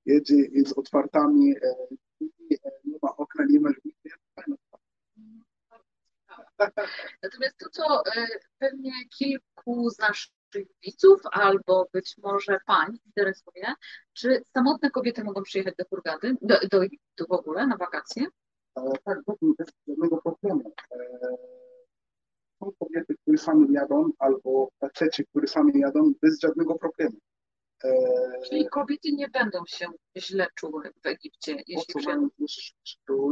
jedzie 0.05 0.35
z 0.65 0.73
otwartami, 0.73 1.55
e, 1.57 1.75
e, 2.65 2.71
nie 2.85 2.97
ma 3.01 3.15
okna, 3.17 3.45
nie 3.49 3.59
ma 3.59 3.69
drzwi. 3.69 3.95
Natomiast 7.23 7.57
to, 7.57 7.69
co 7.69 8.05
e, 8.05 8.27
pewnie 8.59 8.91
kilku 9.17 9.89
z 9.89 9.99
naszych 9.99 10.67
widzów 10.83 11.21
albo 11.31 11.87
być 11.93 12.15
może 12.17 12.59
pań 12.65 12.97
interesuje, 13.05 13.73
czy 14.13 14.43
samotne 14.53 14.91
kobiety 14.91 15.23
mogą 15.23 15.43
przyjechać 15.43 15.75
do 15.77 15.85
Hurgady, 15.89 16.35
do, 16.41 16.59
do 16.71 16.79
w 17.29 17.31
ogóle 17.31 17.67
na 17.67 17.77
wakacje? 17.77 18.25
Tak, 19.05 19.19
bez, 19.25 19.37
bez 19.57 19.67
żadnego 19.87 20.17
problemu. 20.21 20.73
E, 20.91 20.97
Są 22.59 22.71
kobiety, 22.79 23.15
które 23.21 23.37
same 23.37 23.67
jadą, 23.71 24.09
albo 24.19 24.69
faceci, 24.79 25.25
które 25.25 25.47
sami 25.47 25.79
jadą, 25.79 26.11
bez 26.21 26.39
żadnego 26.39 26.75
problemu. 26.75 27.17
Czyli 28.49 28.69
kobiety 28.69 29.11
nie 29.11 29.27
będą 29.27 29.59
się 29.67 29.85
źle 30.17 30.47
czuły 30.55 30.91
w 31.03 31.05
Egipcie, 31.07 31.55
jeśli 31.67 31.93
przyjadą. 31.95 32.29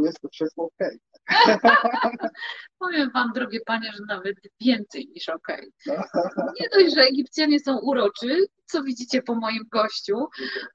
jest 0.03 0.21
to 0.21 0.29
wszystko 0.29 0.63
okej. 0.63 0.99
Powiem 2.79 3.11
Wam, 3.13 3.31
drogie 3.35 3.59
panie, 3.65 3.91
że 3.93 4.03
nawet 4.07 4.35
więcej 4.61 5.07
niż 5.15 5.29
okej. 5.29 5.73
No. 5.85 5.93
Nie 6.59 6.69
dość, 6.69 6.95
że 6.95 7.01
Egipcjanie 7.01 7.59
są 7.59 7.79
uroczy, 7.79 8.45
co 8.65 8.83
widzicie 8.83 9.21
po 9.21 9.35
moim 9.35 9.63
gościu, 9.71 10.27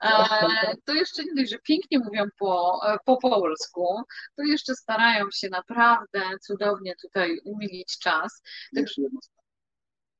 e, 0.03 0.77
to 0.85 0.95
jeszcze 0.95 1.25
nie 1.25 1.35
dość, 1.35 1.51
że 1.51 1.59
pięknie 1.59 1.99
mówią 1.99 2.25
po, 2.39 2.81
e, 2.87 2.99
po 3.05 3.17
polsku, 3.17 4.03
to 4.37 4.43
jeszcze 4.43 4.75
starają 4.75 5.25
się 5.33 5.49
naprawdę 5.49 6.21
cudownie 6.43 6.95
tutaj 7.03 7.41
umilić 7.45 7.99
czas. 7.99 8.43
Jeszcze 8.73 9.03
jedno. 9.03 9.21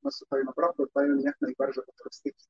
Nas 0.03 0.17
tutaj 0.17 0.43
naprawdę 0.45 0.83
dbają 0.91 1.17
jak 1.17 1.35
najbardziej 1.41 1.83
o 1.83 1.91
turystykę. 1.97 2.43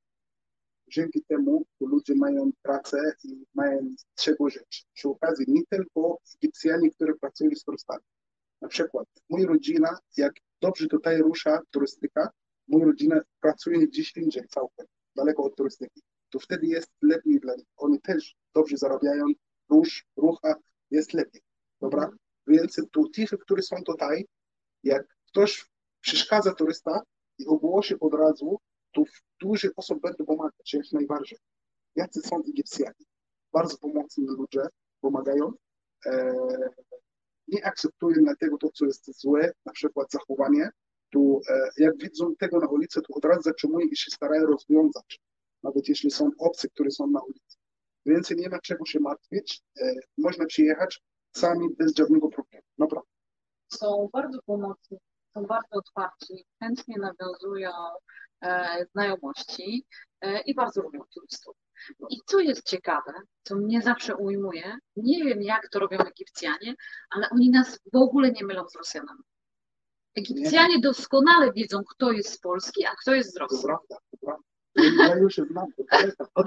Dzięki 0.89 1.23
temu 1.23 1.65
ludzie 1.79 2.15
mają 2.15 2.51
pracę 2.61 3.13
i 3.23 3.45
mają 3.53 3.95
z 3.97 4.23
czego 4.23 4.49
żyć. 4.49 4.85
Przy 4.93 5.09
okazji 5.09 5.45
nie 5.47 5.61
tylko 5.69 6.17
Egipcjanie, 6.35 6.91
którzy 6.91 7.13
pracują 7.15 7.49
z 7.55 7.63
turystami. 7.63 8.03
Na 8.61 8.67
przykład 8.67 9.07
moja 9.29 9.47
rodzina, 9.47 9.97
jak 10.17 10.33
dobrze 10.61 10.87
tutaj 10.87 11.21
rusza 11.21 11.61
turystyka, 11.71 12.29
moja 12.67 12.85
rodzina 12.85 13.21
pracuje 13.41 13.87
gdzieś 13.87 14.17
indziej 14.17 14.47
całkiem, 14.47 14.85
daleko 15.15 15.43
od 15.43 15.55
turystyki. 15.55 16.01
To 16.29 16.39
wtedy 16.39 16.67
jest 16.67 16.91
lepiej 17.01 17.39
dla 17.39 17.55
nich. 17.55 17.67
Oni 17.77 18.01
też 18.01 18.35
dobrze 18.55 18.77
zarabiają, 18.77 19.25
ruch, 19.69 19.87
rucha 20.17 20.55
jest 20.91 21.13
lepiej. 21.13 21.41
Dobra? 21.81 22.11
Więc 22.47 22.81
tu 22.91 23.09
ci, 23.09 23.27
którzy 23.41 23.61
są 23.61 23.83
tutaj, 23.83 24.25
jak 24.83 25.07
ktoś 25.27 25.65
przeszkadza 26.01 26.53
turysta 26.53 27.01
i 27.37 27.45
ogłosi 27.47 27.95
od 27.99 28.13
razu, 28.13 28.59
to 28.97 29.03
dużo 29.41 29.67
osób 29.75 30.01
będą 30.01 30.25
pomagać, 30.25 30.73
jak 30.73 30.91
najbardziej. 30.91 31.37
Jacy 31.95 32.21
są 32.21 32.39
Egipcjanie? 32.49 33.05
Bardzo 33.53 33.77
pomocni 33.77 34.25
ludzie, 34.27 34.61
pomagają. 35.01 35.53
E, 36.05 36.35
nie 37.47 37.65
akceptują 37.65 38.23
dlatego 38.23 38.57
to, 38.57 38.69
co 38.73 38.85
jest 38.85 39.19
złe, 39.21 39.51
na 39.65 39.71
przykład 39.71 40.11
zachowanie, 40.11 40.69
to 41.11 41.19
e, 41.49 41.69
jak 41.77 41.97
widzą 41.97 42.35
tego 42.35 42.59
na 42.59 42.67
ulicy, 42.67 43.01
to 43.01 43.13
od 43.13 43.25
razu 43.25 43.41
zatrzymują 43.41 43.87
i 43.87 43.97
się 43.97 44.11
starają 44.11 44.45
rozwiązać, 44.45 45.19
nawet 45.63 45.89
jeśli 45.89 46.11
są 46.11 46.31
obcy, 46.39 46.69
którzy 46.69 46.91
są 46.91 47.07
na 47.07 47.19
ulicy. 47.21 47.57
Więc 48.05 48.31
nie 48.31 48.49
ma 48.49 48.59
czego 48.59 48.85
się 48.85 48.99
martwić, 48.99 49.61
e, 49.81 49.93
można 50.17 50.45
przyjechać 50.45 51.01
sami 51.35 51.67
bez 51.77 51.95
żadnego 51.95 52.29
problemu, 52.29 52.63
naprawdę. 52.77 53.09
Są 53.73 54.09
bardzo 54.13 54.39
pomocni, 54.45 54.97
są 55.33 55.45
bardzo 55.45 55.69
otwarci, 55.71 56.45
chętnie 56.59 56.95
nawiązują 56.99 57.71
znajomości 58.91 59.85
e, 60.21 60.41
i 60.41 60.55
bardzo 60.55 60.81
lubią 60.81 60.99
turystów. 61.13 61.55
I 62.09 62.17
co 62.25 62.39
jest 62.39 62.63
ciekawe, 62.63 63.13
co 63.43 63.55
mnie 63.55 63.81
zawsze 63.81 64.15
ujmuje, 64.15 64.77
nie 64.95 65.23
wiem 65.23 65.41
jak 65.41 65.69
to 65.69 65.79
robią 65.79 65.97
Egipcjanie, 65.97 66.75
ale 67.09 67.29
oni 67.29 67.49
nas 67.49 67.79
w 67.93 67.95
ogóle 67.95 68.31
nie 68.31 68.45
mylą 68.45 68.69
z 68.69 68.75
Rosjanami. 68.75 69.23
Egipcjanie 70.15 70.79
doskonale 70.79 71.53
wiedzą, 71.53 71.83
kto 71.83 72.11
jest 72.11 72.29
z 72.33 72.39
Polski, 72.39 72.85
a 72.85 72.95
kto 73.01 73.15
jest 73.15 73.29
z 73.29 73.33
To 73.33 73.39
Rosji. 73.39 73.63
prawda, 73.65 73.95
to 74.11 74.17
prawda. 74.17 74.43
Ja 75.07 75.15
już 75.15 75.35
znam, 75.35 75.65
to. 75.73 75.83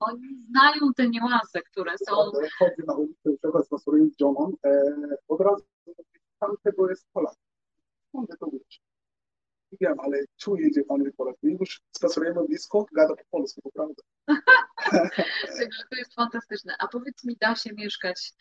Oni 0.00 0.44
znają 0.50 0.94
te 0.96 1.08
niuanse, 1.08 1.62
które 1.62 1.92
są. 1.98 2.32
Jak 2.42 2.52
chodzę 2.58 2.82
na 2.86 2.94
ulicę, 2.94 3.30
przykład 3.42 3.66
z 3.66 4.18
żoną, 4.20 4.52
e, 4.64 4.82
od 5.28 5.40
razu 5.40 5.64
tam 6.40 6.56
tego 6.62 6.90
jest 6.90 7.06
Polak. 7.12 7.34
Skąd 8.08 8.30
to 8.40 8.50
wiesz? 8.52 8.80
Nie 9.72 9.78
wiem, 9.80 10.00
ale 10.00 10.24
czuję, 10.36 10.68
że 10.76 10.82
pan. 10.82 11.02
My 11.42 11.52
już 11.52 11.80
spacerujemy 11.96 12.44
blisko, 12.46 12.86
gada 12.96 13.14
po 13.16 13.24
polsku, 13.30 13.60
to 13.62 13.70
prawda. 13.70 14.02
Także 15.58 15.82
to 15.90 15.96
jest 15.96 16.14
fantastyczne. 16.14 16.74
A 16.78 16.88
powiedz 16.88 17.24
mi, 17.24 17.36
da 17.40 17.54
się 17.54 17.70
mieszkać 17.72 18.32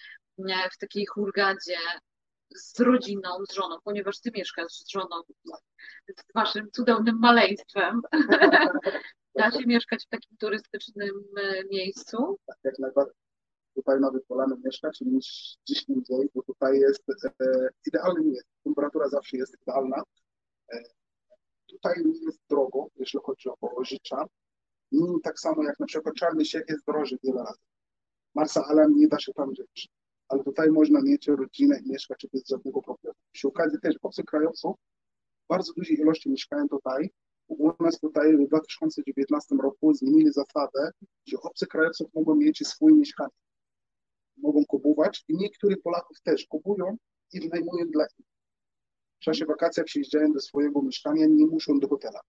w 0.74 0.78
takiej 0.78 1.05
hurgadzie 1.05 1.78
z 2.55 2.80
rodziną, 2.80 3.30
z 3.49 3.53
żoną, 3.53 3.78
ponieważ 3.84 4.19
ty 4.19 4.32
mieszkasz 4.36 4.71
z 4.71 4.89
żoną, 4.89 5.21
z 6.07 6.34
waszym 6.36 6.71
cudownym 6.71 7.19
maleństwem. 7.19 8.01
Da 9.36 9.51
się 9.51 9.65
mieszkać 9.67 10.05
w 10.05 10.09
takim 10.09 10.38
turystycznym 10.38 11.24
e, 11.38 11.63
miejscu? 11.71 12.39
Tak, 12.45 12.57
jak 12.63 12.80
najbardziej. 12.80 13.15
Tutaj 13.76 13.99
nawet 13.99 14.28
wolamy 14.28 14.55
mieszkać 14.65 15.01
niż 15.01 15.57
gdzieś 15.65 15.84
indziej, 15.89 16.30
bo 16.36 16.43
tutaj 16.43 16.80
jest 16.80 17.03
e, 17.26 17.69
idealnie. 17.88 18.39
Temperatura 18.63 19.09
zawsze 19.09 19.38
jest 19.38 19.61
idealna. 19.61 20.03
E, 20.74 20.84
tutaj 21.68 21.95
nie 22.05 22.20
jest 22.26 22.39
drogo, 22.49 22.88
jeśli 22.95 23.20
chodzi 23.24 23.49
o. 23.49 23.57
Nie 24.91 25.20
tak 25.24 25.39
samo 25.39 25.64
jak 25.64 25.80
na 25.80 25.86
przykład 25.86 26.16
Czarny 26.16 26.45
Siech 26.45 26.64
jest 26.70 26.86
droży 26.86 27.18
wiele 27.24 27.43
razy. 27.43 27.59
Marsa 28.36 28.66
Alam 28.66 28.95
nie 28.95 29.07
da 29.07 29.20
się 29.20 29.34
tam 29.34 29.55
żyć. 29.55 29.89
Ale 30.28 30.43
tutaj 30.43 30.72
można 30.72 31.01
mieć 31.01 31.28
rodzinę 31.28 31.80
i 31.80 31.89
mieszkać 31.89 32.28
bez 32.34 32.47
żadnego 32.47 32.82
problemu. 32.82 33.16
Przy 33.32 33.47
okazji 33.47 33.80
też 33.80 33.95
obcokrajowców 34.01 34.76
bardzo 35.49 35.74
dużej 35.74 35.99
ilości 35.99 36.30
mieszkają 36.30 36.70
tutaj. 36.70 37.09
U 37.47 37.84
nas 37.84 37.99
tutaj 37.99 38.38
w 38.38 38.47
2019 38.47 39.55
roku 39.55 39.93
zmienili 39.93 40.32
zasadę, 40.32 40.91
że 41.28 41.38
obcy 41.41 41.68
krajowców 41.68 42.14
mogą 42.14 42.36
mieć 42.36 42.68
swoje 42.68 42.95
mieszkanie. 42.95 43.32
Mogą 44.38 44.66
kupować 44.66 45.24
i 45.28 45.38
niektórych 45.38 45.82
Polaków 45.82 46.22
też 46.22 46.45
kupują 46.47 46.97
i 47.34 47.39
wynajmują 47.39 47.86
dla 47.86 48.05
innych. 48.20 48.32
W 49.24 49.26
czasie 49.26 49.45
wakacji 49.45 49.84
przyjeżdżają 49.84 50.32
do 50.32 50.39
swojego 50.39 50.82
mieszkania, 50.82 51.26
nie 51.30 51.45
muszą 51.45 51.80
do 51.80 51.88
hotela. 51.88 52.19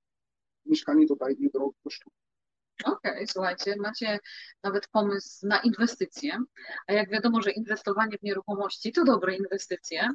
Mieszkanie 0.66 1.07
tutaj 1.07 1.36
niedrogo 1.38 1.72
kosztuje. 1.84 2.14
Okej, 2.84 3.12
okay, 3.12 3.26
słuchajcie, 3.26 3.74
macie 3.78 4.18
nawet 4.62 4.88
pomysł 4.88 5.46
na 5.46 5.60
inwestycje, 5.60 6.38
a 6.86 6.92
jak 6.92 7.10
wiadomo, 7.10 7.42
że 7.42 7.50
inwestowanie 7.50 8.18
w 8.18 8.22
nieruchomości 8.22 8.92
to 8.92 9.04
dobre 9.04 9.36
inwestycje, 9.36 10.08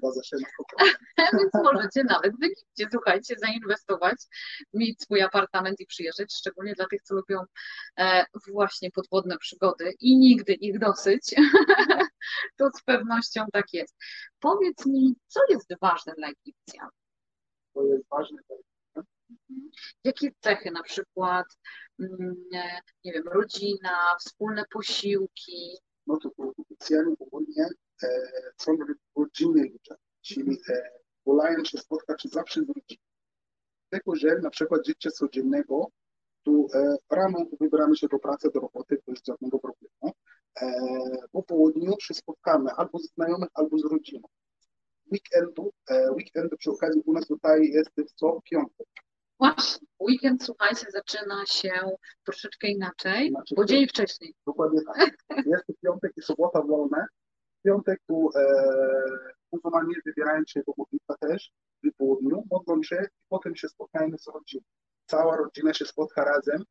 więc 1.34 1.54
możecie 1.54 2.04
nawet 2.04 2.32
w 2.40 2.44
Egipcie, 2.44 2.88
słuchajcie, 2.92 3.36
zainwestować, 3.38 4.18
mieć 4.74 5.02
swój 5.02 5.22
apartament 5.22 5.80
i 5.80 5.86
przyjeżdżać, 5.86 6.34
szczególnie 6.34 6.74
dla 6.74 6.86
tych, 6.88 7.02
co 7.02 7.16
lubią 7.16 7.44
e, 8.00 8.26
właśnie 8.52 8.92
podwodne 8.92 9.38
przygody 9.38 9.94
i 10.00 10.18
nigdy 10.18 10.54
ich 10.54 10.80
dosyć, 10.80 11.36
to 12.58 12.70
z 12.70 12.84
pewnością 12.84 13.46
tak 13.54 13.74
jest. 13.74 13.96
Powiedz 14.40 14.86
mi, 14.86 15.16
co 15.28 15.40
jest 15.50 15.74
ważne 15.82 16.14
dla 16.18 16.28
Egipcjan? 16.28 16.90
To 17.74 17.84
jest 17.84 18.10
ważne 18.10 18.38
dla 18.48 18.58
Jakie 20.04 20.32
cechy 20.40 20.72
na 20.72 20.84
przykład, 20.84 21.46
mm, 22.00 22.36
nie 23.04 23.14
wiem, 23.14 23.28
rodzina, 23.28 24.16
wspólne 24.20 24.66
posiłki? 24.72 25.78
No 26.08 26.18
to 26.18 26.32
Egipcjanie 26.60 27.16
ogólnie 27.20 27.68
e, 28.04 28.08
są 28.58 28.78
rodzinni 29.16 29.62
ludzie, 29.62 29.96
czyli 30.22 30.58
e, 30.70 30.90
wolają 31.26 31.66
się 31.66 31.78
spotkać 31.78 32.24
zawsze 32.24 32.62
z 32.62 32.68
rodziną. 32.68 33.02
Tylko, 33.90 34.16
że 34.16 34.40
na 34.40 34.50
przykład 34.50 34.88
życie 34.88 35.12
codziennego, 35.12 35.88
tu 36.44 36.68
e, 36.74 36.96
rano 37.10 37.46
wybieramy 37.60 37.98
się 37.98 38.08
do 38.08 38.20
pracy, 38.20 38.50
do 38.54 38.60
roboty, 38.60 39.02
jest 39.08 39.26
żadnego 39.28 39.60
problemu. 39.60 40.16
E, 40.62 40.72
po 41.32 41.44
południu 41.44 41.94
się 42.02 42.14
spotkamy 42.14 42.72
albo 42.72 43.00
z 43.00 43.14
znajomych, 43.14 43.50
albo 43.54 43.78
z 43.78 43.86
rodziną. 43.86 44.28
Weekendu, 45.12 45.74
e, 45.90 46.12
weekendu 46.12 46.58
przy 46.58 46.72
okazji 46.72 47.02
u 47.06 47.14
nas 47.14 47.28
tutaj 47.28 47.70
jest 47.72 47.92
co 48.16 48.42
piątek. 48.52 48.88
Właśnie, 49.40 49.88
weekend, 50.00 50.44
słuchajcie, 50.44 50.86
zaczyna 50.90 51.46
się 51.46 51.72
troszeczkę 52.24 52.68
inaczej, 52.68 53.30
znaczy, 53.30 53.56
bo 53.56 53.66
dzień 53.66 53.88
wcześniej. 53.88 54.36
Dokładnie 54.48 54.82
tak. 54.96 55.16
Jest 55.46 55.64
piątek 55.84 56.12
i 56.18 56.22
sobota 56.22 56.62
wolne. 56.62 57.06
W 57.60 57.62
piątek 57.62 58.00
tu 58.08 58.30
e, 58.36 58.64
muzułmanie 59.52 59.96
wybierają 60.06 60.44
się 60.48 60.62
do 60.68 60.74
modlitwa 60.78 61.16
też 61.20 61.52
w 61.84 61.96
południu, 61.98 62.44
modlą 62.52 62.84
się 62.84 62.96
i 62.96 63.22
potem 63.30 63.56
się 63.56 63.70
spotkają 63.70 64.18
z 64.18 64.28
rodziną. 64.28 64.64
Cała 65.06 65.38
rodzina 65.38 65.74
się 65.74 65.86
spotka 65.86 66.24
razem, 66.24 66.64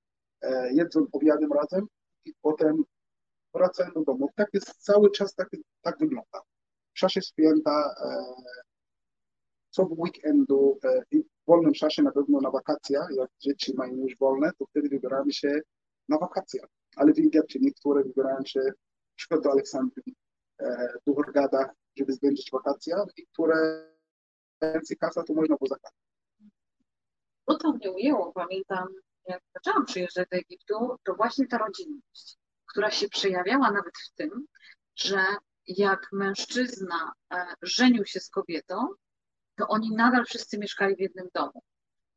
e, 0.43 0.73
jedzą 0.73 1.07
obiadem 1.12 1.53
razem 1.53 1.87
i 2.25 2.35
potem 2.43 2.85
wracają 3.55 3.93
do 3.93 4.05
domu. 4.05 4.31
Tak 4.37 4.49
jest 4.53 4.85
cały 4.85 5.11
czas, 5.11 5.35
tak, 5.35 5.49
tak 5.83 5.99
wygląda. 5.99 6.41
W 6.95 6.99
czasie 6.99 7.23
święta, 7.23 7.95
e, 8.05 8.35
co 9.79 9.85
w 9.85 9.99
weekendu 9.99 10.79
e, 10.85 11.03
i 11.11 11.24
wolnym 11.47 11.72
czasie, 11.72 12.03
na 12.03 12.12
pewno 12.12 12.41
na 12.41 12.51
wakacjach, 12.51 13.09
jak 13.11 13.31
dzieci 13.41 13.74
mają 13.76 13.95
już 13.95 14.16
wolne, 14.16 14.51
to 14.59 14.66
wtedy 14.66 14.89
wybieramy 14.89 15.33
się 15.33 15.61
na 16.09 16.18
wakacje. 16.18 16.61
Ale 16.97 17.12
w 17.12 17.18
Egipcie 17.18 17.59
niektóre 17.62 18.05
wybierają 18.05 18.45
się 18.45 18.61
przykład 19.16 19.43
do 19.43 19.51
Aleksandrii, 19.53 20.14
e, 20.61 20.89
do 21.07 21.14
Hurgada, 21.14 21.70
żeby 21.97 22.12
spędzić 22.12 22.51
wakacje, 22.51 22.97
niektóre 23.18 23.89
więcej 24.62 24.97
kasa 24.97 25.22
to 25.22 25.35
można 25.35 25.57
poza 25.57 25.76
kasę. 25.76 25.97
To, 27.47 27.57
co 27.57 27.72
mnie 27.72 27.93
ujęło, 27.93 28.33
pamiętam, 28.33 28.89
jak 29.24 29.43
zaczęłam 29.55 29.85
przyjeżdżać 29.85 30.29
do 30.29 30.37
Egiptu, 30.37 30.97
to 31.05 31.14
właśnie 31.14 31.47
ta 31.47 31.59
rodzinność, 31.59 32.39
która 32.66 32.91
się 32.91 33.09
przejawiała 33.09 33.70
nawet 33.70 33.95
w 33.99 34.14
tym, 34.14 34.47
że 34.97 35.20
jak 35.66 36.09
mężczyzna 36.12 37.12
e, 37.33 37.47
żenił 37.62 38.07
się 38.07 38.20
z 38.20 38.31
kobietą, 38.31 38.89
to 39.59 39.69
oni 39.69 39.91
nadal 39.91 40.25
wszyscy 40.25 40.59
mieszkali 40.59 40.97
w 40.97 41.01
jednym 41.01 41.29
domu. 41.35 41.63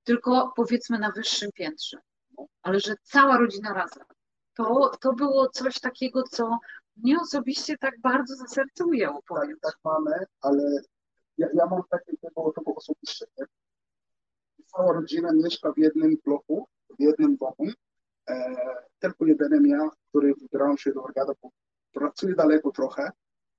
Tylko 0.03 0.53
powiedzmy 0.55 0.99
na 0.99 1.11
wyższym 1.11 1.49
piętrze. 1.53 1.97
Ale 2.61 2.79
że 2.79 2.95
cała 3.03 3.37
rodzina 3.37 3.73
razem. 3.73 4.03
To, 4.53 4.91
to 5.01 5.13
było 5.13 5.49
coś 5.49 5.79
takiego, 5.79 6.23
co 6.23 6.57
mnie 6.97 7.19
osobiście 7.19 7.77
tak 7.77 7.99
bardzo 8.01 8.35
za 8.35 8.47
serce 8.47 8.85
ujęło. 8.85 9.21
Tak, 9.29 9.49
tak 9.61 9.75
mamy, 9.83 10.25
ale 10.41 10.63
ja, 11.37 11.47
ja 11.53 11.65
mam 11.65 11.81
takie 11.89 12.17
tego, 12.17 12.51
tego 12.55 12.75
osobiście. 12.75 13.25
Nie? 13.37 13.45
Cała 14.65 14.93
rodzina 14.93 15.31
mieszka 15.33 15.71
w 15.71 15.77
jednym 15.77 16.17
bloku, 16.25 16.67
w 16.99 17.01
jednym 17.01 17.37
domu. 17.37 17.71
E, 18.29 18.55
tylko 18.99 19.25
jedynym 19.25 19.67
ja, 19.67 19.89
który 20.09 20.33
wybrałem 20.41 20.77
się 20.77 20.93
do 20.93 21.03
Orgada, 21.03 21.33
pracuję 21.93 22.35
daleko 22.35 22.71
trochę, 22.71 23.11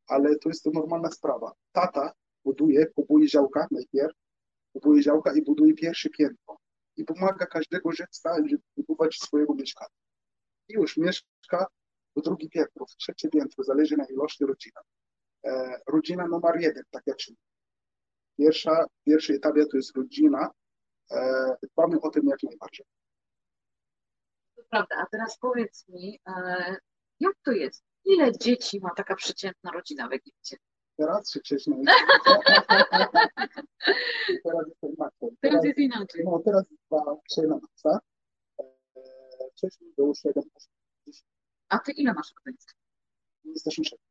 ale 0.06 0.36
to 0.38 0.48
jest 0.48 0.64
to 0.64 0.70
normalna 0.70 1.10
sprawa. 1.10 1.52
Tata 1.72 2.12
buduje, 2.44 2.86
kupuje 2.86 3.28
działka 3.28 3.66
najpierw, 3.70 4.14
kupuje 4.72 5.02
działka 5.02 5.34
i 5.34 5.42
buduje 5.42 5.74
pierwsze 5.74 6.10
piętro. 6.10 6.58
I 6.96 7.04
pomaga 7.04 7.46
każdego 7.46 7.92
żeca, 7.92 8.34
żeby 8.36 8.62
budować 8.76 9.16
swojego 9.16 9.54
mieszkania. 9.54 9.90
I 10.68 10.74
już 10.74 10.96
mieszka 10.96 11.66
w 12.16 12.22
drugie 12.22 12.48
piętro, 12.48 12.86
w 12.86 12.96
trzecie 12.96 13.28
piętro, 13.28 13.64
zależy 13.64 13.96
na 13.96 14.04
ilości 14.04 14.44
rodzina. 14.44 14.80
E, 15.44 15.80
rodzina 15.86 16.26
numer 16.26 16.60
jeden, 16.60 16.82
tak 16.90 17.02
jak 17.06 17.20
się 17.20 17.32
Pierwsza, 18.38 18.84
pierwszy 19.06 19.34
etapie 19.34 19.66
to 19.66 19.76
jest 19.76 19.96
rodzina. 19.96 20.50
E, 21.10 21.56
dbamy 21.62 22.00
o 22.00 22.10
tym 22.10 22.26
jak 22.26 22.42
najbardziej. 22.42 22.86
To 24.56 24.62
prawda, 24.70 24.96
a 24.96 25.06
teraz 25.06 25.38
powiedz 25.38 25.88
mi, 25.88 26.20
e, 26.26 26.76
jak 27.20 27.34
to 27.44 27.52
jest? 27.52 27.84
Ile 28.04 28.38
dzieci 28.38 28.80
ma 28.80 28.90
taka 28.96 29.14
przeciętna 29.14 29.70
rodzina 29.70 30.08
w 30.08 30.12
Egipcie? 30.12 30.56
Teraz 30.96 31.32
czy 31.32 31.40
wcześniej? 31.40 31.84
teraz 34.44 34.66
jest 34.68 34.82
inaczej. 34.82 35.36
Teraz 35.40 35.64
jest 35.64 35.78
inaczej. 35.78 36.24
No, 36.24 36.38
teraz 36.44 36.64
dwa, 36.86 37.16
trzy 37.30 37.42
na 37.42 37.58
maksa. 37.58 38.00
Wcześniej 39.56 39.92
było 39.96 40.14
7, 40.14 40.42
A 41.68 41.78
ty 41.78 41.92
ile 41.92 42.12
masz 42.14 42.32
rodzeństw? 42.36 42.74
Jesteśmy 43.44 43.84
sześć. 43.84 44.02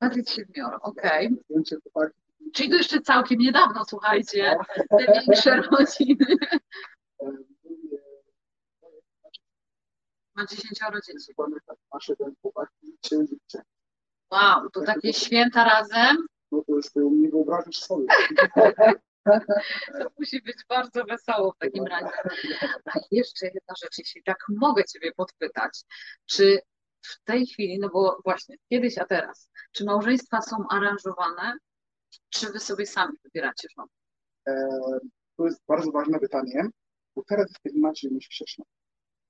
Bardziej 0.00 0.24
siedmioro, 0.26 0.78
okej. 0.80 1.30
Okay. 1.50 2.10
Czyli 2.54 2.70
to 2.70 2.76
jeszcze 2.76 3.00
całkiem 3.00 3.38
niedawno, 3.38 3.84
słuchajcie, 3.88 4.56
no. 4.90 4.98
te 4.98 5.12
większe 5.12 5.56
rodziny. 5.70 6.26
E, 7.22 7.30
ma 10.34 10.46
dziesięcioro 10.46 11.00
dzieci. 11.00 11.32
Tak, 11.66 11.78
ma 11.92 12.00
siedem 12.00 12.34
chłopak 12.42 12.70
i 12.82 12.98
trzy 13.00 13.16
dziewczyny. 13.16 13.64
Wow, 14.30 14.70
to 14.70 14.80
takie 14.82 15.12
święta 15.12 15.64
razem. 15.64 16.26
No 16.52 16.62
to 16.66 16.76
jest, 16.76 16.96
nie 16.96 17.28
wyobrazisz 17.28 17.78
sobie. 17.78 18.06
To 19.98 20.06
musi 20.18 20.42
być 20.42 20.56
bardzo 20.68 21.04
wesoło 21.04 21.52
w 21.52 21.58
takim 21.58 21.86
razie. 21.86 22.10
A 22.84 22.98
jeszcze 23.10 23.46
jedna 23.46 23.74
rzecz, 23.82 23.98
jeśli 23.98 24.22
tak 24.22 24.36
mogę 24.48 24.84
Ciebie 24.84 25.12
podpytać, 25.12 25.82
czy 26.26 26.58
w 27.02 27.24
tej 27.24 27.46
chwili, 27.46 27.78
no 27.78 27.88
bo 27.88 28.20
właśnie 28.24 28.56
kiedyś, 28.68 28.98
a 28.98 29.04
teraz, 29.04 29.50
czy 29.72 29.84
małżeństwa 29.84 30.42
są 30.42 30.56
aranżowane, 30.70 31.56
czy 32.30 32.52
Wy 32.52 32.60
sobie 32.60 32.86
sami 32.86 33.12
wybieracie 33.24 33.68
żonę? 33.76 33.88
E, 34.48 34.68
to 35.36 35.44
jest 35.44 35.60
bardzo 35.68 35.90
ważne 35.90 36.18
pytanie, 36.18 36.68
bo 37.16 37.22
teraz 37.28 37.50
jest 37.64 37.76
inaczej 37.76 38.12
niż 38.12 38.26
wcześniej 38.26 38.66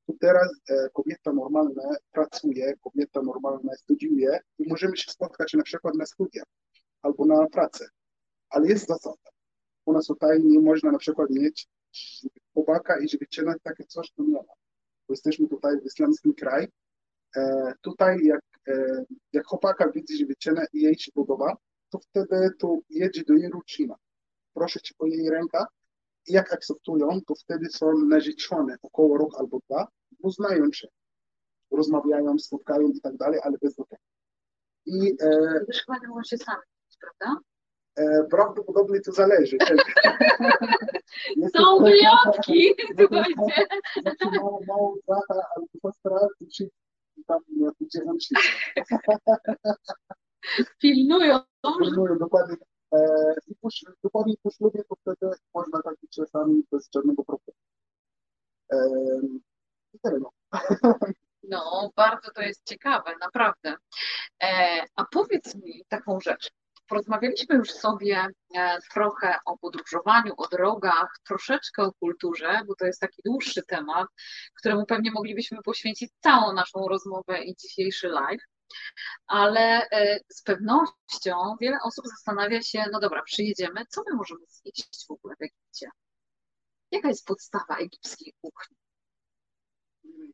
to 0.07 0.12
teraz 0.20 0.48
e, 0.68 0.88
kobieta 0.92 1.32
normalna 1.32 1.82
pracuje, 2.12 2.76
kobieta 2.76 3.22
normalna 3.22 3.74
studiuje 3.74 4.38
i 4.59 4.68
możemy 4.68 4.96
się 4.96 5.11
spotkać 5.11 5.54
na 5.54 5.62
przykład 5.62 5.94
na 5.94 6.07
studiach 6.07 6.46
albo 7.02 7.26
na 7.26 7.46
pracę. 7.46 7.88
Ale 8.50 8.68
jest 8.68 8.86
zasada. 8.88 9.30
U 9.86 9.92
nas 9.92 10.07
tutaj 10.07 10.40
nie 10.44 10.61
można 10.61 10.92
na 10.92 10.98
przykład 10.98 11.30
mieć 11.30 11.68
chłopaka 12.52 12.98
i 12.98 13.07
dziewczyna 13.07 13.54
takie 13.62 13.84
coś 13.84 14.12
tu 14.12 14.24
nie 14.24 14.34
ma. 14.34 14.54
Bo 15.09 15.14
jesteśmy 15.14 15.48
tutaj 15.48 15.80
w 15.80 15.86
islamskim 15.86 16.34
kraju. 16.34 16.68
E, 17.36 17.72
tutaj 17.80 18.24
jak, 18.24 18.42
e, 18.68 19.04
jak 19.32 19.46
chłopaka 19.46 19.90
widzi 19.90 20.18
dziewczynę 20.18 20.66
i 20.72 20.82
jej 20.82 20.98
się 20.98 21.12
podoba, 21.12 21.57
to 21.90 21.98
wtedy 21.98 22.50
to 22.59 22.78
jedzie 22.90 23.24
do 23.24 23.34
jej 23.34 23.50
rodzina. 23.50 23.94
Proszę 24.54 24.80
cię 24.80 24.94
o 24.98 25.07
jej 25.07 25.30
rękę 25.30 25.64
jak 26.29 26.53
akceptują, 26.53 27.20
to 27.27 27.35
wtedy 27.35 27.66
są 27.70 27.93
narzeczone 27.99 28.77
około 28.83 29.18
rok 29.18 29.31
albo 29.39 29.59
dwa, 29.68 29.89
uznają 30.22 30.72
się, 30.72 30.89
rozmawiają, 31.70 32.39
spotkają 32.39 32.89
i 32.89 33.01
tak 33.01 33.16
dalej, 33.16 33.41
ale 33.45 33.59
bez 33.62 33.74
dotyku. 33.74 34.03
I 34.87 35.16
e, 35.20 35.61
nie 36.16 36.24
się 36.24 36.39
sami, 36.39 36.62
prawda? 37.01 37.41
E, 37.97 38.24
prawdopodobnie 38.31 39.01
to 39.01 39.12
zależy. 39.12 39.57
Są 41.57 41.79
wyjątki, 41.79 42.74
słuchajcie. 42.99 43.66
Znaczy 44.03 44.27
mało, 44.37 44.61
mało 44.68 44.97
brata 45.07 45.47
albo 45.57 45.68
siostra, 45.83 46.29
czy 46.53 46.70
tam 47.27 47.41
gdzie 47.81 48.05
on 48.05 48.20
się. 48.20 48.35
Pilnują. 50.79 51.39
Pilnują, 51.79 52.18
dokładnie. 52.18 52.57
E, 52.93 53.34
I 53.47 53.55
po, 53.55 53.68
dokładnie 54.03 54.34
po 54.43 54.51
ślubie 54.51 54.84
to 54.89 54.95
wtedy 54.97 55.32
można 55.55 55.82
tak 55.82 55.95
czasami 56.11 56.62
bez 56.72 56.89
żadnego 56.95 57.24
problemu. 57.24 57.59
E, 58.72 58.78
no. 60.20 60.30
no, 61.43 61.91
bardzo 61.97 62.30
to 62.30 62.43
jest 62.43 62.64
ciekawe, 62.64 63.14
naprawdę. 63.20 63.76
E, 64.43 64.82
a 64.97 65.05
powiedz 65.05 65.55
mi 65.55 65.84
taką 65.89 66.20
rzecz. 66.20 66.51
porozmawialiśmy 66.89 67.57
już 67.57 67.70
sobie 67.70 68.26
trochę 68.95 69.39
o 69.47 69.59
podróżowaniu, 69.59 70.32
o 70.37 70.49
drogach, 70.49 71.18
troszeczkę 71.26 71.82
o 71.82 71.93
kulturze, 71.93 72.61
bo 72.66 72.74
to 72.74 72.87
jest 72.87 73.01
taki 73.01 73.22
dłuższy 73.24 73.62
temat, 73.62 74.09
któremu 74.59 74.87
pewnie 74.87 75.11
moglibyśmy 75.11 75.62
poświęcić 75.62 76.12
całą 76.20 76.53
naszą 76.53 76.89
rozmowę 76.89 77.45
i 77.45 77.57
dzisiejszy 77.57 78.09
live. 78.09 78.43
Ale 79.26 79.88
e, 79.90 80.20
z 80.28 80.42
pewnością 80.42 81.56
wiele 81.60 81.78
osób 81.84 82.06
zastanawia 82.06 82.62
się, 82.62 82.84
no 82.92 83.00
dobra, 83.00 83.22
przyjedziemy, 83.22 83.86
co 83.88 84.02
my 84.10 84.16
możemy 84.16 84.40
zjeść 84.48 85.06
w 85.08 85.10
ogóle 85.10 85.34
w 85.36 85.42
Egipcie? 85.42 85.90
Jaka 86.90 87.08
jest 87.08 87.26
podstawa 87.26 87.76
egipskiej 87.76 88.34
kuchni? 88.40 88.76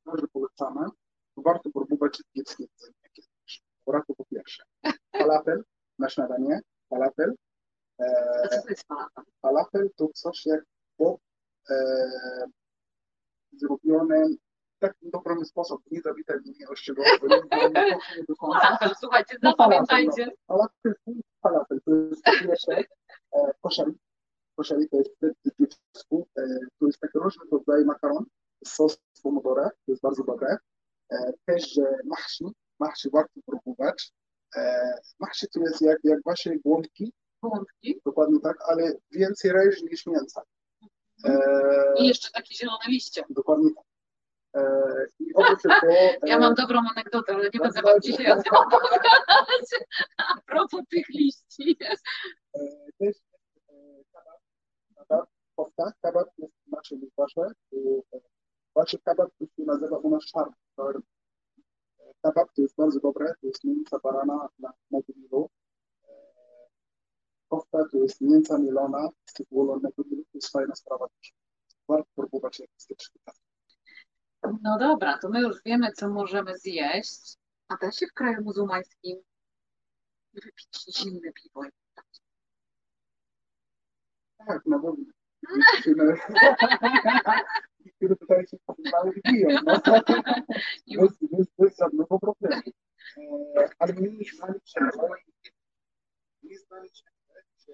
Bardzo 0.04 0.28
polecamy. 0.28 0.86
Warto 1.36 1.70
próbować 1.70 2.22
egipskie 2.34 2.64
jedzenie. 2.64 3.28
Warto 3.86 4.14
po 4.14 4.24
pierwsze 4.24 4.62
falafel 5.12 5.64
na 5.98 6.08
śniadanie, 6.08 6.60
falafel. 6.88 7.34
A 8.44 8.48
co 8.48 8.62
to 8.62 8.68
jest 8.68 8.86
falafel? 8.86 9.24
Falafel 9.42 9.90
to 9.96 10.08
coś 10.14 10.46
jak 10.46 10.64
po 10.96 11.18
e, 11.70 11.74
zrobione 13.52 14.26
takim 14.82 15.10
dobrym 15.10 15.44
sposób, 15.44 15.82
nie 15.90 16.00
do 18.28 18.36
końca. 18.36 18.60
Falafel, 18.60 18.90
słuchajcie, 19.00 19.36
No, 19.42 19.50
zapamiętajcie. 19.50 20.26
no. 20.26 20.32
Falafel, 20.48 20.94
falafel 21.42 21.80
to 21.84 21.94
jest 21.94 22.22
po 22.24 22.30
pierwsze 22.32 22.84
koszeli. 23.62 23.92
Koszeli 24.56 24.88
to 24.88 24.96
jest 24.96 25.10
e, 25.24 25.30
to 26.78 26.86
jest 26.86 26.98
taki 27.00 27.18
różny 27.18 27.42
rodzaj 27.52 27.84
makaron, 27.84 28.24
sos 28.64 28.98
z 29.12 29.20
pomidora, 29.20 29.68
to 29.70 29.92
jest 29.92 30.02
bardzo 30.02 30.24
dobre. 30.24 30.56
E, 31.12 31.32
też 31.46 31.80
mahshi, 32.04 32.44
mahshi 32.80 33.10
warto 33.10 33.40
próbować. 33.46 34.12
E, 34.56 34.92
mahshi 35.20 35.46
to 35.48 35.60
jest 35.60 35.80
jak, 35.82 35.98
jak 36.04 36.18
wasze 36.24 36.50
błądki, 36.64 37.12
Błądki. 37.42 38.00
dokładnie 38.06 38.40
tak, 38.40 38.56
ale 38.68 38.92
więcej 39.10 39.52
ryż 39.52 39.82
niż 39.82 40.06
mięsa. 40.06 40.42
E, 41.24 41.38
I 41.98 42.06
jeszcze 42.08 42.30
takie 42.30 42.54
zielone 42.54 42.84
liście. 42.88 43.22
dokładnie 43.30 43.70
tak. 43.76 43.84
E, 44.54 44.62
I 45.20 45.34
oprócz 45.34 45.62
tego... 45.62 45.76
e, 45.92 46.16
Ja 46.26 46.38
mam 46.38 46.54
dobrą 46.54 46.78
anegdotę, 46.96 47.34
ale 47.34 47.50
nie 47.54 47.60
będę 47.60 47.82
wam 47.82 48.00
dzisiaj 48.00 48.32
o 48.32 48.42
tym 48.42 48.52
opowiadać. 48.54 49.70
A 50.16 50.40
propos 50.46 50.80
tych 50.90 51.08
liści. 51.08 51.76
E, 51.80 52.60
Też 52.98 53.16
e, 53.68 53.72
kabab, 54.12 54.40
kabab, 55.08 55.28
kofta, 55.56 55.92
kabab 56.02 56.28
jest 56.38 56.52
inaczej 56.66 56.98
niż 56.98 57.10
wasze. 57.16 57.40
E, 57.72 57.76
Wasze 58.74 58.98
kabab 58.98 59.30
to 59.38 59.44
się 59.44 59.62
nazywa 59.66 59.98
u 59.98 60.10
nas 60.10 60.24
szarm. 60.24 60.52
Kabab 62.22 62.48
to 62.56 62.62
jest 62.62 62.76
bardzo 62.76 63.00
dobre, 63.00 63.34
to 63.40 63.46
jest 63.46 63.64
mięsa 63.64 63.98
barana 63.98 64.48
na, 64.58 64.72
na 64.90 64.98
grillu. 65.08 65.50
E, 66.04 66.08
Kofta 67.48 67.78
to 67.92 67.98
jest 67.98 68.20
mięsa 68.20 68.58
mielona 68.58 69.08
z 69.24 69.34
na 69.82 69.90
grillu, 69.98 70.22
to 70.24 70.30
jest 70.34 70.52
fajna 70.52 70.74
sprawa 70.74 71.08
też. 71.08 71.32
Warto 71.88 72.08
próbować 72.14 72.60
jak 72.60 72.70
tych 72.88 72.98
No 74.62 74.78
dobra, 74.78 75.18
to 75.18 75.28
my 75.28 75.40
już 75.40 75.62
wiemy, 75.64 75.92
co 75.92 76.08
możemy 76.08 76.58
zjeść. 76.58 77.36
A 77.68 77.76
da 77.76 77.92
się 77.92 78.06
w 78.06 78.12
kraju 78.12 78.42
muzułmańskim 78.42 79.18
wypić 80.32 80.96
zimne 80.96 81.32
piwo? 81.32 81.60
Tak, 84.38 84.66
na 84.66 84.78
pewno. 84.78 85.04
Niektóre- 85.86 86.16
tutaj 88.20 88.46
się 88.46 88.56
i 89.16 89.22
piją. 89.22 89.48
No. 89.64 89.80
Bez, 91.00 91.18
bez, 91.20 91.46
bez 91.58 91.76
żadnego 91.78 92.18
problemu. 92.18 92.62
E, 93.18 93.68
ale 93.78 93.92
my 93.92 94.00
nie 94.00 94.30
znaliśmy, 94.36 94.90
nie 96.42 96.58
znaliśmy, 96.58 97.10
że 97.56 97.72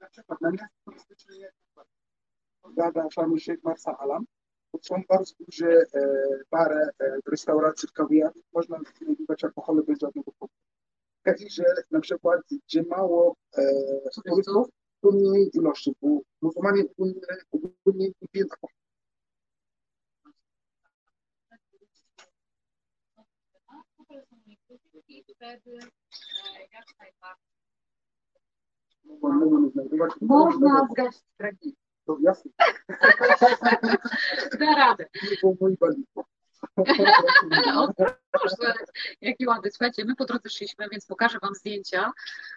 na 0.00 0.08
przykład 0.08 0.40
na 0.40 0.50
miasto 0.50 0.76
turystyczne 0.84 1.36
Gada, 2.68 3.08
Sharm 3.10 3.32
el-Sheikh, 3.32 3.64
Marsa 3.64 3.98
Alam, 3.98 4.24
to 4.72 4.78
są 4.82 5.02
bardzo 5.08 5.34
duże 5.40 5.84
bary, 6.50 6.74
e, 7.00 7.16
restauracje 7.26 7.88
w 7.88 7.92
kawiarni, 7.92 8.42
można 8.52 8.78
znajdować 8.98 9.44
alkohole 9.44 9.82
bez 9.82 9.98
żadnego 9.98 10.32
problemu. 10.32 10.60
W 11.20 11.22
Kairze 11.22 11.64
na 11.90 12.00
przykład, 12.00 12.40
gdzie 12.66 12.82
mało 12.82 13.36
e, 13.56 13.62
turystów, 14.24 14.68
to 15.00 15.10
mniej 15.10 15.50
ilości, 15.54 15.94
bo 16.02 16.20
muzułmanie 16.42 16.84
ogólnie, 17.52 18.08
nie 18.20 18.28
piją 18.30 18.46
alkoholu. 18.50 18.80
I 25.08 25.24
wtedy 25.34 25.78
jak 26.72 26.84
najbardziej 29.76 30.28
można 30.28 30.88
zgasić 30.90 31.22
pragnienie. 31.36 31.89
To 32.10 32.16
jasne, 32.22 32.50
Da 34.60 34.74
radę. 34.76 35.06
O, 37.76 37.92
proszę, 38.30 38.74
jaki 39.20 39.46
ładny. 39.46 39.70
Słuchajcie, 39.70 40.04
my 40.04 40.16
po 40.16 40.24
drodze 40.24 40.50
szliśmy, 40.50 40.88
więc 40.92 41.06
pokażę 41.06 41.38
Wam 41.42 41.54
zdjęcia. 41.54 42.12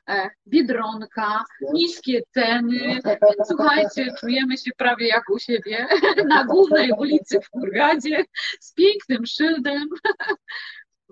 E, 0.09 0.29
Biedronka, 0.47 1.43
niskie 1.73 2.21
ceny. 2.33 2.99
Słuchajcie, 3.47 4.13
czujemy 4.19 4.57
się 4.57 4.71
prawie 4.77 5.07
jak 5.07 5.29
u 5.29 5.39
siebie 5.39 5.87
na 6.27 6.45
głównej 6.45 6.91
ulicy 6.91 7.39
w 7.41 7.49
Kurgadzie 7.49 8.25
z 8.59 8.73
pięknym 8.73 9.25
szyldem, 9.25 9.89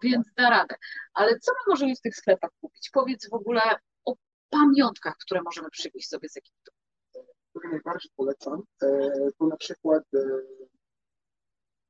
więc 0.04 0.34
da 0.38 0.50
radę. 0.50 0.76
Ale 1.14 1.40
co 1.40 1.52
my 1.52 1.60
możemy 1.68 1.96
w 1.96 2.02
tych 2.02 2.16
sklepach 2.16 2.52
kupić? 2.62 2.90
Powiedz 2.90 3.30
w 3.30 3.34
ogóle 3.34 3.62
o 4.06 4.16
pamiątkach, 4.50 5.18
które 5.18 5.42
możemy 5.42 5.70
przywieźć 5.70 6.10
sobie 6.10 6.30
z 6.30 6.38
Egiptu. 6.38 6.72
Które 7.52 7.70
najbardziej 7.70 8.12
polecam, 8.16 8.64
e, 8.84 9.12
to 9.40 9.48
na 9.48 9.58
przykład 9.58 10.04
e, 10.14 10.20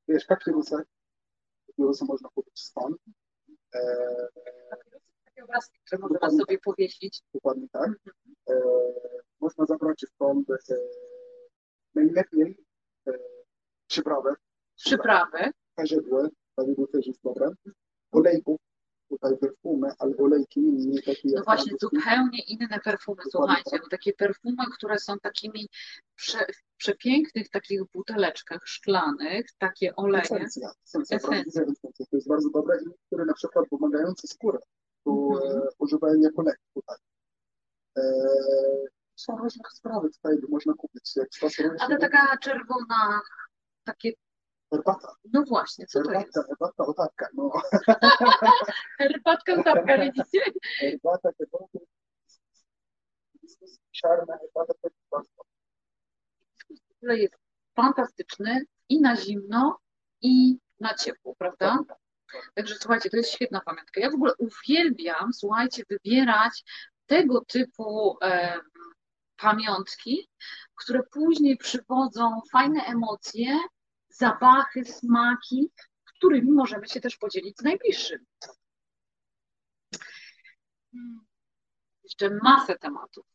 wiesz, 0.08 0.26
papierosy, 0.26 0.76
papierosy 1.68 2.06
można 2.06 2.30
kupić 2.30 2.60
stąd, 2.60 2.98
e, 3.76 3.80
Takie 5.26 5.44
obrazki, 5.44 5.80
które 5.86 6.00
możemy 6.02 6.40
sobie 6.40 6.60
powiesić. 6.60 7.22
dokładnie 7.34 7.68
tak. 7.72 7.90
E, 8.50 8.54
można 9.40 9.66
zabrać 9.66 10.06
stąd 10.16 10.50
e, 10.50 10.56
najlepiej 11.96 12.66
e, 13.08 13.12
przyprawę, 13.88 14.36
Przyprawy. 14.76 15.52
karzydły, 15.76 16.30
karzydło 16.56 16.88
też 16.88 17.08
jest 17.08 17.22
dobre, 17.24 17.52
olejków, 18.12 18.60
tutaj 19.12 19.38
perfumy, 19.38 19.88
ale 20.00 20.18
olejki 20.18 20.60
nie 20.62 21.02
takie 21.02 21.30
No 21.36 21.44
właśnie, 21.44 21.74
zupełnie 21.82 22.40
inne 22.48 22.80
perfumy, 22.84 23.22
słuchajcie, 23.32 23.80
bo 23.80 23.90
takie 23.90 24.14
perfumy, 24.14 24.64
które 24.78 25.00
są 25.00 25.20
takimi 25.20 25.70
prze, 26.16 26.38
w 26.40 26.78
przepięknych 26.78 27.50
takich 27.50 27.82
buteleczkach 27.94 28.62
szklanych, 28.66 29.46
takie 29.58 29.96
oleje. 29.96 30.24
Esencja, 30.24 30.72
esencja, 30.88 31.18
Esencja. 31.18 31.64
To 32.12 32.16
jest 32.18 32.28
bardzo 32.28 32.50
dobre 32.50 32.78
i 32.82 32.86
które 33.08 33.26
na 33.26 33.34
przykład 33.34 33.66
pomagające 33.70 34.28
skórę, 34.28 34.60
to 35.04 35.12
Mhm. 35.12 35.58
e, 35.58 35.68
używają 35.78 36.20
jako 36.20 36.42
lek 36.42 36.60
tutaj. 36.74 36.98
E, 37.98 38.02
są 39.16 39.38
różne 39.38 39.64
sprawy 39.74 40.10
tutaj, 40.10 40.38
by 40.38 40.48
można 40.48 40.74
kupić. 40.74 41.16
Jak 41.16 41.28
Ale 41.80 41.98
taka 41.98 42.38
czerwona, 42.38 43.22
takie, 43.84 44.12
herbata, 44.72 45.16
no 45.34 45.44
właśnie, 45.44 45.86
co 45.86 46.04
to 46.04 46.12
jest? 46.12 46.34
herbatka, 46.48 46.86
otarka, 46.86 47.28
no, 47.34 47.52
Herbatka 49.00 49.64
tarka, 49.64 49.98
widzicie? 49.98 50.40
herbata, 50.80 51.30
herbata, 51.38 51.80
czarna 53.92 54.38
herbata, 54.38 54.74
to 57.02 57.14
jest 57.14 57.36
fantastyczny 57.76 58.62
i 58.90 59.02
na 59.02 59.16
zimno, 59.16 59.80
i 60.22 60.58
na 60.80 60.94
ciepło, 60.94 61.36
prawda? 61.36 61.78
Także 62.54 62.76
słuchajcie, 62.76 63.10
to 63.10 63.18
jest 63.18 63.32
świetna 63.32 63.62
pamiątka. 63.62 64.02
Ja 64.02 64.10
w 64.10 64.14
ogóle 64.14 64.34
uwielbiam, 64.38 65.34
słuchajcie, 65.34 65.84
wybierać 65.90 66.64
tego 67.06 67.46
typu 67.46 68.18
e, 68.24 68.60
pamiątki, 69.38 70.30
które 70.76 71.04
później 71.04 71.58
przywodzą 71.58 72.42
fajne 72.52 72.84
emocje, 72.84 73.58
zapachy, 74.12 74.86
smaki, 74.86 75.72
którymi 76.16 76.52
możemy 76.52 76.88
się 76.88 77.02
też 77.02 77.18
podzielić 77.18 77.58
z 77.58 77.64
najbliższymi. 77.64 78.26
Hmm. 80.92 81.26
Jeszcze 82.04 82.30
masę 82.44 82.78
tematów. 82.78 83.26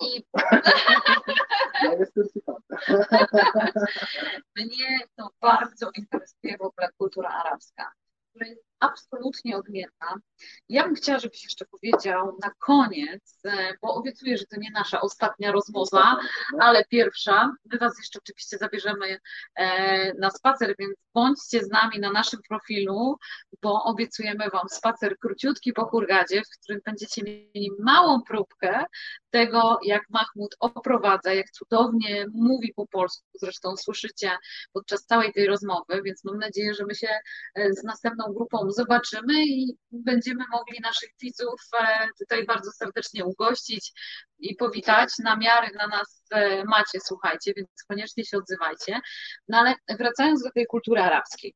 I 0.00 0.24
Ja 1.82 1.92
jestem 1.98 2.24
mnie 4.56 5.00
to 5.16 5.30
bardzo 5.40 5.90
interesuje 5.96 6.58
w 6.58 6.62
ogóle 6.62 6.88
kultura 6.98 7.28
arabska, 7.28 7.92
która 8.30 8.46
jest 8.46 8.71
absolutnie 8.82 9.56
odmienna. 9.56 10.20
Ja 10.68 10.84
bym 10.84 10.94
chciała, 10.94 11.18
żebyś 11.18 11.44
jeszcze 11.44 11.64
powiedział 11.64 12.38
na 12.42 12.50
koniec, 12.58 13.40
e, 13.44 13.74
bo 13.82 13.94
obiecuję, 13.94 14.38
że 14.38 14.46
to 14.46 14.56
nie 14.60 14.70
nasza 14.70 15.00
ostatnia 15.00 15.52
rozmowa, 15.52 16.18
ale 16.60 16.84
pierwsza. 16.84 17.52
My 17.72 17.78
Was 17.78 17.98
jeszcze 17.98 18.18
oczywiście 18.18 18.58
zabierzemy 18.58 19.18
e, 19.54 20.14
na 20.14 20.30
spacer, 20.30 20.74
więc 20.78 20.94
bądźcie 21.14 21.64
z 21.64 21.68
nami 21.68 22.00
na 22.00 22.12
naszym 22.12 22.40
profilu, 22.48 23.16
bo 23.62 23.84
obiecujemy 23.84 24.50
Wam 24.50 24.68
spacer 24.68 25.18
króciutki 25.18 25.72
po 25.72 25.84
Hurgadzie, 25.84 26.42
w 26.42 26.58
którym 26.58 26.80
będziecie 26.84 27.22
mieli 27.22 27.70
małą 27.78 28.22
próbkę 28.22 28.84
tego, 29.32 29.78
jak 29.84 30.02
Mahmud 30.10 30.56
oprowadza, 30.60 31.32
jak 31.32 31.50
cudownie 31.50 32.26
mówi 32.34 32.72
po 32.76 32.86
polsku. 32.86 33.24
Zresztą 33.34 33.76
słyszycie 33.76 34.30
podczas 34.72 35.06
całej 35.06 35.32
tej 35.32 35.46
rozmowy, 35.46 36.02
więc 36.04 36.24
mam 36.24 36.38
nadzieję, 36.38 36.74
że 36.74 36.84
my 36.86 36.94
się 36.94 37.08
e, 37.54 37.72
z 37.72 37.84
następną 37.84 38.24
grupą 38.32 38.70
zobaczymy 38.70 39.46
i 39.46 39.76
będziemy 39.92 40.44
mogli 40.52 40.80
naszych 40.82 41.10
widzów 41.22 41.60
e, 41.80 42.06
tutaj 42.18 42.46
bardzo 42.46 42.70
serdecznie 42.70 43.24
ugościć 43.24 43.92
i 44.38 44.54
powitać. 44.54 45.08
Namiary 45.18 45.68
na 45.76 45.86
nas 45.86 46.24
e, 46.30 46.64
macie, 46.64 46.98
słuchajcie, 47.04 47.52
więc 47.56 47.68
koniecznie 47.88 48.24
się 48.24 48.38
odzywajcie. 48.38 49.00
No 49.48 49.58
ale 49.58 49.74
wracając 49.98 50.42
do 50.42 50.50
tej 50.50 50.66
kultury 50.66 51.00
arabskiej. 51.00 51.54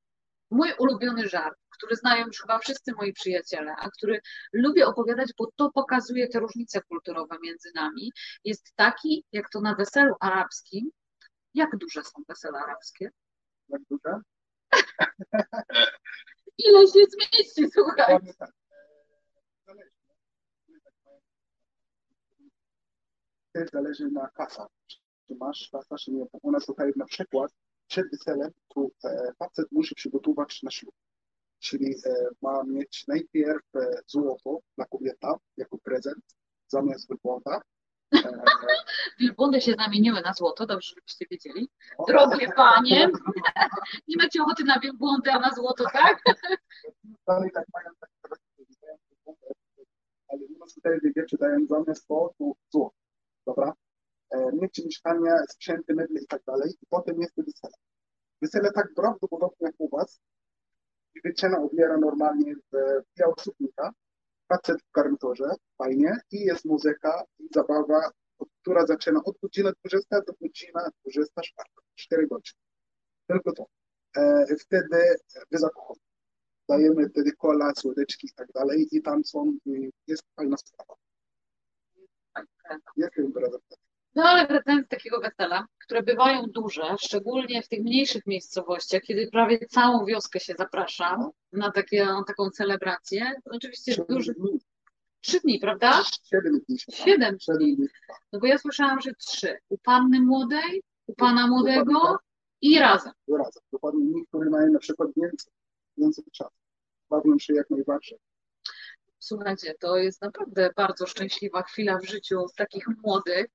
Mój 0.50 0.72
ulubiony 0.78 1.28
żart, 1.28 1.58
który 1.76 1.96
znają 1.96 2.26
już 2.26 2.40
chyba 2.40 2.58
wszyscy 2.58 2.92
moi 2.92 3.12
przyjaciele, 3.12 3.74
a 3.78 3.90
który 3.90 4.20
lubię 4.52 4.86
opowiadać, 4.86 5.32
bo 5.38 5.50
to 5.56 5.70
pokazuje 5.70 6.28
te 6.28 6.40
różnice 6.40 6.80
kulturowe 6.82 7.36
między 7.42 7.70
nami, 7.74 8.12
jest 8.44 8.72
taki, 8.76 9.24
jak 9.32 9.50
to 9.50 9.60
na 9.60 9.74
weselu 9.74 10.14
arabskim. 10.20 10.90
Jak 11.54 11.76
duże 11.76 12.02
są 12.02 12.22
wesele 12.28 12.58
arabskie? 12.58 13.10
Jak 13.68 13.82
duże? 13.90 14.20
Ile 16.58 16.86
się 16.86 17.00
zmieści, 17.10 17.70
słuchaj. 17.72 18.18
Tak. 18.38 18.50
Też 23.52 23.70
zależy 23.70 24.10
na 24.10 24.28
kasa. 24.28 24.66
Czy 25.26 25.34
masz 25.34 25.68
kasa, 25.72 25.96
czy 25.96 26.10
nie. 26.12 26.26
U 26.42 26.50
nas 26.50 26.66
tutaj 26.66 26.92
na 26.96 27.04
przykład 27.04 27.52
przed 27.86 28.10
weselem 28.10 28.50
tu 28.68 28.92
e, 29.04 29.32
facet 29.38 29.72
musi 29.72 29.94
przygotować 29.94 30.62
na 30.62 30.70
ślub. 30.70 30.94
Czyli 31.58 31.94
e, 32.06 32.28
ma 32.42 32.64
mieć 32.64 33.04
najpierw 33.08 33.76
e, 33.76 34.00
złoto 34.06 34.58
dla 34.76 34.86
kobieta 34.86 35.34
jako 35.56 35.78
prezent 35.78 36.24
zamiast 36.66 37.08
wielbłąda. 37.08 37.60
E, 38.14 38.42
Wielbłądy 39.20 39.60
się 39.60 39.74
zamieniły 39.74 40.20
na 40.20 40.32
złoto, 40.32 40.66
dobrze, 40.66 40.94
żebyście 40.96 41.26
wiedzieli. 41.30 41.68
Drogie 42.08 42.52
panie, 42.56 43.08
nie 44.08 44.16
macie 44.16 44.42
ochoty 44.42 44.64
na 44.64 44.80
wielbłądy, 44.80 45.32
a 45.32 45.38
na 45.38 45.50
złoto, 45.54 45.84
tak? 45.92 46.22
dalej 47.26 47.50
tak 47.54 47.64
mają 47.74 47.90
tak 48.00 48.10
ale 50.28 50.40
u 50.56 50.58
nas 50.58 50.74
tutaj 50.74 50.98
wiecie, 51.16 51.36
dają 51.36 51.66
zamiast 51.66 52.06
to 52.08 52.34
tu 52.38 52.56
złoto. 52.70 52.96
Dobra? 53.46 53.72
Mieć 54.52 54.84
mieszkanie, 54.84 55.30
sprzęty, 55.48 55.94
meble 55.94 56.20
i 56.20 56.26
tak 56.26 56.42
dalej. 56.44 56.70
I 56.82 56.86
potem 56.88 57.20
jest 57.20 57.36
wesele. 57.36 57.72
Wesele 58.42 58.72
tak 58.72 58.88
prawdopodobnie 58.96 59.66
jak 59.66 59.74
u 59.78 59.88
was. 59.88 60.20
Dziewczyna 61.24 61.58
ubiera 61.58 61.96
normalnie 61.96 62.54
w 62.54 62.76
białą 63.18 63.34
suknika, 63.38 63.92
facet 64.48 64.82
w 64.82 64.92
garniturze, 64.92 65.50
fajnie, 65.78 66.16
i 66.30 66.40
jest 66.40 66.64
muzyka 66.64 67.24
i 67.38 67.48
zabawa, 67.54 68.10
która 68.62 68.86
zaczyna 68.86 69.20
od 69.24 69.38
godziny 69.42 69.72
20 69.84 70.20
do 70.20 70.32
godziny 70.40 70.72
24, 71.02 71.68
4 71.94 72.26
godziny. 72.26 72.60
Tylko 73.26 73.52
to. 73.52 73.66
E, 74.16 74.46
wtedy 74.58 75.16
wy 75.50 75.58
zakochani. 75.58 76.00
Dajemy 76.68 77.08
wtedy 77.08 77.32
kola, 77.32 77.72
słodeczki 77.74 78.26
i 78.26 78.32
tak 78.32 78.52
dalej 78.52 78.88
i 78.92 79.02
tam 79.02 79.24
są, 79.24 79.56
jest 80.06 80.22
fajna 80.36 80.56
sprawa. 80.56 80.94
Jest 82.96 83.16
impreza. 83.16 83.58
No 84.16 84.22
ale 84.24 84.46
wracając 84.46 84.82
do 84.82 84.88
takiego 84.88 85.20
wesela, 85.20 85.66
które 85.78 86.02
bywają 86.02 86.42
duże, 86.46 86.82
szczególnie 87.00 87.62
w 87.62 87.68
tych 87.68 87.80
mniejszych 87.80 88.26
miejscowościach, 88.26 89.02
kiedy 89.02 89.28
prawie 89.30 89.58
całą 89.58 90.04
wioskę 90.06 90.40
się 90.40 90.54
zaprasza 90.58 91.18
na, 91.52 91.70
takie, 91.72 92.04
na 92.04 92.24
taką 92.24 92.50
celebrację, 92.50 93.32
oczywiście 93.44 94.04
duży, 94.08 94.34
dni. 94.34 94.60
trzy 95.20 95.40
dni, 95.40 95.58
prawda? 95.58 96.02
Siedem 96.30 96.60
dni. 96.68 96.78
Siedem 96.92 97.36
dni. 97.58 97.76
dni. 97.76 97.86
No 98.32 98.40
bo 98.40 98.46
ja 98.46 98.58
słyszałam, 98.58 99.00
że 99.00 99.14
trzy. 99.14 99.58
U 99.68 99.78
panny 99.78 100.20
młodej, 100.20 100.82
u 101.06 101.14
pana 101.14 101.46
młodego 101.46 101.84
Dokładnie 101.84 102.18
i 102.60 102.78
razem. 102.78 103.12
tak, 103.26 103.38
razem. 103.38 103.62
Dokładnie 103.72 104.04
niektórzy 104.04 104.50
mają 104.50 104.72
na 104.72 104.78
przykład 104.78 105.10
więcej, 105.16 105.52
więcej 105.96 106.24
czasu. 106.32 106.56
Bawią 107.10 107.38
się 107.38 107.54
jak 107.54 107.70
najbardziej. 107.70 108.18
Słuchajcie, 109.26 109.74
to 109.80 109.96
jest 109.96 110.22
naprawdę 110.22 110.70
bardzo 110.76 111.06
szczęśliwa 111.06 111.62
chwila 111.62 111.98
w 111.98 112.04
życiu 112.04 112.46
takich 112.56 112.86
młodych, 113.04 113.46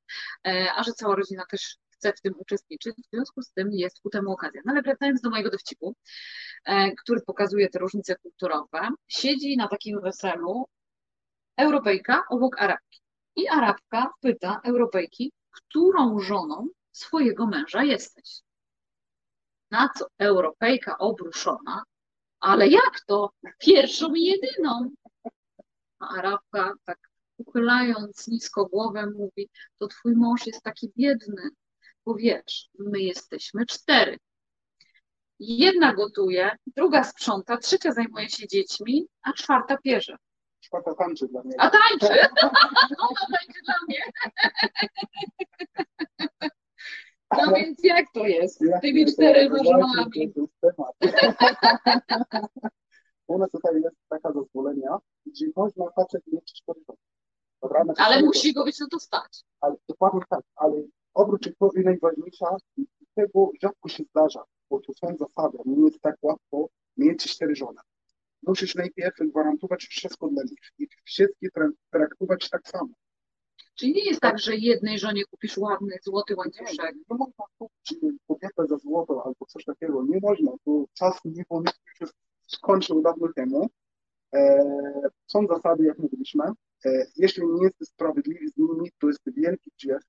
e, 0.48 0.68
a 0.76 0.84
że 0.84 0.92
cała 0.92 1.16
rodzina 1.16 1.46
też 1.46 1.78
chce 1.90 2.14
w 2.14 2.22
tym 2.22 2.34
uczestniczyć, 2.38 2.96
w 2.96 3.10
związku 3.16 3.42
z 3.42 3.52
tym 3.54 3.72
jest 3.72 4.00
ku 4.02 4.10
temu 4.10 4.32
okazja. 4.32 4.62
No 4.66 4.72
ale 4.72 4.82
wracając 4.82 5.22
do 5.22 5.30
mojego 5.30 5.50
dowcipu, 5.50 5.96
e, 6.66 6.92
który 6.96 7.22
pokazuje 7.22 7.70
te 7.70 7.80
różnice 7.80 8.16
kulturowe, 8.16 8.90
siedzi 9.08 9.58
na 9.58 9.68
takim 9.68 10.02
weselu 10.02 10.66
Europejka 11.58 12.24
obok 12.30 12.62
Arabki. 12.62 13.00
I 13.36 13.48
Arabka 13.48 14.12
pyta 14.22 14.62
Europejki, 14.64 15.32
którą 15.52 16.20
żoną 16.20 16.68
swojego 16.92 17.48
męża 17.48 17.84
jesteś. 17.84 18.42
Na 19.72 19.90
co 19.98 20.08
Europejka 20.20 20.98
obruszona, 20.98 21.84
ale 22.40 22.68
jak 22.68 23.02
to? 23.08 23.32
Pierwszą 23.60 24.14
i 24.14 24.24
jedyną. 24.24 24.92
A 26.02 26.18
Arabka 26.18 26.74
tak 26.86 27.00
uchylając 27.38 28.28
nisko 28.28 28.66
głowę 28.66 29.06
mówi, 29.06 29.50
to 29.78 29.88
twój 29.88 30.16
mąż 30.16 30.48
jest 30.48 30.64
taki 30.64 30.92
biedny, 30.98 31.50
bo 32.06 32.16
wiesz, 32.16 32.70
my 32.80 33.00
jesteśmy 33.00 33.66
cztery. 33.66 34.18
Jedna 35.40 35.94
gotuje, 35.94 36.52
druga 36.78 37.04
sprząta, 37.04 37.58
trzecia 37.58 37.92
zajmuje 37.92 38.30
się 38.30 38.48
dziećmi, 38.48 39.08
a 39.24 39.34
czwarta 39.34 39.78
pierze. 39.78 40.18
Czwarta 40.60 40.96
tańczy 40.96 41.28
dla 41.28 41.44
mnie. 41.44 41.56
A 41.58 41.70
tańczy! 41.70 42.08
Ona 43.08 43.22
tańczy 43.32 43.60
dla 43.66 43.76
mnie. 43.88 44.02
No 47.38 47.54
więc 47.56 47.84
jak 47.84 48.06
to 48.14 48.26
jest 48.26 48.60
z 48.60 48.82
tymi 48.82 49.06
czterema 49.06 49.58
żonami? 49.64 50.34
To 53.32 53.36
jest. 53.36 53.36
U 53.36 53.38
nas 53.40 53.52
tutaj 53.52 53.82
jest 53.82 53.96
taka 54.10 54.32
zezwolenia, 54.34 54.98
gdzie 55.26 55.46
można 55.56 55.86
facet 55.96 56.22
mieć 56.28 56.54
cztery 56.54 56.80
żony. 56.88 56.98
Dobra? 57.62 57.84
Na 57.84 57.94
Ale 57.98 58.22
musi 58.24 58.54
go 58.54 58.64
być 58.64 58.80
na 58.80 58.88
to 58.88 59.00
stać. 59.00 59.44
Ale 59.62 59.76
dokładnie 59.90 60.22
tak, 60.30 60.42
ale 60.56 60.84
oprócz 61.14 61.44
tego 61.44 61.72
i 61.72 61.84
najważniejsza, 61.84 62.56
tego 63.16 63.50
rzadko 63.62 63.90
się 63.90 64.04
zdarza, 64.04 64.44
bo 64.70 64.80
to 64.80 64.94
są 64.94 65.18
zasady, 65.18 65.58
nie 65.66 65.86
jest 65.86 66.02
tak 66.02 66.16
łatwo 66.22 66.68
mieć 66.98 67.24
cztery 67.24 67.56
żony. 67.56 67.80
Musisz 68.48 68.76
najpierw 68.76 69.16
gwarantować 69.20 69.84
wszystko 69.84 70.28
dla 70.28 70.44
nich 70.44 70.60
i 70.80 70.88
wszystkich 71.04 71.50
tra- 71.52 71.72
traktować 71.92 72.50
tak 72.50 72.68
samo. 72.68 72.90
Czyli 73.76 73.94
nie 73.94 74.06
jest 74.06 74.22
tak, 74.22 74.40
że 74.40 74.56
jednej 74.56 75.00
żonie 75.00 75.26
kupisz 75.26 75.58
ładny 75.58 75.96
złoty 76.04 76.34
Nie, 76.34 76.38
łańcuszek. 76.38 76.96
nie 76.96 77.18
można 77.18 77.46
kupić 77.58 77.96
kobietę 78.28 78.68
za 78.68 78.78
złoto 78.78 79.24
albo 79.26 79.46
coś 79.48 79.66
takiego, 79.66 80.04
nie 80.10 80.20
można, 80.22 80.52
to 80.66 80.86
czas 80.94 81.20
nie 81.26 81.46
powinien 81.46 81.74
się 82.00 82.06
skończył 82.56 83.02
dawno 83.02 83.28
temu. 83.36 83.70
E, 84.34 84.64
są 85.28 85.48
zasady, 85.48 85.84
jak 85.84 85.98
mówiliśmy. 85.98 86.44
E, 86.86 87.06
jeśli 87.18 87.44
nie 87.48 87.64
jesteś 87.64 87.88
sprawiedliwy 87.88 88.48
z 88.48 88.58
nimi, 88.58 88.92
to 89.00 89.08
jest 89.08 89.22
wielki 89.26 89.72
grzech. 89.80 90.02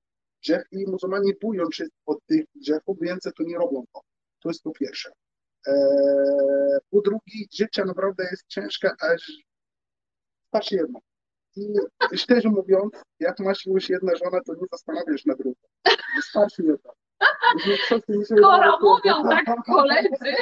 Grzech 0.43 0.67
i 0.71 0.87
muzułmanie 0.87 1.33
boją 1.41 1.71
się 1.71 1.85
od 2.05 2.25
tych 2.25 2.45
grzechów, 2.55 2.97
więc 3.01 3.23
to 3.23 3.43
nie 3.43 3.57
robią 3.57 3.83
to. 3.93 4.01
To 4.39 4.49
jest 4.49 4.63
po 4.63 4.71
pierwsze. 4.71 5.11
E, 5.67 5.73
po 6.89 7.01
drugie, 7.01 7.45
życie 7.53 7.85
naprawdę 7.85 8.23
jest 8.31 8.47
ciężkie, 8.47 8.91
aż 8.99 9.31
starczy 10.47 10.75
jedno. 10.75 10.99
I 11.55 12.17
szczerze 12.17 12.49
mówiąc, 12.49 12.93
jak 13.19 13.39
masz 13.39 13.65
już 13.65 13.89
jedna 13.89 14.15
żona, 14.15 14.41
to 14.45 14.53
nie 14.53 14.67
zastanawiasz 14.71 15.25
na 15.25 15.35
drugą. 15.35 15.59
Wystarczy 16.15 16.63
jedna. 16.63 16.91
Skoro 18.25 18.79
mówią 18.81 19.29
tak 19.29 19.45
koledzy, 19.65 20.35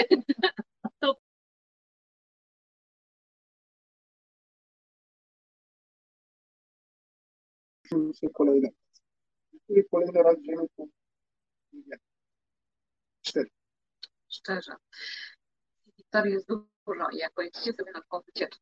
się 7.92 8.30
kolejny 8.30 8.68
raz. 8.68 9.02
Jeżeli 9.70 9.90
kolejny 9.90 10.24
raz 10.24 10.36
wiem. 11.74 12.00
Cztery. 13.22 13.50
szczerze, 14.30 14.76
historii 15.98 16.34
jest 16.34 16.48
dużo 16.48 17.10
i 17.14 17.18
jak 17.18 17.34
pojedziecie 17.34 17.74
sobie 17.74 17.92
na 17.92 18.02
taką 18.02 18.22
wycieczkę, 18.22 18.60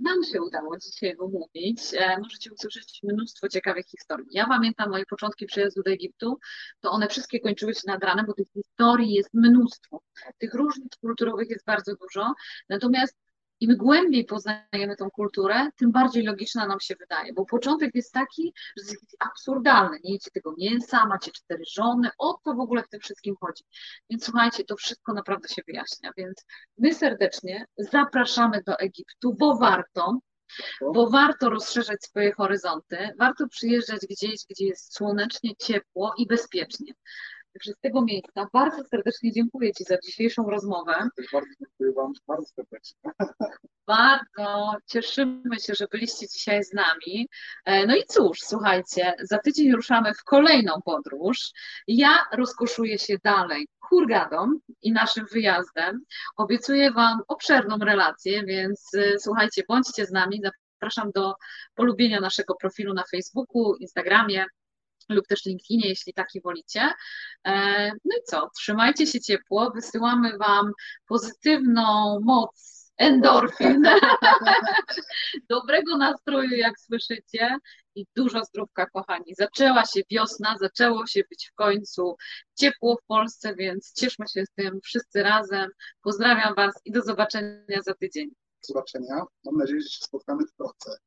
nam 0.00 0.24
się 0.24 0.42
udało 0.42 0.78
dzisiaj 0.78 1.16
omówić, 1.18 1.80
e, 1.94 2.18
możecie 2.18 2.52
usłyszeć 2.52 3.00
mnóstwo 3.02 3.48
ciekawych 3.48 3.86
historii. 3.86 4.26
Ja 4.30 4.46
pamiętam 4.46 4.90
moje 4.90 5.06
początki 5.06 5.46
przyjazdu 5.46 5.82
do 5.82 5.90
Egiptu, 5.90 6.38
to 6.80 6.90
one 6.90 7.08
wszystkie 7.08 7.40
kończyły 7.40 7.74
się 7.74 7.80
nad 7.86 8.04
ranem, 8.04 8.26
bo 8.26 8.34
tych 8.34 8.48
historii 8.52 9.14
jest 9.14 9.30
mnóstwo. 9.34 10.02
Tych 10.38 10.54
różnic 10.54 10.96
kulturowych 10.96 11.50
jest 11.50 11.64
bardzo 11.64 11.96
dużo, 11.96 12.34
natomiast 12.68 13.16
im 13.60 13.76
głębiej 13.76 14.24
poznajemy 14.24 14.96
tą 14.98 15.10
kulturę, 15.10 15.68
tym 15.76 15.92
bardziej 15.92 16.22
logiczna 16.22 16.66
nam 16.66 16.80
się 16.80 16.94
wydaje, 16.96 17.32
bo 17.32 17.44
początek 17.44 17.94
jest 17.94 18.12
taki, 18.12 18.54
że 18.76 18.92
jest 18.92 19.16
absurdalny. 19.18 19.98
Nie 20.04 20.12
jecie 20.12 20.30
tego 20.30 20.54
mięsa, 20.58 21.06
macie 21.06 21.30
cztery 21.30 21.62
żony, 21.76 22.10
o 22.18 22.38
co 22.44 22.54
w 22.54 22.60
ogóle 22.60 22.82
w 22.82 22.88
tym 22.88 23.00
wszystkim 23.00 23.34
chodzi. 23.40 23.64
Więc 24.10 24.24
słuchajcie, 24.24 24.64
to 24.64 24.76
wszystko 24.76 25.12
naprawdę 25.12 25.48
się 25.48 25.62
wyjaśnia. 25.66 26.12
Więc 26.16 26.44
my 26.78 26.94
serdecznie 26.94 27.66
zapraszamy 27.78 28.62
do 28.66 28.78
Egiptu, 28.78 29.34
bo 29.34 29.56
warto, 29.56 30.18
bo 30.94 31.10
warto 31.10 31.50
rozszerzać 31.50 32.04
swoje 32.04 32.32
horyzonty, 32.32 33.10
warto 33.18 33.48
przyjeżdżać 33.48 34.00
gdzieś, 34.10 34.40
gdzie 34.50 34.66
jest 34.66 34.94
słonecznie, 34.94 35.56
ciepło 35.56 36.14
i 36.18 36.26
bezpiecznie. 36.26 36.92
Także 37.52 37.72
z 37.72 37.80
tego 37.80 38.02
miejsca 38.02 38.46
bardzo 38.52 38.84
serdecznie 38.84 39.32
dziękuję 39.32 39.72
Ci 39.72 39.84
za 39.84 39.96
dzisiejszą 39.98 40.50
rozmowę. 40.50 41.08
Bardzo 41.32 41.48
dziękuję 41.60 41.92
Wam 41.92 42.12
bardzo 42.26 42.46
serdecznie. 42.46 43.00
Bardzo 43.86 44.74
cieszymy 44.86 45.60
się, 45.60 45.74
że 45.74 45.86
byliście 45.90 46.28
dzisiaj 46.28 46.64
z 46.64 46.72
nami. 46.72 47.28
E, 47.64 47.86
no 47.86 47.96
i 47.96 48.04
cóż, 48.08 48.38
słuchajcie, 48.40 49.14
za 49.22 49.38
tydzień 49.38 49.72
ruszamy 49.72 50.14
w 50.14 50.24
kolejną 50.24 50.82
podróż. 50.84 51.50
Ja 51.86 52.26
rozkoszuję 52.32 52.98
się 52.98 53.16
dalej 53.24 53.68
Hurgadą 53.80 54.52
i 54.82 54.92
naszym 54.92 55.26
wyjazdem. 55.32 56.04
Obiecuję 56.36 56.92
Wam 56.92 57.20
obszerną 57.28 57.78
relację, 57.78 58.44
więc 58.44 58.90
e, 58.94 59.18
słuchajcie, 59.18 59.62
bądźcie 59.68 60.06
z 60.06 60.10
nami. 60.10 60.40
Zapraszam 60.74 61.10
do 61.14 61.34
polubienia 61.74 62.20
naszego 62.20 62.54
profilu 62.54 62.94
na 62.94 63.04
Facebooku, 63.10 63.74
Instagramie, 63.74 64.44
lub 65.14 65.26
też 65.26 65.44
LinkedInie, 65.44 65.88
jeśli 65.88 66.12
taki 66.14 66.40
wolicie. 66.40 66.90
E, 67.46 67.86
no 68.04 68.16
i 68.20 68.22
co? 68.24 68.50
Trzymajcie 68.56 69.06
się 69.06 69.20
ciepło, 69.20 69.70
wysyłamy 69.70 70.38
Wam 70.38 70.72
pozytywną 71.08 72.18
moc 72.24 72.80
endorfin, 72.96 73.82
dobrego 75.48 75.96
nastroju, 75.96 76.56
jak 76.56 76.80
słyszycie, 76.80 77.58
i 77.94 78.06
dużo 78.16 78.44
zdrówka, 78.44 78.86
kochani. 78.86 79.34
Zaczęła 79.38 79.84
się 79.84 80.00
wiosna, 80.10 80.56
zaczęło 80.60 81.06
się 81.06 81.22
być 81.30 81.50
w 81.52 81.54
końcu 81.54 82.16
ciepło 82.58 82.96
w 82.96 83.06
Polsce, 83.06 83.54
więc 83.54 83.92
cieszmy 83.92 84.28
się 84.28 84.44
z 84.46 84.50
tym 84.54 84.80
wszyscy 84.84 85.22
razem. 85.22 85.70
Pozdrawiam 86.02 86.54
Was 86.54 86.74
i 86.84 86.92
do 86.92 87.02
zobaczenia 87.02 87.82
za 87.86 87.94
tydzień. 87.94 88.28
Do 88.28 88.66
zobaczenia. 88.74 89.24
Mam 89.44 89.56
nadzieję, 89.56 89.80
że 89.80 89.88
się 89.88 90.04
spotkamy 90.04 90.44
w 90.46 90.56
drodze. 90.58 90.98